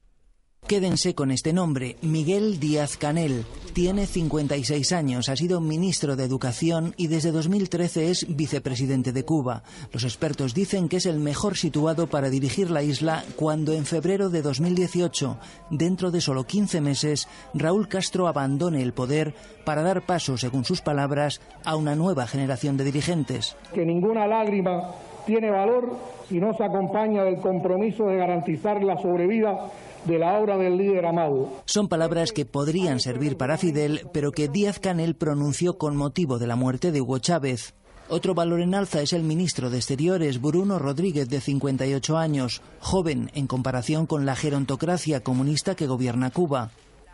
Quédense 0.69 1.15
con 1.15 1.31
este 1.31 1.51
nombre, 1.51 1.95
Miguel 2.03 2.59
Díaz 2.59 2.95
Canel. 2.95 3.43
Tiene 3.73 4.05
56 4.05 4.91
años, 4.91 5.27
ha 5.27 5.35
sido 5.35 5.61
ministro 5.61 6.15
de 6.15 6.23
Educación 6.23 6.93
y 6.95 7.07
desde 7.07 7.31
2013 7.31 8.11
es 8.11 8.27
vicepresidente 8.35 9.11
de 9.11 9.25
Cuba. 9.25 9.63
Los 9.91 10.03
expertos 10.03 10.53
dicen 10.53 10.87
que 10.87 10.97
es 10.97 11.07
el 11.07 11.19
mejor 11.19 11.57
situado 11.57 12.05
para 12.05 12.29
dirigir 12.29 12.69
la 12.69 12.83
isla 12.83 13.23
cuando 13.35 13.73
en 13.73 13.87
febrero 13.87 14.29
de 14.29 14.43
2018, 14.43 15.39
dentro 15.71 16.11
de 16.11 16.21
solo 16.21 16.43
15 16.43 16.81
meses, 16.81 17.27
Raúl 17.55 17.87
Castro 17.87 18.27
abandone 18.27 18.83
el 18.83 18.93
poder 18.93 19.33
para 19.65 19.81
dar 19.81 20.03
paso, 20.03 20.37
según 20.37 20.65
sus 20.65 20.81
palabras, 20.81 21.41
a 21.65 21.77
una 21.77 21.95
nueva 21.95 22.27
generación 22.27 22.77
de 22.77 22.83
dirigentes. 22.83 23.57
que 23.73 23.83
ninguna 23.83 24.27
lágrima 24.27 24.91
tiene 25.25 25.49
valor 25.49 25.97
si 26.27 26.39
no 26.39 26.53
se 26.53 26.63
acompaña 26.63 27.23
del 27.23 27.37
compromiso 27.37 28.05
de 28.05 28.17
garantizar 28.17 28.83
la 28.83 29.01
sobrevida 29.01 29.71
de 30.05 30.19
la 30.19 30.39
obra 30.39 30.57
del 30.57 30.77
líder 30.77 31.05
amado. 31.05 31.49
Son 31.65 31.87
palabras 31.87 32.31
que 32.31 32.45
podrían 32.45 32.99
servir 32.99 33.37
para 33.37 33.57
Fidel, 33.57 34.07
pero 34.13 34.31
que 34.31 34.47
Díaz 34.47 34.79
Canel 34.79 35.15
pronunció 35.15 35.77
con 35.77 35.95
motivo 35.95 36.39
de 36.39 36.47
la 36.47 36.55
muerte 36.55 36.91
de 36.91 37.01
Hugo 37.01 37.19
Chávez. 37.19 37.73
Otro 38.11 38.33
valor 38.33 38.61
en 38.61 38.73
alza 38.73 39.01
es 39.01 39.13
el 39.13 39.23
ministro 39.23 39.69
de 39.69 39.77
Exteriores, 39.77 40.41
Bruno 40.41 40.79
Rodríguez, 40.79 41.29
de 41.29 41.41
58 41.41 42.17
años, 42.17 42.61
joven 42.79 43.29
en 43.35 43.45
comparación 43.45 44.07
con 44.07 44.25
la 44.25 44.35
gerontocracia 44.35 45.21
comunista 45.21 45.75
que 45.75 45.85
gobierna 45.85 46.31
Cuba. 46.31 46.71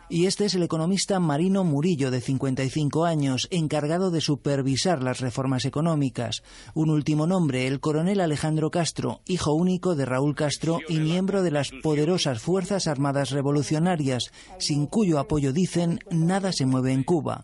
Y 0.08 0.26
este 0.26 0.44
es 0.44 0.54
el 0.54 0.62
economista 0.62 1.18
Marino 1.18 1.64
Murillo, 1.64 2.12
de 2.12 2.20
55 2.20 3.04
años, 3.04 3.48
encargado 3.50 4.12
de 4.12 4.20
supervisar 4.20 5.02
las 5.02 5.18
reformas 5.18 5.64
económicas. 5.64 6.44
Un 6.74 6.90
último 6.90 7.26
nombre, 7.26 7.66
el 7.66 7.80
coronel 7.80 8.20
Alejandro 8.20 8.70
Castro, 8.70 9.20
hijo 9.26 9.52
único 9.52 9.96
de 9.96 10.04
Raúl 10.04 10.36
Castro 10.36 10.78
y 10.88 11.00
miembro 11.00 11.42
de 11.42 11.50
las 11.50 11.72
poderosas 11.82 12.40
Fuerzas 12.40 12.86
Armadas 12.86 13.30
Revolucionarias, 13.30 14.30
sin 14.58 14.86
cuyo 14.86 15.18
apoyo 15.18 15.52
dicen 15.52 15.98
nada 16.10 16.52
se 16.52 16.66
mueve 16.66 16.92
en 16.92 17.02
Cuba. 17.02 17.42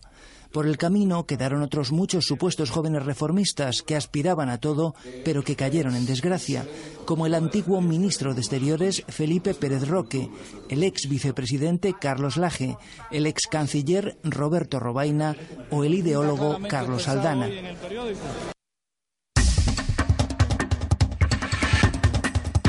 Por 0.53 0.67
el 0.67 0.77
camino 0.77 1.25
quedaron 1.25 1.63
otros 1.63 1.91
muchos 1.91 2.25
supuestos 2.25 2.69
jóvenes 2.69 3.03
reformistas 3.03 3.81
que 3.81 3.95
aspiraban 3.95 4.49
a 4.49 4.59
todo, 4.59 4.93
pero 5.25 5.43
que 5.43 5.55
cayeron 5.55 5.95
en 5.95 6.05
desgracia, 6.05 6.63
como 7.05 7.25
el 7.25 7.33
antiguo 7.33 7.81
ministro 7.81 8.35
de 8.35 8.41
Exteriores 8.41 9.03
Felipe 9.07 9.55
Pérez 9.55 9.87
Roque, 9.87 10.29
el 10.69 10.83
ex 10.83 11.09
vicepresidente 11.09 11.95
Carlos 11.99 12.37
Laje, 12.37 12.77
el 13.09 13.25
ex 13.25 13.47
canciller 13.47 14.15
Roberto 14.23 14.79
Robaina 14.79 15.35
o 15.71 15.83
el 15.83 15.95
ideólogo 15.95 16.59
Carlos 16.69 17.07
Aldana. 17.07 17.49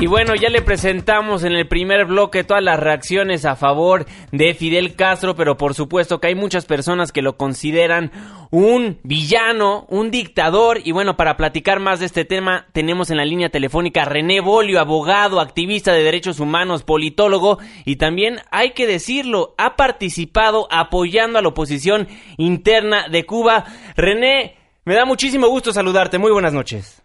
Y 0.04 0.06
bueno, 0.06 0.34
ya 0.34 0.50
le 0.50 0.60
presentamos 0.60 1.44
en 1.44 1.52
el 1.52 1.66
primer 1.66 2.04
bloque 2.04 2.44
todas 2.44 2.62
las 2.62 2.78
reacciones 2.78 3.46
a 3.46 3.56
favor 3.56 4.04
de 4.32 4.52
Fidel 4.52 4.96
Castro, 4.96 5.34
pero 5.34 5.56
por 5.56 5.72
supuesto 5.72 6.20
que 6.20 6.26
hay 6.26 6.34
muchas 6.34 6.66
personas 6.66 7.10
que 7.10 7.22
lo 7.22 7.38
consideran 7.38 8.12
un 8.50 8.98
villano, 9.02 9.86
un 9.88 10.10
dictador. 10.10 10.82
Y 10.84 10.92
bueno, 10.92 11.16
para 11.16 11.38
platicar 11.38 11.80
más 11.80 12.00
de 12.00 12.04
este 12.04 12.26
tema, 12.26 12.66
tenemos 12.74 13.08
en 13.08 13.16
la 13.16 13.24
línea 13.24 13.48
telefónica 13.48 14.02
a 14.02 14.04
René 14.04 14.42
Bolio, 14.42 14.78
abogado, 14.78 15.40
activista 15.40 15.94
de 15.94 16.02
derechos 16.02 16.38
humanos, 16.38 16.82
politólogo, 16.82 17.56
y 17.86 17.96
también 17.96 18.40
hay 18.50 18.72
que 18.72 18.86
decirlo, 18.86 19.54
ha 19.56 19.74
participado 19.74 20.68
apoyando 20.70 21.38
a 21.38 21.42
la 21.42 21.48
oposición 21.48 22.08
interna 22.36 23.08
de 23.08 23.24
Cuba. 23.24 23.64
René, 23.96 24.58
me 24.84 24.96
da 24.96 25.06
muchísimo 25.06 25.48
gusto 25.48 25.72
saludarte. 25.72 26.18
Muy 26.18 26.30
buenas 26.30 26.52
noches. 26.52 27.03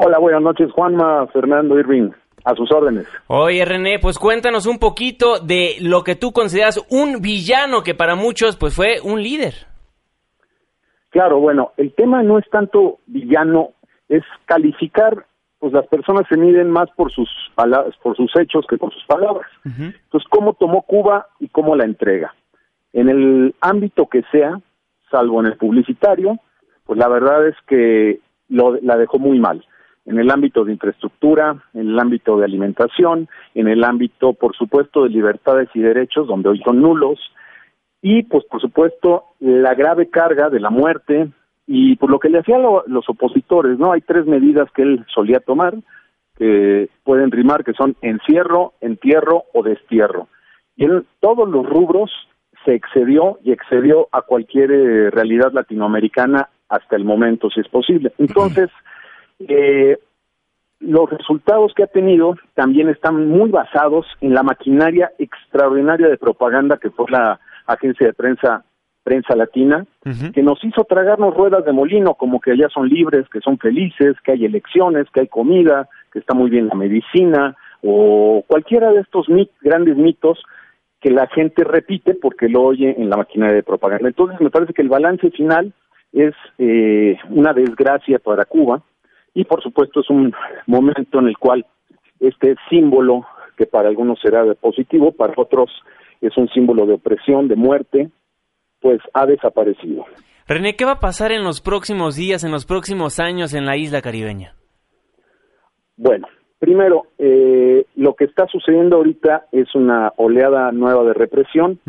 Hola, 0.00 0.20
buenas 0.20 0.42
noches, 0.42 0.70
Juanma, 0.70 1.26
Fernando 1.32 1.76
Irving, 1.76 2.10
a 2.44 2.54
sus 2.54 2.70
órdenes. 2.70 3.08
Oye, 3.26 3.64
René, 3.64 3.98
pues 3.98 4.16
cuéntanos 4.16 4.66
un 4.66 4.78
poquito 4.78 5.40
de 5.40 5.74
lo 5.80 6.04
que 6.04 6.14
tú 6.14 6.30
consideras 6.30 6.86
un 6.88 7.20
villano 7.20 7.82
que 7.82 7.96
para 7.96 8.14
muchos 8.14 8.56
pues 8.56 8.76
fue 8.76 9.00
un 9.02 9.20
líder. 9.20 9.54
Claro, 11.10 11.40
bueno, 11.40 11.72
el 11.76 11.92
tema 11.94 12.22
no 12.22 12.38
es 12.38 12.48
tanto 12.48 13.00
villano 13.06 13.70
es 14.08 14.22
calificar, 14.44 15.26
pues 15.58 15.72
las 15.72 15.88
personas 15.88 16.28
se 16.28 16.36
miden 16.36 16.70
más 16.70 16.88
por 16.94 17.10
sus 17.10 17.28
palabras, 17.56 17.96
por 18.00 18.16
sus 18.16 18.30
hechos 18.38 18.66
que 18.70 18.76
por 18.78 18.94
sus 18.94 19.04
palabras. 19.04 19.50
Entonces, 19.64 20.28
¿cómo 20.30 20.54
tomó 20.54 20.82
Cuba 20.82 21.26
y 21.40 21.48
cómo 21.48 21.74
la 21.74 21.84
entrega? 21.84 22.36
En 22.92 23.08
el 23.08 23.52
ámbito 23.60 24.06
que 24.06 24.22
sea, 24.30 24.60
salvo 25.10 25.40
en 25.40 25.46
el 25.46 25.56
publicitario, 25.56 26.38
pues 26.86 27.00
la 27.00 27.08
verdad 27.08 27.48
es 27.48 27.56
que 27.66 28.20
lo, 28.48 28.76
la 28.80 28.96
dejó 28.96 29.18
muy 29.18 29.40
mal. 29.40 29.64
En 30.08 30.18
el 30.18 30.30
ámbito 30.30 30.64
de 30.64 30.72
infraestructura, 30.72 31.62
en 31.74 31.88
el 31.90 31.98
ámbito 31.98 32.38
de 32.38 32.44
alimentación, 32.44 33.28
en 33.54 33.68
el 33.68 33.84
ámbito, 33.84 34.32
por 34.32 34.56
supuesto, 34.56 35.04
de 35.04 35.10
libertades 35.10 35.68
y 35.74 35.80
derechos, 35.80 36.26
donde 36.26 36.48
hoy 36.48 36.60
son 36.64 36.80
nulos, 36.80 37.18
y 38.02 38.22
pues 38.22 38.44
por 38.44 38.60
supuesto 38.60 39.24
la 39.40 39.74
grave 39.74 40.08
carga 40.08 40.50
de 40.50 40.60
la 40.60 40.70
muerte 40.70 41.28
y 41.66 41.96
por 41.96 42.10
lo 42.10 42.18
que 42.18 42.30
le 42.30 42.38
hacían 42.38 42.62
los 42.86 43.08
opositores, 43.08 43.78
¿no? 43.78 43.92
Hay 43.92 44.00
tres 44.00 44.24
medidas 44.26 44.70
que 44.72 44.82
él 44.82 45.04
solía 45.12 45.40
tomar 45.40 45.74
que 46.38 46.88
pueden 47.02 47.32
rimar 47.32 47.64
que 47.64 47.72
son 47.72 47.96
encierro, 48.00 48.74
entierro 48.80 49.44
o 49.52 49.62
destierro. 49.62 50.28
Y 50.76 50.84
en 50.84 51.04
todos 51.20 51.48
los 51.48 51.66
rubros 51.66 52.10
se 52.64 52.74
excedió 52.74 53.38
y 53.42 53.50
excedió 53.50 54.08
a 54.12 54.22
cualquier 54.22 54.70
eh, 54.70 55.10
realidad 55.10 55.52
latinoamericana 55.52 56.48
hasta 56.68 56.96
el 56.96 57.04
momento, 57.04 57.50
si 57.50 57.60
es 57.60 57.68
posible. 57.68 58.12
Entonces, 58.18 58.70
eh, 59.40 59.98
los 60.80 61.10
resultados 61.10 61.72
que 61.74 61.82
ha 61.82 61.88
tenido 61.88 62.36
también 62.54 62.88
están 62.88 63.28
muy 63.28 63.50
basados 63.50 64.06
en 64.20 64.34
la 64.34 64.42
maquinaria 64.42 65.10
extraordinaria 65.18 66.08
de 66.08 66.18
propaganda 66.18 66.78
que 66.78 66.90
fue 66.90 67.06
la 67.10 67.40
agencia 67.66 68.06
de 68.06 68.14
prensa 68.14 68.64
prensa 69.08 69.34
latina, 69.34 69.86
que 70.34 70.42
nos 70.42 70.62
hizo 70.62 70.84
tragarnos 70.84 71.34
ruedas 71.34 71.64
de 71.64 71.72
molino, 71.72 72.12
como 72.12 72.40
que 72.40 72.50
allá 72.50 72.68
son 72.68 72.90
libres, 72.90 73.26
que 73.30 73.40
son 73.40 73.56
felices, 73.56 74.16
que 74.22 74.32
hay 74.32 74.44
elecciones, 74.44 75.06
que 75.10 75.20
hay 75.20 75.28
comida, 75.28 75.88
que 76.12 76.18
está 76.18 76.34
muy 76.34 76.50
bien 76.50 76.68
la 76.68 76.74
medicina, 76.74 77.56
o 77.82 78.44
cualquiera 78.46 78.92
de 78.92 79.00
estos 79.00 79.26
grandes 79.62 79.96
mitos 79.96 80.42
que 81.00 81.10
la 81.10 81.26
gente 81.28 81.64
repite 81.64 82.16
porque 82.16 82.50
lo 82.50 82.62
oye 82.64 82.96
en 82.98 83.08
la 83.08 83.16
maquinaria 83.16 83.56
de 83.56 83.62
propaganda. 83.62 84.08
Entonces 84.08 84.38
me 84.42 84.50
parece 84.50 84.74
que 84.74 84.82
el 84.82 84.90
balance 84.90 85.30
final 85.30 85.72
es 86.12 86.34
eh, 86.58 87.16
una 87.30 87.54
desgracia 87.54 88.18
para 88.18 88.44
Cuba 88.44 88.82
y 89.34 89.44
por 89.44 89.62
supuesto 89.62 90.00
es 90.00 90.10
un 90.10 90.32
momento 90.66 91.18
en 91.18 91.28
el 91.28 91.38
cual 91.38 91.64
este 92.20 92.56
símbolo 92.68 93.26
que 93.56 93.66
para 93.66 93.88
algunos 93.88 94.20
será 94.20 94.44
positivo, 94.54 95.12
para 95.12 95.34
otros 95.36 95.70
es 96.20 96.36
un 96.36 96.48
símbolo 96.48 96.86
de 96.86 96.94
opresión, 96.94 97.48
de 97.48 97.56
muerte, 97.56 98.10
pues 98.80 99.00
ha 99.12 99.26
desaparecido. 99.26 100.04
René, 100.46 100.76
¿qué 100.76 100.84
va 100.84 100.92
a 100.92 101.00
pasar 101.00 101.32
en 101.32 101.44
los 101.44 101.60
próximos 101.60 102.16
días, 102.16 102.42
en 102.44 102.52
los 102.52 102.64
próximos 102.64 103.20
años 103.20 103.52
en 103.54 103.66
la 103.66 103.76
isla 103.76 104.00
caribeña? 104.00 104.54
Bueno, 105.96 106.26
primero, 106.58 107.08
eh, 107.18 107.84
lo 107.96 108.14
que 108.14 108.24
está 108.24 108.46
sucediendo 108.46 108.96
ahorita 108.96 109.46
es 109.52 109.74
una 109.74 110.12
oleada 110.16 110.72
nueva 110.72 111.04
de 111.04 111.12
represión. 111.12 111.80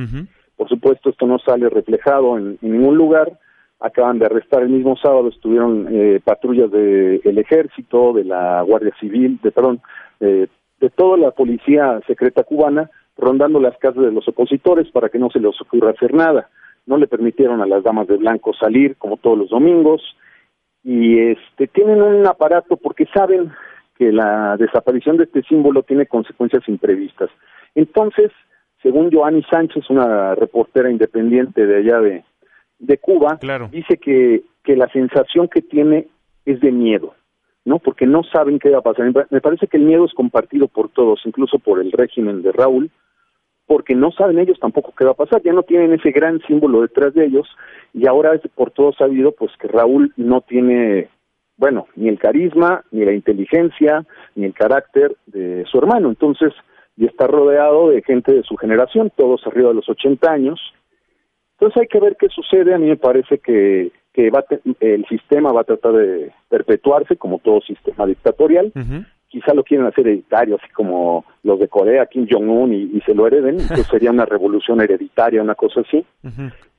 Por 0.57 0.67
supuesto, 0.67 1.09
esto 1.09 1.25
no 1.25 1.37
sale 1.39 1.69
reflejado 1.69 2.37
en, 2.37 2.57
ningún 2.61 2.97
lugar. 2.97 3.39
Acaban 3.79 4.19
de 4.19 4.25
arrestar 4.25 4.63
el 4.63 4.69
mismo 4.69 4.97
sábado, 4.97 5.29
estuvieron 5.29 5.87
eh, 5.89 6.19
patrullas 6.23 6.69
del 6.69 7.37
ejército, 7.37 8.13
de 8.13 8.25
la 8.25 8.61
Guardia 8.61 8.93
Civil, 8.99 9.39
de 9.41 9.51
perdón, 9.51 9.81
de 10.19 10.89
toda 10.95 11.17
la 11.17 11.31
policía 11.31 12.01
secreta 12.05 12.43
cubana 12.43 12.89
rondando 13.19 13.59
las 13.59 13.77
casas 13.77 14.03
de 14.03 14.11
los 14.11 14.27
opositores 14.27 14.89
para 14.91 15.09
que 15.09 15.19
no 15.19 15.29
se 15.29 15.39
les 15.39 15.59
ocurra 15.61 15.91
hacer 15.91 16.13
nada. 16.13 16.49
No 16.85 16.97
le 16.97 17.07
permitieron 17.07 17.61
a 17.61 17.67
las 17.67 17.83
damas 17.83 18.07
de 18.07 18.17
blanco 18.17 18.53
salir 18.53 18.95
como 18.97 19.17
todos 19.17 19.37
los 19.37 19.49
domingos 19.49 20.01
y 20.83 21.19
este 21.19 21.67
tienen 21.67 22.01
un 22.01 22.25
aparato 22.25 22.77
porque 22.77 23.05
saben 23.13 23.51
que 23.97 24.11
la 24.13 24.55
desaparición 24.57 25.17
de 25.17 25.25
este 25.25 25.43
símbolo 25.43 25.83
tiene 25.83 26.05
consecuencias 26.05 26.67
imprevistas. 26.67 27.29
Entonces, 27.75 28.31
según 28.81 29.11
Joanny 29.11 29.43
Sánchez, 29.43 29.89
una 29.89 30.35
reportera 30.35 30.89
independiente 30.89 31.65
de 31.65 31.77
allá 31.77 31.99
de, 31.99 32.23
de 32.79 32.97
Cuba, 32.97 33.39
dice 33.71 33.97
que, 33.97 34.43
que 34.63 34.75
la 34.75 34.87
sensación 34.89 35.47
que 35.47 35.61
tiene 35.61 36.07
es 36.45 36.59
de 36.61 36.71
miedo, 36.71 37.13
¿no? 37.65 37.79
Porque 37.79 38.05
no 38.05 38.23
saben 38.23 38.57
qué 38.59 38.69
va 38.69 38.79
a 38.79 38.81
pasar. 38.81 39.11
Me 39.29 39.41
parece 39.41 39.67
que 39.67 39.77
el 39.77 39.83
miedo 39.83 40.05
es 40.05 40.13
compartido 40.13 40.67
por 40.67 40.89
todos, 40.89 41.21
incluso 41.25 41.59
por 41.59 41.79
el 41.79 41.91
régimen 41.91 42.41
de 42.41 42.51
Raúl, 42.51 42.89
porque 43.67 43.93
no 43.93 44.11
saben 44.11 44.39
ellos 44.39 44.57
tampoco 44.59 44.93
qué 44.97 45.05
va 45.05 45.11
a 45.11 45.15
pasar, 45.15 45.43
ya 45.43 45.53
no 45.53 45.61
tienen 45.61 45.93
ese 45.93 46.11
gran 46.11 46.41
símbolo 46.47 46.81
detrás 46.81 47.13
de 47.13 47.25
ellos 47.25 47.47
y 47.93 48.07
ahora 48.07 48.33
es 48.33 48.41
por 48.55 48.71
todo 48.71 48.93
sabido 48.93 49.31
pues 49.31 49.51
que 49.59 49.67
Raúl 49.67 50.11
no 50.17 50.41
tiene, 50.41 51.07
bueno, 51.55 51.85
ni 51.95 52.09
el 52.09 52.17
carisma, 52.17 52.83
ni 52.89 53.05
la 53.05 53.13
inteligencia, 53.13 54.05
ni 54.33 54.45
el 54.45 54.53
carácter 54.53 55.15
de 55.27 55.65
su 55.69 55.77
hermano, 55.77 56.09
entonces 56.09 56.51
y 56.97 57.05
está 57.05 57.27
rodeado 57.27 57.91
de 57.91 58.01
gente 58.01 58.33
de 58.33 58.43
su 58.43 58.57
generación, 58.57 59.11
todos 59.15 59.45
arriba 59.47 59.69
de 59.69 59.75
los 59.75 59.87
80 59.87 60.29
años. 60.29 60.59
Entonces 61.59 61.81
hay 61.81 61.87
que 61.87 61.99
ver 61.99 62.15
qué 62.17 62.27
sucede, 62.29 62.73
a 62.73 62.77
mí 62.77 62.87
me 62.87 62.97
parece 62.97 63.39
que, 63.39 63.91
que 64.13 64.29
va 64.29 64.45
el 64.79 65.05
sistema 65.07 65.51
va 65.51 65.61
a 65.61 65.65
tratar 65.65 65.93
de 65.93 66.31
perpetuarse 66.47 67.17
como 67.17 67.39
todo 67.39 67.61
sistema 67.61 68.05
dictatorial 68.05 68.71
quizá 69.29 69.53
lo 69.53 69.63
quieren 69.63 69.85
hacer 69.85 70.07
hereditario, 70.07 70.57
así 70.61 70.71
como 70.73 71.23
los 71.43 71.59
de 71.59 71.67
Corea, 71.67 72.07
Kim 72.07 72.27
Jong-un, 72.29 72.73
y, 72.73 72.99
se 73.01 73.13
lo 73.13 73.27
hereden, 73.27 73.59
entonces 73.59 73.87
sería 73.87 74.11
una 74.11 74.25
revolución 74.25 74.81
hereditaria, 74.81 75.41
una 75.41 75.55
cosa 75.55 75.81
así. 75.81 76.05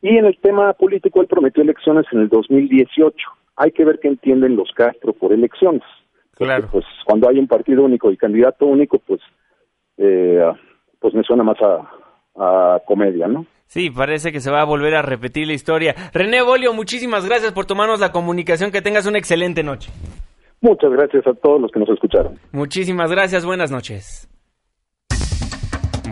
Y 0.02 0.16
en 0.16 0.26
el 0.26 0.36
tema 0.38 0.72
político, 0.74 1.20
él 1.20 1.28
prometió 1.28 1.62
elecciones 1.62 2.06
en 2.12 2.20
el 2.20 2.28
2018. 2.28 3.16
Hay 3.56 3.72
que 3.72 3.84
ver 3.84 3.98
qué 4.00 4.08
entienden 4.08 4.56
los 4.56 4.70
Castro 4.72 5.12
por 5.12 5.32
elecciones. 5.32 5.82
claro. 6.34 6.68
Pues 6.70 6.84
cuando 7.04 7.28
hay 7.28 7.38
un 7.38 7.46
partido 7.46 7.84
único 7.84 8.10
y 8.10 8.16
candidato 8.16 8.66
único, 8.66 8.98
pues, 8.98 9.20
eh, 9.98 10.42
pues 10.98 11.14
me 11.14 11.22
suena 11.22 11.44
más 11.44 11.58
a, 11.60 11.88
a 12.36 12.80
comedia, 12.86 13.28
¿no? 13.28 13.46
Sí, 13.70 13.88
parece 13.88 14.32
que 14.32 14.40
se 14.40 14.50
va 14.50 14.62
a 14.62 14.64
volver 14.64 14.96
a 14.96 15.02
repetir 15.02 15.46
la 15.46 15.52
historia. 15.52 15.94
René 16.12 16.42
Bolio, 16.42 16.72
muchísimas 16.72 17.24
gracias 17.24 17.52
por 17.52 17.66
tomarnos 17.66 18.00
la 18.00 18.10
comunicación. 18.10 18.72
Que 18.72 18.82
tengas 18.82 19.06
una 19.06 19.18
excelente 19.18 19.62
noche. 19.62 19.92
Muchas 20.60 20.90
gracias 20.90 21.24
a 21.28 21.34
todos 21.34 21.60
los 21.60 21.70
que 21.70 21.78
nos 21.78 21.88
escucharon. 21.88 22.36
Muchísimas 22.50 23.12
gracias, 23.12 23.44
buenas 23.44 23.70
noches. 23.70 24.28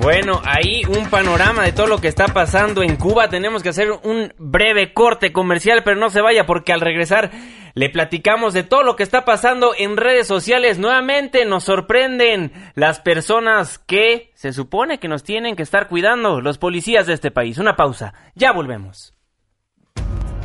Bueno, 0.01 0.41
ahí 0.45 0.83
un 0.85 1.11
panorama 1.11 1.65
de 1.65 1.73
todo 1.73 1.89
lo 1.89 1.99
que 1.99 2.07
está 2.07 2.29
pasando 2.29 2.85
en 2.85 2.95
Cuba. 2.95 3.29
Tenemos 3.29 3.65
que 3.65 3.71
hacer 3.71 3.91
un 3.91 4.33
breve 4.39 4.93
corte 4.93 5.33
comercial, 5.33 5.83
pero 5.85 5.97
no 5.99 6.09
se 6.09 6.21
vaya 6.21 6.47
porque 6.47 6.73
al 6.73 6.81
regresar 6.81 7.33
le 7.75 7.91
platicamos 7.91 8.55
de 8.55 8.63
todo 8.63 8.85
lo 8.85 8.95
que 8.95 9.03
está 9.03 9.25
pasando 9.25 9.73
en 9.77 9.97
redes 9.97 10.29
sociales. 10.29 10.79
Nuevamente 10.79 11.45
nos 11.47 11.65
sorprenden 11.65 12.53
las 12.75 13.01
personas 13.01 13.79
que 13.79 14.31
se 14.35 14.53
supone 14.53 15.01
que 15.01 15.09
nos 15.09 15.25
tienen 15.25 15.57
que 15.57 15.65
estar 15.65 15.89
cuidando, 15.89 16.41
los 16.41 16.59
policías 16.59 17.07
de 17.07 17.15
este 17.15 17.33
país. 17.33 17.59
Una 17.59 17.75
pausa, 17.75 18.15
ya 18.37 18.53
volvemos. 18.53 19.15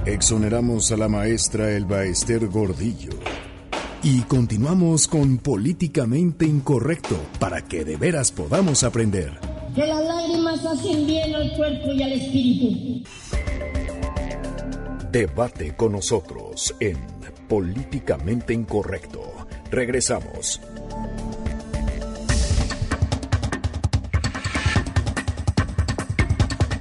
Exoneramos 0.08 0.92
a 0.92 0.98
la 0.98 1.08
maestra 1.08 1.70
Elba 1.70 2.04
Ester 2.06 2.48
Gordillo 2.48 3.12
y 4.04 4.22
continuamos 4.24 5.08
con 5.08 5.38
Políticamente 5.38 6.46
Incorrecto 6.46 7.18
para 7.40 7.62
que 7.62 7.86
de 7.86 7.96
veras 7.96 8.34
podamos 8.34 8.84
aprender. 8.84 9.40
Que 9.74 9.88
las 9.88 10.04
lágrimas 10.04 10.66
hacen 10.66 11.08
bien 11.08 11.34
al 11.34 11.56
cuerpo 11.56 11.94
y 11.94 12.04
al 12.04 12.12
espíritu. 12.12 13.10
Debate 15.10 15.76
con 15.78 15.94
nosotros 15.94 16.76
en 16.82 16.98
Políticamente 17.48 18.54
Incorrecto. 18.54 19.22
Regresamos. 19.72 20.60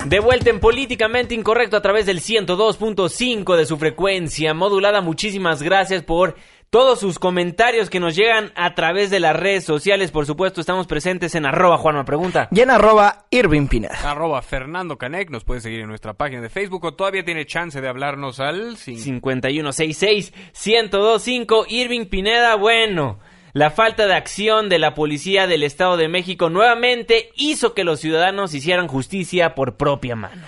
De 0.06 0.18
vuelta 0.18 0.50
en 0.50 0.58
Políticamente 0.58 1.34
Incorrecto 1.34 1.76
a 1.76 1.82
través 1.82 2.04
del 2.04 2.20
102.5 2.20 3.56
de 3.56 3.64
su 3.64 3.78
frecuencia 3.78 4.52
modulada. 4.52 5.00
Muchísimas 5.00 5.62
gracias 5.62 6.02
por 6.02 6.34
todos 6.72 6.98
sus 6.98 7.18
comentarios 7.18 7.90
que 7.90 8.00
nos 8.00 8.16
llegan 8.16 8.50
a 8.56 8.74
través 8.74 9.10
de 9.10 9.20
las 9.20 9.36
redes 9.36 9.62
sociales. 9.62 10.10
Por 10.10 10.24
supuesto, 10.24 10.62
estamos 10.62 10.86
presentes 10.86 11.34
en 11.34 11.44
arroba 11.44 11.76
Juanma 11.76 12.06
Pregunta. 12.06 12.48
Y 12.50 12.60
en 12.60 12.70
arroba 12.70 13.26
Irving 13.28 13.68
Pineda. 13.68 14.10
Arroba 14.10 14.40
Fernando 14.40 14.96
Canec. 14.96 15.28
Nos 15.28 15.44
puede 15.44 15.60
seguir 15.60 15.80
en 15.80 15.88
nuestra 15.88 16.14
página 16.14 16.40
de 16.40 16.48
Facebook 16.48 16.82
o 16.86 16.94
todavía 16.94 17.26
tiene 17.26 17.44
chance 17.44 17.78
de 17.78 17.86
hablarnos 17.86 18.40
al 18.40 18.78
5166-1025. 18.78 21.66
Irving 21.68 22.06
Pineda, 22.06 22.54
bueno. 22.54 23.18
La 23.52 23.70
falta 23.70 24.06
de 24.06 24.14
acción 24.14 24.70
de 24.70 24.78
la 24.78 24.94
policía 24.94 25.46
del 25.46 25.64
Estado 25.64 25.98
de 25.98 26.08
México 26.08 26.48
nuevamente 26.48 27.32
hizo 27.34 27.74
que 27.74 27.84
los 27.84 28.00
ciudadanos 28.00 28.54
hicieran 28.54 28.88
justicia 28.88 29.54
por 29.54 29.76
propia 29.76 30.16
mano. 30.16 30.46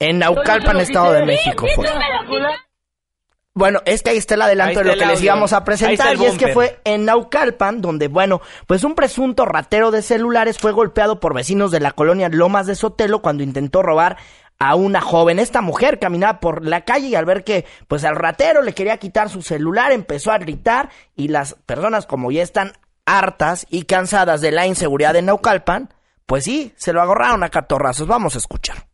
En 0.00 0.18
Naucalpan, 0.18 0.80
Estado 0.80 1.12
de 1.12 1.24
México. 1.24 1.68
Fue. 1.76 1.86
Bueno, 3.58 3.80
es 3.86 4.04
que 4.04 4.10
ahí 4.10 4.16
está 4.18 4.36
el 4.36 4.42
adelanto 4.42 4.78
de 4.78 4.84
lo 4.84 4.96
que 4.96 5.04
les 5.04 5.20
íbamos 5.20 5.52
a 5.52 5.64
presentar. 5.64 6.16
Y 6.16 6.26
es 6.26 6.38
que 6.38 6.52
fue 6.52 6.78
en 6.84 7.04
Naucalpan, 7.04 7.80
donde, 7.80 8.06
bueno, 8.06 8.40
pues 8.68 8.84
un 8.84 8.94
presunto 8.94 9.46
ratero 9.46 9.90
de 9.90 10.00
celulares 10.00 10.58
fue 10.58 10.70
golpeado 10.70 11.18
por 11.18 11.34
vecinos 11.34 11.72
de 11.72 11.80
la 11.80 11.90
colonia 11.90 12.28
Lomas 12.28 12.68
de 12.68 12.76
Sotelo 12.76 13.20
cuando 13.20 13.42
intentó 13.42 13.82
robar 13.82 14.16
a 14.60 14.76
una 14.76 15.00
joven. 15.00 15.40
Esta 15.40 15.60
mujer 15.60 15.98
caminaba 15.98 16.38
por 16.38 16.64
la 16.64 16.84
calle 16.84 17.08
y 17.08 17.16
al 17.16 17.24
ver 17.24 17.42
que 17.42 17.66
pues 17.88 18.04
al 18.04 18.14
ratero 18.14 18.62
le 18.62 18.74
quería 18.74 18.98
quitar 18.98 19.28
su 19.28 19.42
celular 19.42 19.90
empezó 19.90 20.30
a 20.30 20.38
gritar 20.38 20.90
y 21.16 21.26
las 21.26 21.54
personas 21.66 22.06
como 22.06 22.30
ya 22.30 22.44
están 22.44 22.74
hartas 23.06 23.66
y 23.70 23.86
cansadas 23.86 24.40
de 24.40 24.52
la 24.52 24.68
inseguridad 24.68 25.14
de 25.14 25.22
Naucalpan, 25.22 25.92
pues 26.26 26.44
sí, 26.44 26.74
se 26.76 26.92
lo 26.92 27.02
agarraron 27.02 27.42
a 27.42 27.48
catorrazos. 27.48 28.06
Vamos 28.06 28.36
a 28.36 28.38
escuchar. 28.38 28.87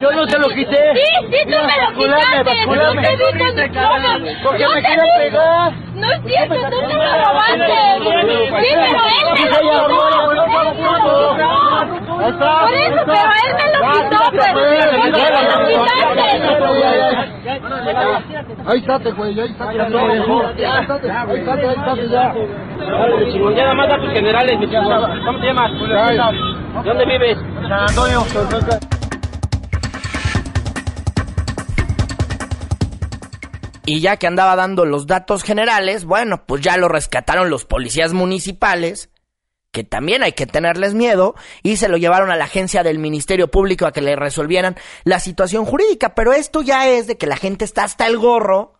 Yo 0.00 0.10
no 0.10 0.26
te 0.26 0.38
lo 0.40 0.48
quité. 0.48 0.92
Sí, 0.92 1.02
sí, 1.30 1.38
tú 1.44 1.50
me 1.50 1.56
lo 1.56 1.92
quitaste. 1.94 2.42
Basculame, 2.42 3.02
No 3.02 3.54
te 3.54 3.68
cosas. 3.68 4.18
Porque 4.42 4.64
No 4.64 4.70
me 4.70 4.82
te 4.82 4.88
quieren 4.88 5.06
pegar. 5.18 5.72
No 5.94 6.12
es 6.12 6.20
cierto, 6.26 6.54
tú 6.54 6.78
te 6.80 6.94
lo 6.94 7.04
robaste. 7.24 7.66
Sí, 7.94 8.02
pero 8.02 8.18
él 8.18 8.26
me 8.26 9.22
lo 9.22 9.34
quitó. 9.36 9.54
Él 9.54 9.70
me 10.26 10.34
lo 10.34 10.44
quitó. 10.44 10.70
Por 12.18 12.74
eso, 12.74 13.02
pero 13.06 13.30
él 13.38 13.54
me 13.54 13.66
lo 13.70 13.78
quitó, 13.92 14.18
pero 14.32 14.50
¿por 14.54 14.66
qué 14.66 14.74
me 14.74 14.86
lo 14.90 14.98
quitaste? 15.04 15.74
Ahí 18.66 18.78
estate, 18.80 19.10
güey, 19.12 19.40
ahí 19.40 19.46
estate. 19.46 19.80
Ahí 19.80 20.80
estate, 20.80 21.10
ahí 21.10 21.38
estate, 21.38 21.66
ahí 21.68 21.74
estate 21.76 22.08
ya. 22.08 22.34
Ya 23.54 23.62
nada 23.62 23.74
más 23.74 23.88
da 23.88 23.96
tus 24.00 24.10
generales, 24.12 24.58
mi 24.58 24.66
chico. 24.66 24.82
¿Cómo 25.24 25.38
te 25.38 25.46
llamas? 25.46 25.70
¿De 25.72 26.82
dónde 26.82 27.04
vives? 27.04 27.38
San 27.68 27.80
Antonio. 27.88 28.24
Y 33.86 34.00
ya 34.00 34.16
que 34.16 34.26
andaba 34.26 34.56
dando 34.56 34.86
los 34.86 35.06
datos 35.06 35.42
generales, 35.42 36.04
bueno, 36.04 36.46
pues 36.46 36.62
ya 36.62 36.76
lo 36.76 36.88
rescataron 36.88 37.50
los 37.50 37.64
policías 37.66 38.14
municipales, 38.14 39.10
que 39.72 39.84
también 39.84 40.22
hay 40.22 40.32
que 40.32 40.46
tenerles 40.46 40.94
miedo, 40.94 41.34
y 41.62 41.76
se 41.76 41.88
lo 41.88 41.96
llevaron 41.96 42.30
a 42.30 42.36
la 42.36 42.44
agencia 42.44 42.82
del 42.82 42.98
Ministerio 42.98 43.48
Público 43.48 43.86
a 43.86 43.92
que 43.92 44.00
le 44.00 44.16
resolvieran 44.16 44.76
la 45.04 45.20
situación 45.20 45.66
jurídica. 45.66 46.14
Pero 46.14 46.32
esto 46.32 46.62
ya 46.62 46.88
es 46.88 47.06
de 47.06 47.18
que 47.18 47.26
la 47.26 47.36
gente 47.36 47.64
está 47.64 47.84
hasta 47.84 48.06
el 48.06 48.16
gorro 48.16 48.73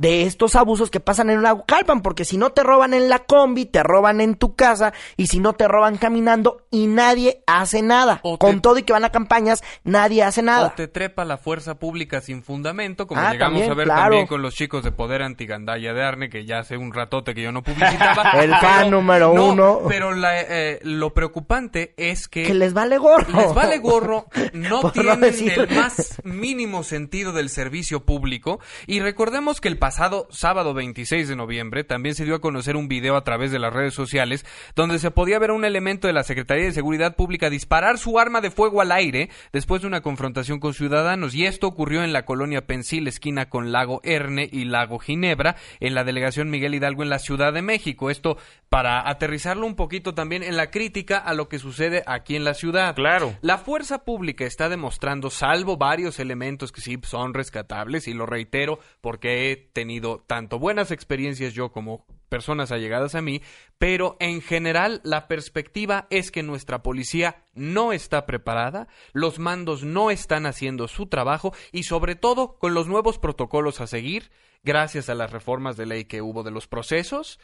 de 0.00 0.22
estos 0.22 0.56
abusos 0.56 0.90
que 0.90 0.98
pasan 0.98 1.28
en 1.28 1.38
una 1.38 1.62
calpan, 1.66 2.00
porque 2.00 2.24
si 2.24 2.38
no 2.38 2.52
te 2.52 2.62
roban 2.62 2.94
en 2.94 3.10
la 3.10 3.18
combi, 3.18 3.66
te 3.66 3.82
roban 3.82 4.22
en 4.22 4.34
tu 4.34 4.54
casa, 4.54 4.94
y 5.18 5.26
si 5.26 5.40
no 5.40 5.52
te 5.52 5.68
roban 5.68 5.98
caminando, 5.98 6.62
y 6.70 6.86
nadie 6.86 7.42
hace 7.46 7.82
nada. 7.82 8.22
Con 8.38 8.62
todo 8.62 8.78
y 8.78 8.82
que 8.82 8.94
van 8.94 9.04
a 9.04 9.10
campañas, 9.10 9.62
nadie 9.84 10.22
hace 10.22 10.40
nada. 10.40 10.68
O 10.68 10.70
te 10.70 10.88
trepa 10.88 11.26
la 11.26 11.36
fuerza 11.36 11.78
pública 11.78 12.22
sin 12.22 12.42
fundamento, 12.42 13.06
como 13.06 13.20
Ah, 13.20 13.32
llegamos 13.32 13.58
también, 13.60 13.72
a 13.72 13.74
ver 13.74 13.84
claro. 13.84 14.02
también 14.04 14.26
con 14.26 14.40
los 14.40 14.54
chicos 14.54 14.84
de 14.84 14.90
Poder 14.90 15.20
Antigandaya 15.22 15.92
de 15.92 16.02
Arne, 16.02 16.30
que 16.30 16.46
ya 16.46 16.60
hace 16.60 16.78
un 16.78 16.94
ratote 16.94 17.34
que 17.34 17.42
yo 17.42 17.52
no 17.52 17.62
publicitaba. 17.62 18.30
El 18.40 18.54
fan 18.56 18.90
número 18.90 19.34
no, 19.34 19.50
uno. 19.50 19.80
Pero 19.86 20.14
la, 20.14 20.40
eh, 20.40 20.80
lo 20.82 21.12
preocupante 21.12 21.92
es 21.98 22.26
que... 22.26 22.44
Que 22.44 22.54
les 22.54 22.72
vale 22.72 22.96
gorro. 22.96 23.26
Les 23.36 23.52
vale 23.52 23.76
gorro, 23.76 24.28
no 24.54 24.90
tienen 24.92 25.24
el 25.24 25.68
más 25.76 26.22
mínimo 26.24 26.84
sentido 26.84 27.34
del 27.34 27.50
servicio 27.50 28.06
público. 28.06 28.60
Y 28.86 29.00
recordemos 29.00 29.60
que 29.60 29.68
el 29.68 29.76
pasado 29.76 29.89
sábado 29.90 30.74
26 30.74 31.28
de 31.28 31.36
noviembre 31.36 31.84
también 31.84 32.14
se 32.14 32.24
dio 32.24 32.34
a 32.34 32.40
conocer 32.40 32.76
un 32.76 32.88
video 32.88 33.16
a 33.16 33.24
través 33.24 33.50
de 33.52 33.58
las 33.58 33.72
redes 33.72 33.94
sociales 33.94 34.44
donde 34.74 34.98
se 34.98 35.10
podía 35.10 35.38
ver 35.38 35.50
a 35.50 35.54
un 35.54 35.64
elemento 35.64 36.06
de 36.06 36.12
la 36.12 36.24
Secretaría 36.24 36.64
de 36.64 36.72
Seguridad 36.72 37.16
Pública 37.16 37.50
disparar 37.50 37.98
su 37.98 38.18
arma 38.18 38.40
de 38.40 38.50
fuego 38.50 38.80
al 38.80 38.92
aire 38.92 39.30
después 39.52 39.82
de 39.82 39.88
una 39.88 40.00
confrontación 40.00 40.60
con 40.60 40.74
ciudadanos. 40.74 41.34
Y 41.34 41.46
esto 41.46 41.66
ocurrió 41.66 42.02
en 42.02 42.12
la 42.12 42.24
colonia 42.24 42.66
Pensil, 42.66 43.08
esquina 43.08 43.48
con 43.48 43.72
Lago 43.72 44.00
Erne 44.04 44.48
y 44.50 44.64
Lago 44.64 44.98
Ginebra, 44.98 45.56
en 45.80 45.94
la 45.94 46.04
delegación 46.04 46.50
Miguel 46.50 46.74
Hidalgo 46.74 47.02
en 47.02 47.10
la 47.10 47.18
Ciudad 47.18 47.52
de 47.52 47.62
México. 47.62 48.10
Esto 48.10 48.36
para 48.68 49.08
aterrizarlo 49.08 49.66
un 49.66 49.74
poquito 49.74 50.14
también 50.14 50.42
en 50.42 50.56
la 50.56 50.70
crítica 50.70 51.18
a 51.18 51.34
lo 51.34 51.48
que 51.48 51.58
sucede 51.58 52.02
aquí 52.06 52.36
en 52.36 52.44
la 52.44 52.54
ciudad. 52.54 52.94
Claro. 52.94 53.34
La 53.42 53.58
fuerza 53.58 54.04
pública 54.04 54.44
está 54.44 54.68
demostrando, 54.68 55.30
salvo 55.30 55.76
varios 55.76 56.18
elementos 56.20 56.72
que 56.72 56.80
sí 56.80 56.98
son 57.02 57.34
rescatables, 57.34 58.06
y 58.06 58.14
lo 58.14 58.26
reitero 58.26 58.78
porque 59.00 59.50
he 59.50 59.56
tenido 59.80 60.22
tanto 60.26 60.58
buenas 60.58 60.90
experiencias 60.90 61.54
yo 61.54 61.72
como 61.72 62.04
personas 62.28 62.70
allegadas 62.70 63.14
a 63.14 63.22
mí, 63.22 63.40
pero 63.78 64.16
en 64.20 64.40
general 64.42 65.00
la 65.02 65.26
perspectiva 65.26 66.06
es 66.10 66.30
que 66.30 66.42
nuestra 66.42 66.82
policía 66.82 67.42
no 67.54 67.92
está 67.92 68.24
preparada, 68.26 68.86
los 69.12 69.38
mandos 69.38 69.82
no 69.82 70.10
están 70.10 70.46
haciendo 70.46 70.86
su 70.88 71.06
trabajo 71.06 71.52
y 71.72 71.82
sobre 71.84 72.14
todo 72.14 72.58
con 72.58 72.74
los 72.74 72.86
nuevos 72.86 73.18
protocolos 73.18 73.80
a 73.80 73.86
seguir, 73.86 74.30
gracias 74.62 75.08
a 75.08 75.14
las 75.14 75.32
reformas 75.32 75.76
de 75.76 75.86
ley 75.86 76.04
que 76.04 76.22
hubo 76.22 76.42
de 76.42 76.50
los 76.50 76.66
procesos, 76.68 77.40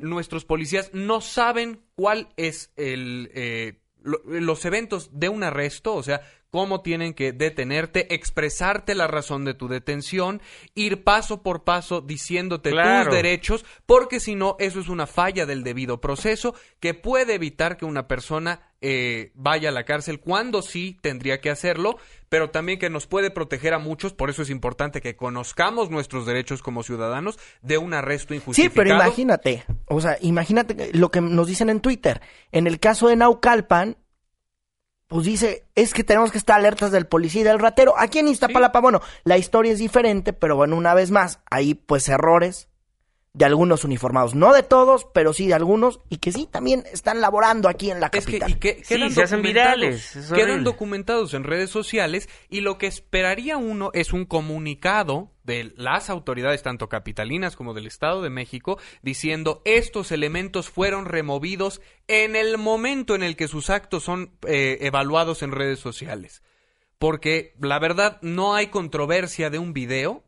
nuestros 0.00 0.44
policías 0.44 0.90
no 0.94 1.20
saben 1.20 1.80
cuál 1.96 2.28
es 2.36 2.72
el... 2.76 3.30
eh, 3.34 3.80
lo- 4.02 4.22
los 4.24 4.64
eventos 4.64 5.10
de 5.12 5.28
un 5.28 5.42
arresto, 5.44 5.94
o 5.94 6.02
sea, 6.02 6.22
cómo 6.50 6.82
tienen 6.82 7.14
que 7.14 7.32
detenerte, 7.32 8.14
expresarte 8.14 8.94
la 8.94 9.06
razón 9.06 9.44
de 9.44 9.54
tu 9.54 9.68
detención, 9.68 10.40
ir 10.74 11.04
paso 11.04 11.42
por 11.42 11.64
paso 11.64 12.00
diciéndote 12.00 12.70
Claro. 12.70 13.04
tus 13.10 13.14
derechos, 13.14 13.64
porque 13.86 14.20
si 14.20 14.34
no, 14.34 14.56
eso 14.58 14.80
es 14.80 14.88
una 14.88 15.06
falla 15.06 15.46
del 15.46 15.62
debido 15.62 16.00
proceso 16.00 16.54
que 16.80 16.94
puede 16.94 17.34
evitar 17.34 17.76
que 17.76 17.84
una 17.84 18.08
persona 18.08 18.60
eh, 18.82 19.30
vaya 19.34 19.68
a 19.68 19.72
la 19.72 19.84
cárcel 19.84 20.20
cuando 20.20 20.62
sí 20.62 20.98
tendría 21.02 21.40
que 21.40 21.50
hacerlo, 21.50 21.98
pero 22.30 22.48
también 22.50 22.78
que 22.78 22.88
nos 22.88 23.06
puede 23.06 23.30
proteger 23.30 23.74
a 23.74 23.78
muchos, 23.78 24.14
por 24.14 24.30
eso 24.30 24.40
es 24.42 24.48
importante 24.50 25.02
que 25.02 25.16
conozcamos 25.16 25.90
nuestros 25.90 26.24
derechos 26.24 26.62
como 26.62 26.82
ciudadanos 26.82 27.38
de 27.60 27.76
un 27.76 27.92
arresto 27.92 28.28
Sí, 28.32 28.36
injustificado. 28.36 28.74
pero 28.74 28.94
imagínate, 28.96 29.64
o 29.86 30.00
sea, 30.00 30.16
imagínate 30.22 30.90
lo 30.94 31.10
que 31.10 31.20
nos 31.20 31.46
dicen 31.46 31.68
en 31.68 31.80
Twitter. 31.80 32.22
En 32.52 32.66
el 32.66 32.80
caso 32.80 33.08
de 33.08 33.16
Naucalpan, 33.16 33.98
pues 35.10 35.26
dice, 35.26 35.66
es 35.74 35.92
que 35.92 36.04
tenemos 36.04 36.30
que 36.30 36.38
estar 36.38 36.56
alertas 36.56 36.92
del 36.92 37.08
policía 37.08 37.40
y 37.40 37.44
del 37.44 37.58
ratero. 37.58 37.94
Aquí 37.98 38.20
en 38.20 38.28
Iztapalapa, 38.28 38.80
bueno, 38.80 39.00
la 39.24 39.38
historia 39.38 39.72
es 39.72 39.80
diferente, 39.80 40.32
pero 40.32 40.54
bueno, 40.54 40.76
una 40.76 40.94
vez 40.94 41.10
más, 41.10 41.40
ahí 41.50 41.74
pues 41.74 42.08
errores 42.08 42.69
de 43.32 43.44
algunos 43.44 43.84
uniformados. 43.84 44.34
No 44.34 44.52
de 44.52 44.62
todos, 44.62 45.06
pero 45.14 45.32
sí 45.32 45.46
de 45.46 45.54
algunos, 45.54 46.00
y 46.08 46.16
que 46.16 46.32
sí 46.32 46.48
también 46.50 46.84
están 46.92 47.20
laborando 47.20 47.68
aquí 47.68 47.90
en 47.90 48.00
la 48.00 48.10
Es 48.12 48.26
que, 48.26 48.38
capital. 48.38 48.50
y 48.50 48.54
que 48.54 48.84
Sí, 48.84 49.10
se 49.10 49.22
hacen 49.22 49.42
virales, 49.42 50.16
es 50.16 50.32
quedan 50.32 50.64
documentados 50.64 51.32
en 51.34 51.44
redes 51.44 51.70
sociales 51.70 52.28
y 52.48 52.60
lo 52.60 52.76
que 52.76 52.86
esperaría 52.88 53.56
uno 53.56 53.90
es 53.94 54.12
un 54.12 54.24
comunicado 54.24 55.30
de 55.44 55.72
las 55.76 56.10
autoridades 56.10 56.62
tanto 56.62 56.88
capitalinas 56.88 57.56
como 57.56 57.72
del 57.72 57.86
Estado 57.86 58.20
de 58.22 58.30
México 58.30 58.78
diciendo 59.02 59.62
estos 59.64 60.12
elementos 60.12 60.68
fueron 60.68 61.06
removidos 61.06 61.80
en 62.08 62.36
el 62.36 62.58
momento 62.58 63.14
en 63.14 63.22
el 63.22 63.36
que 63.36 63.48
sus 63.48 63.70
actos 63.70 64.02
son 64.04 64.32
eh, 64.46 64.78
evaluados 64.82 65.42
en 65.42 65.52
redes 65.52 65.78
sociales. 65.78 66.42
Porque 66.98 67.54
la 67.60 67.78
verdad 67.78 68.18
no 68.20 68.54
hay 68.54 68.66
controversia 68.66 69.48
de 69.50 69.58
un 69.58 69.72
video, 69.72 70.22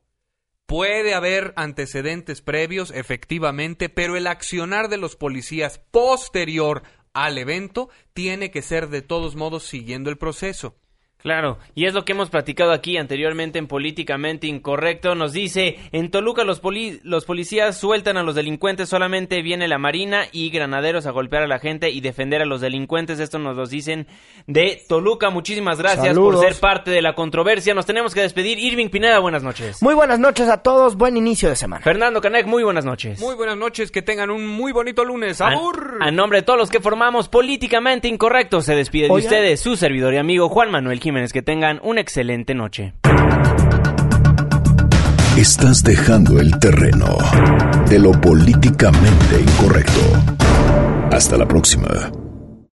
Puede 0.72 1.12
haber 1.12 1.52
antecedentes 1.56 2.40
previos, 2.40 2.92
efectivamente, 2.92 3.90
pero 3.90 4.16
el 4.16 4.26
accionar 4.26 4.88
de 4.88 4.96
los 4.96 5.16
policías 5.16 5.76
posterior 5.90 6.82
al 7.12 7.36
evento 7.36 7.90
tiene 8.14 8.50
que 8.50 8.62
ser 8.62 8.88
de 8.88 9.02
todos 9.02 9.36
modos 9.36 9.64
siguiendo 9.64 10.08
el 10.08 10.16
proceso. 10.16 10.74
Claro, 11.22 11.58
y 11.76 11.86
es 11.86 11.94
lo 11.94 12.04
que 12.04 12.12
hemos 12.12 12.30
platicado 12.30 12.72
aquí 12.72 12.96
anteriormente 12.96 13.58
en 13.58 13.68
Políticamente 13.68 14.48
Incorrecto. 14.48 15.14
Nos 15.14 15.32
dice, 15.32 15.78
en 15.92 16.10
Toluca 16.10 16.42
los, 16.42 16.58
poli- 16.58 16.98
los 17.04 17.24
policías 17.24 17.76
sueltan 17.78 18.16
a 18.16 18.24
los 18.24 18.34
delincuentes, 18.34 18.88
solamente 18.88 19.40
viene 19.40 19.68
la 19.68 19.78
Marina 19.78 20.24
y 20.32 20.50
granaderos 20.50 21.06
a 21.06 21.12
golpear 21.12 21.44
a 21.44 21.46
la 21.46 21.60
gente 21.60 21.90
y 21.90 22.00
defender 22.00 22.42
a 22.42 22.44
los 22.44 22.60
delincuentes. 22.60 23.20
Esto 23.20 23.38
nos 23.38 23.56
lo 23.56 23.66
dicen 23.66 24.08
de 24.48 24.82
Toluca. 24.88 25.30
Muchísimas 25.30 25.78
gracias 25.78 26.06
Saludos. 26.08 26.34
por 26.40 26.44
ser 26.44 26.60
parte 26.60 26.90
de 26.90 27.02
la 27.02 27.14
controversia. 27.14 27.72
Nos 27.72 27.86
tenemos 27.86 28.14
que 28.14 28.22
despedir. 28.22 28.58
Irving 28.58 28.88
Pineda, 28.88 29.20
buenas 29.20 29.44
noches. 29.44 29.80
Muy 29.80 29.94
buenas 29.94 30.18
noches 30.18 30.48
a 30.48 30.62
todos, 30.62 30.96
buen 30.96 31.16
inicio 31.16 31.48
de 31.48 31.54
semana. 31.56 31.84
Fernando 31.84 32.20
Canek, 32.20 32.46
muy 32.46 32.64
buenas 32.64 32.84
noches. 32.84 33.20
Muy 33.20 33.36
buenas 33.36 33.56
noches, 33.56 33.92
que 33.92 34.02
tengan 34.02 34.30
un 34.30 34.46
muy 34.46 34.72
bonito 34.72 35.04
lunes. 35.04 35.40
A, 35.40 35.48
¡Abur! 35.50 35.98
a 36.00 36.10
nombre 36.10 36.38
de 36.40 36.42
todos 36.42 36.58
los 36.58 36.68
que 36.68 36.80
formamos 36.80 37.28
Políticamente 37.28 38.08
Incorrecto, 38.08 38.60
se 38.60 38.74
despide 38.74 39.06
de 39.06 39.12
ustedes 39.12 39.60
su 39.60 39.76
servidor 39.76 40.14
y 40.14 40.16
amigo 40.18 40.48
Juan 40.48 40.70
Manuel 40.72 40.98
Que 41.12 41.42
tengan 41.42 41.78
una 41.82 42.00
excelente 42.00 42.54
noche. 42.54 42.94
Estás 45.36 45.84
dejando 45.84 46.40
el 46.40 46.58
terreno 46.58 47.18
de 47.86 47.98
lo 47.98 48.12
políticamente 48.12 49.38
incorrecto. 49.38 50.00
Hasta 51.10 51.36
la 51.36 51.46
próxima. 51.46 52.21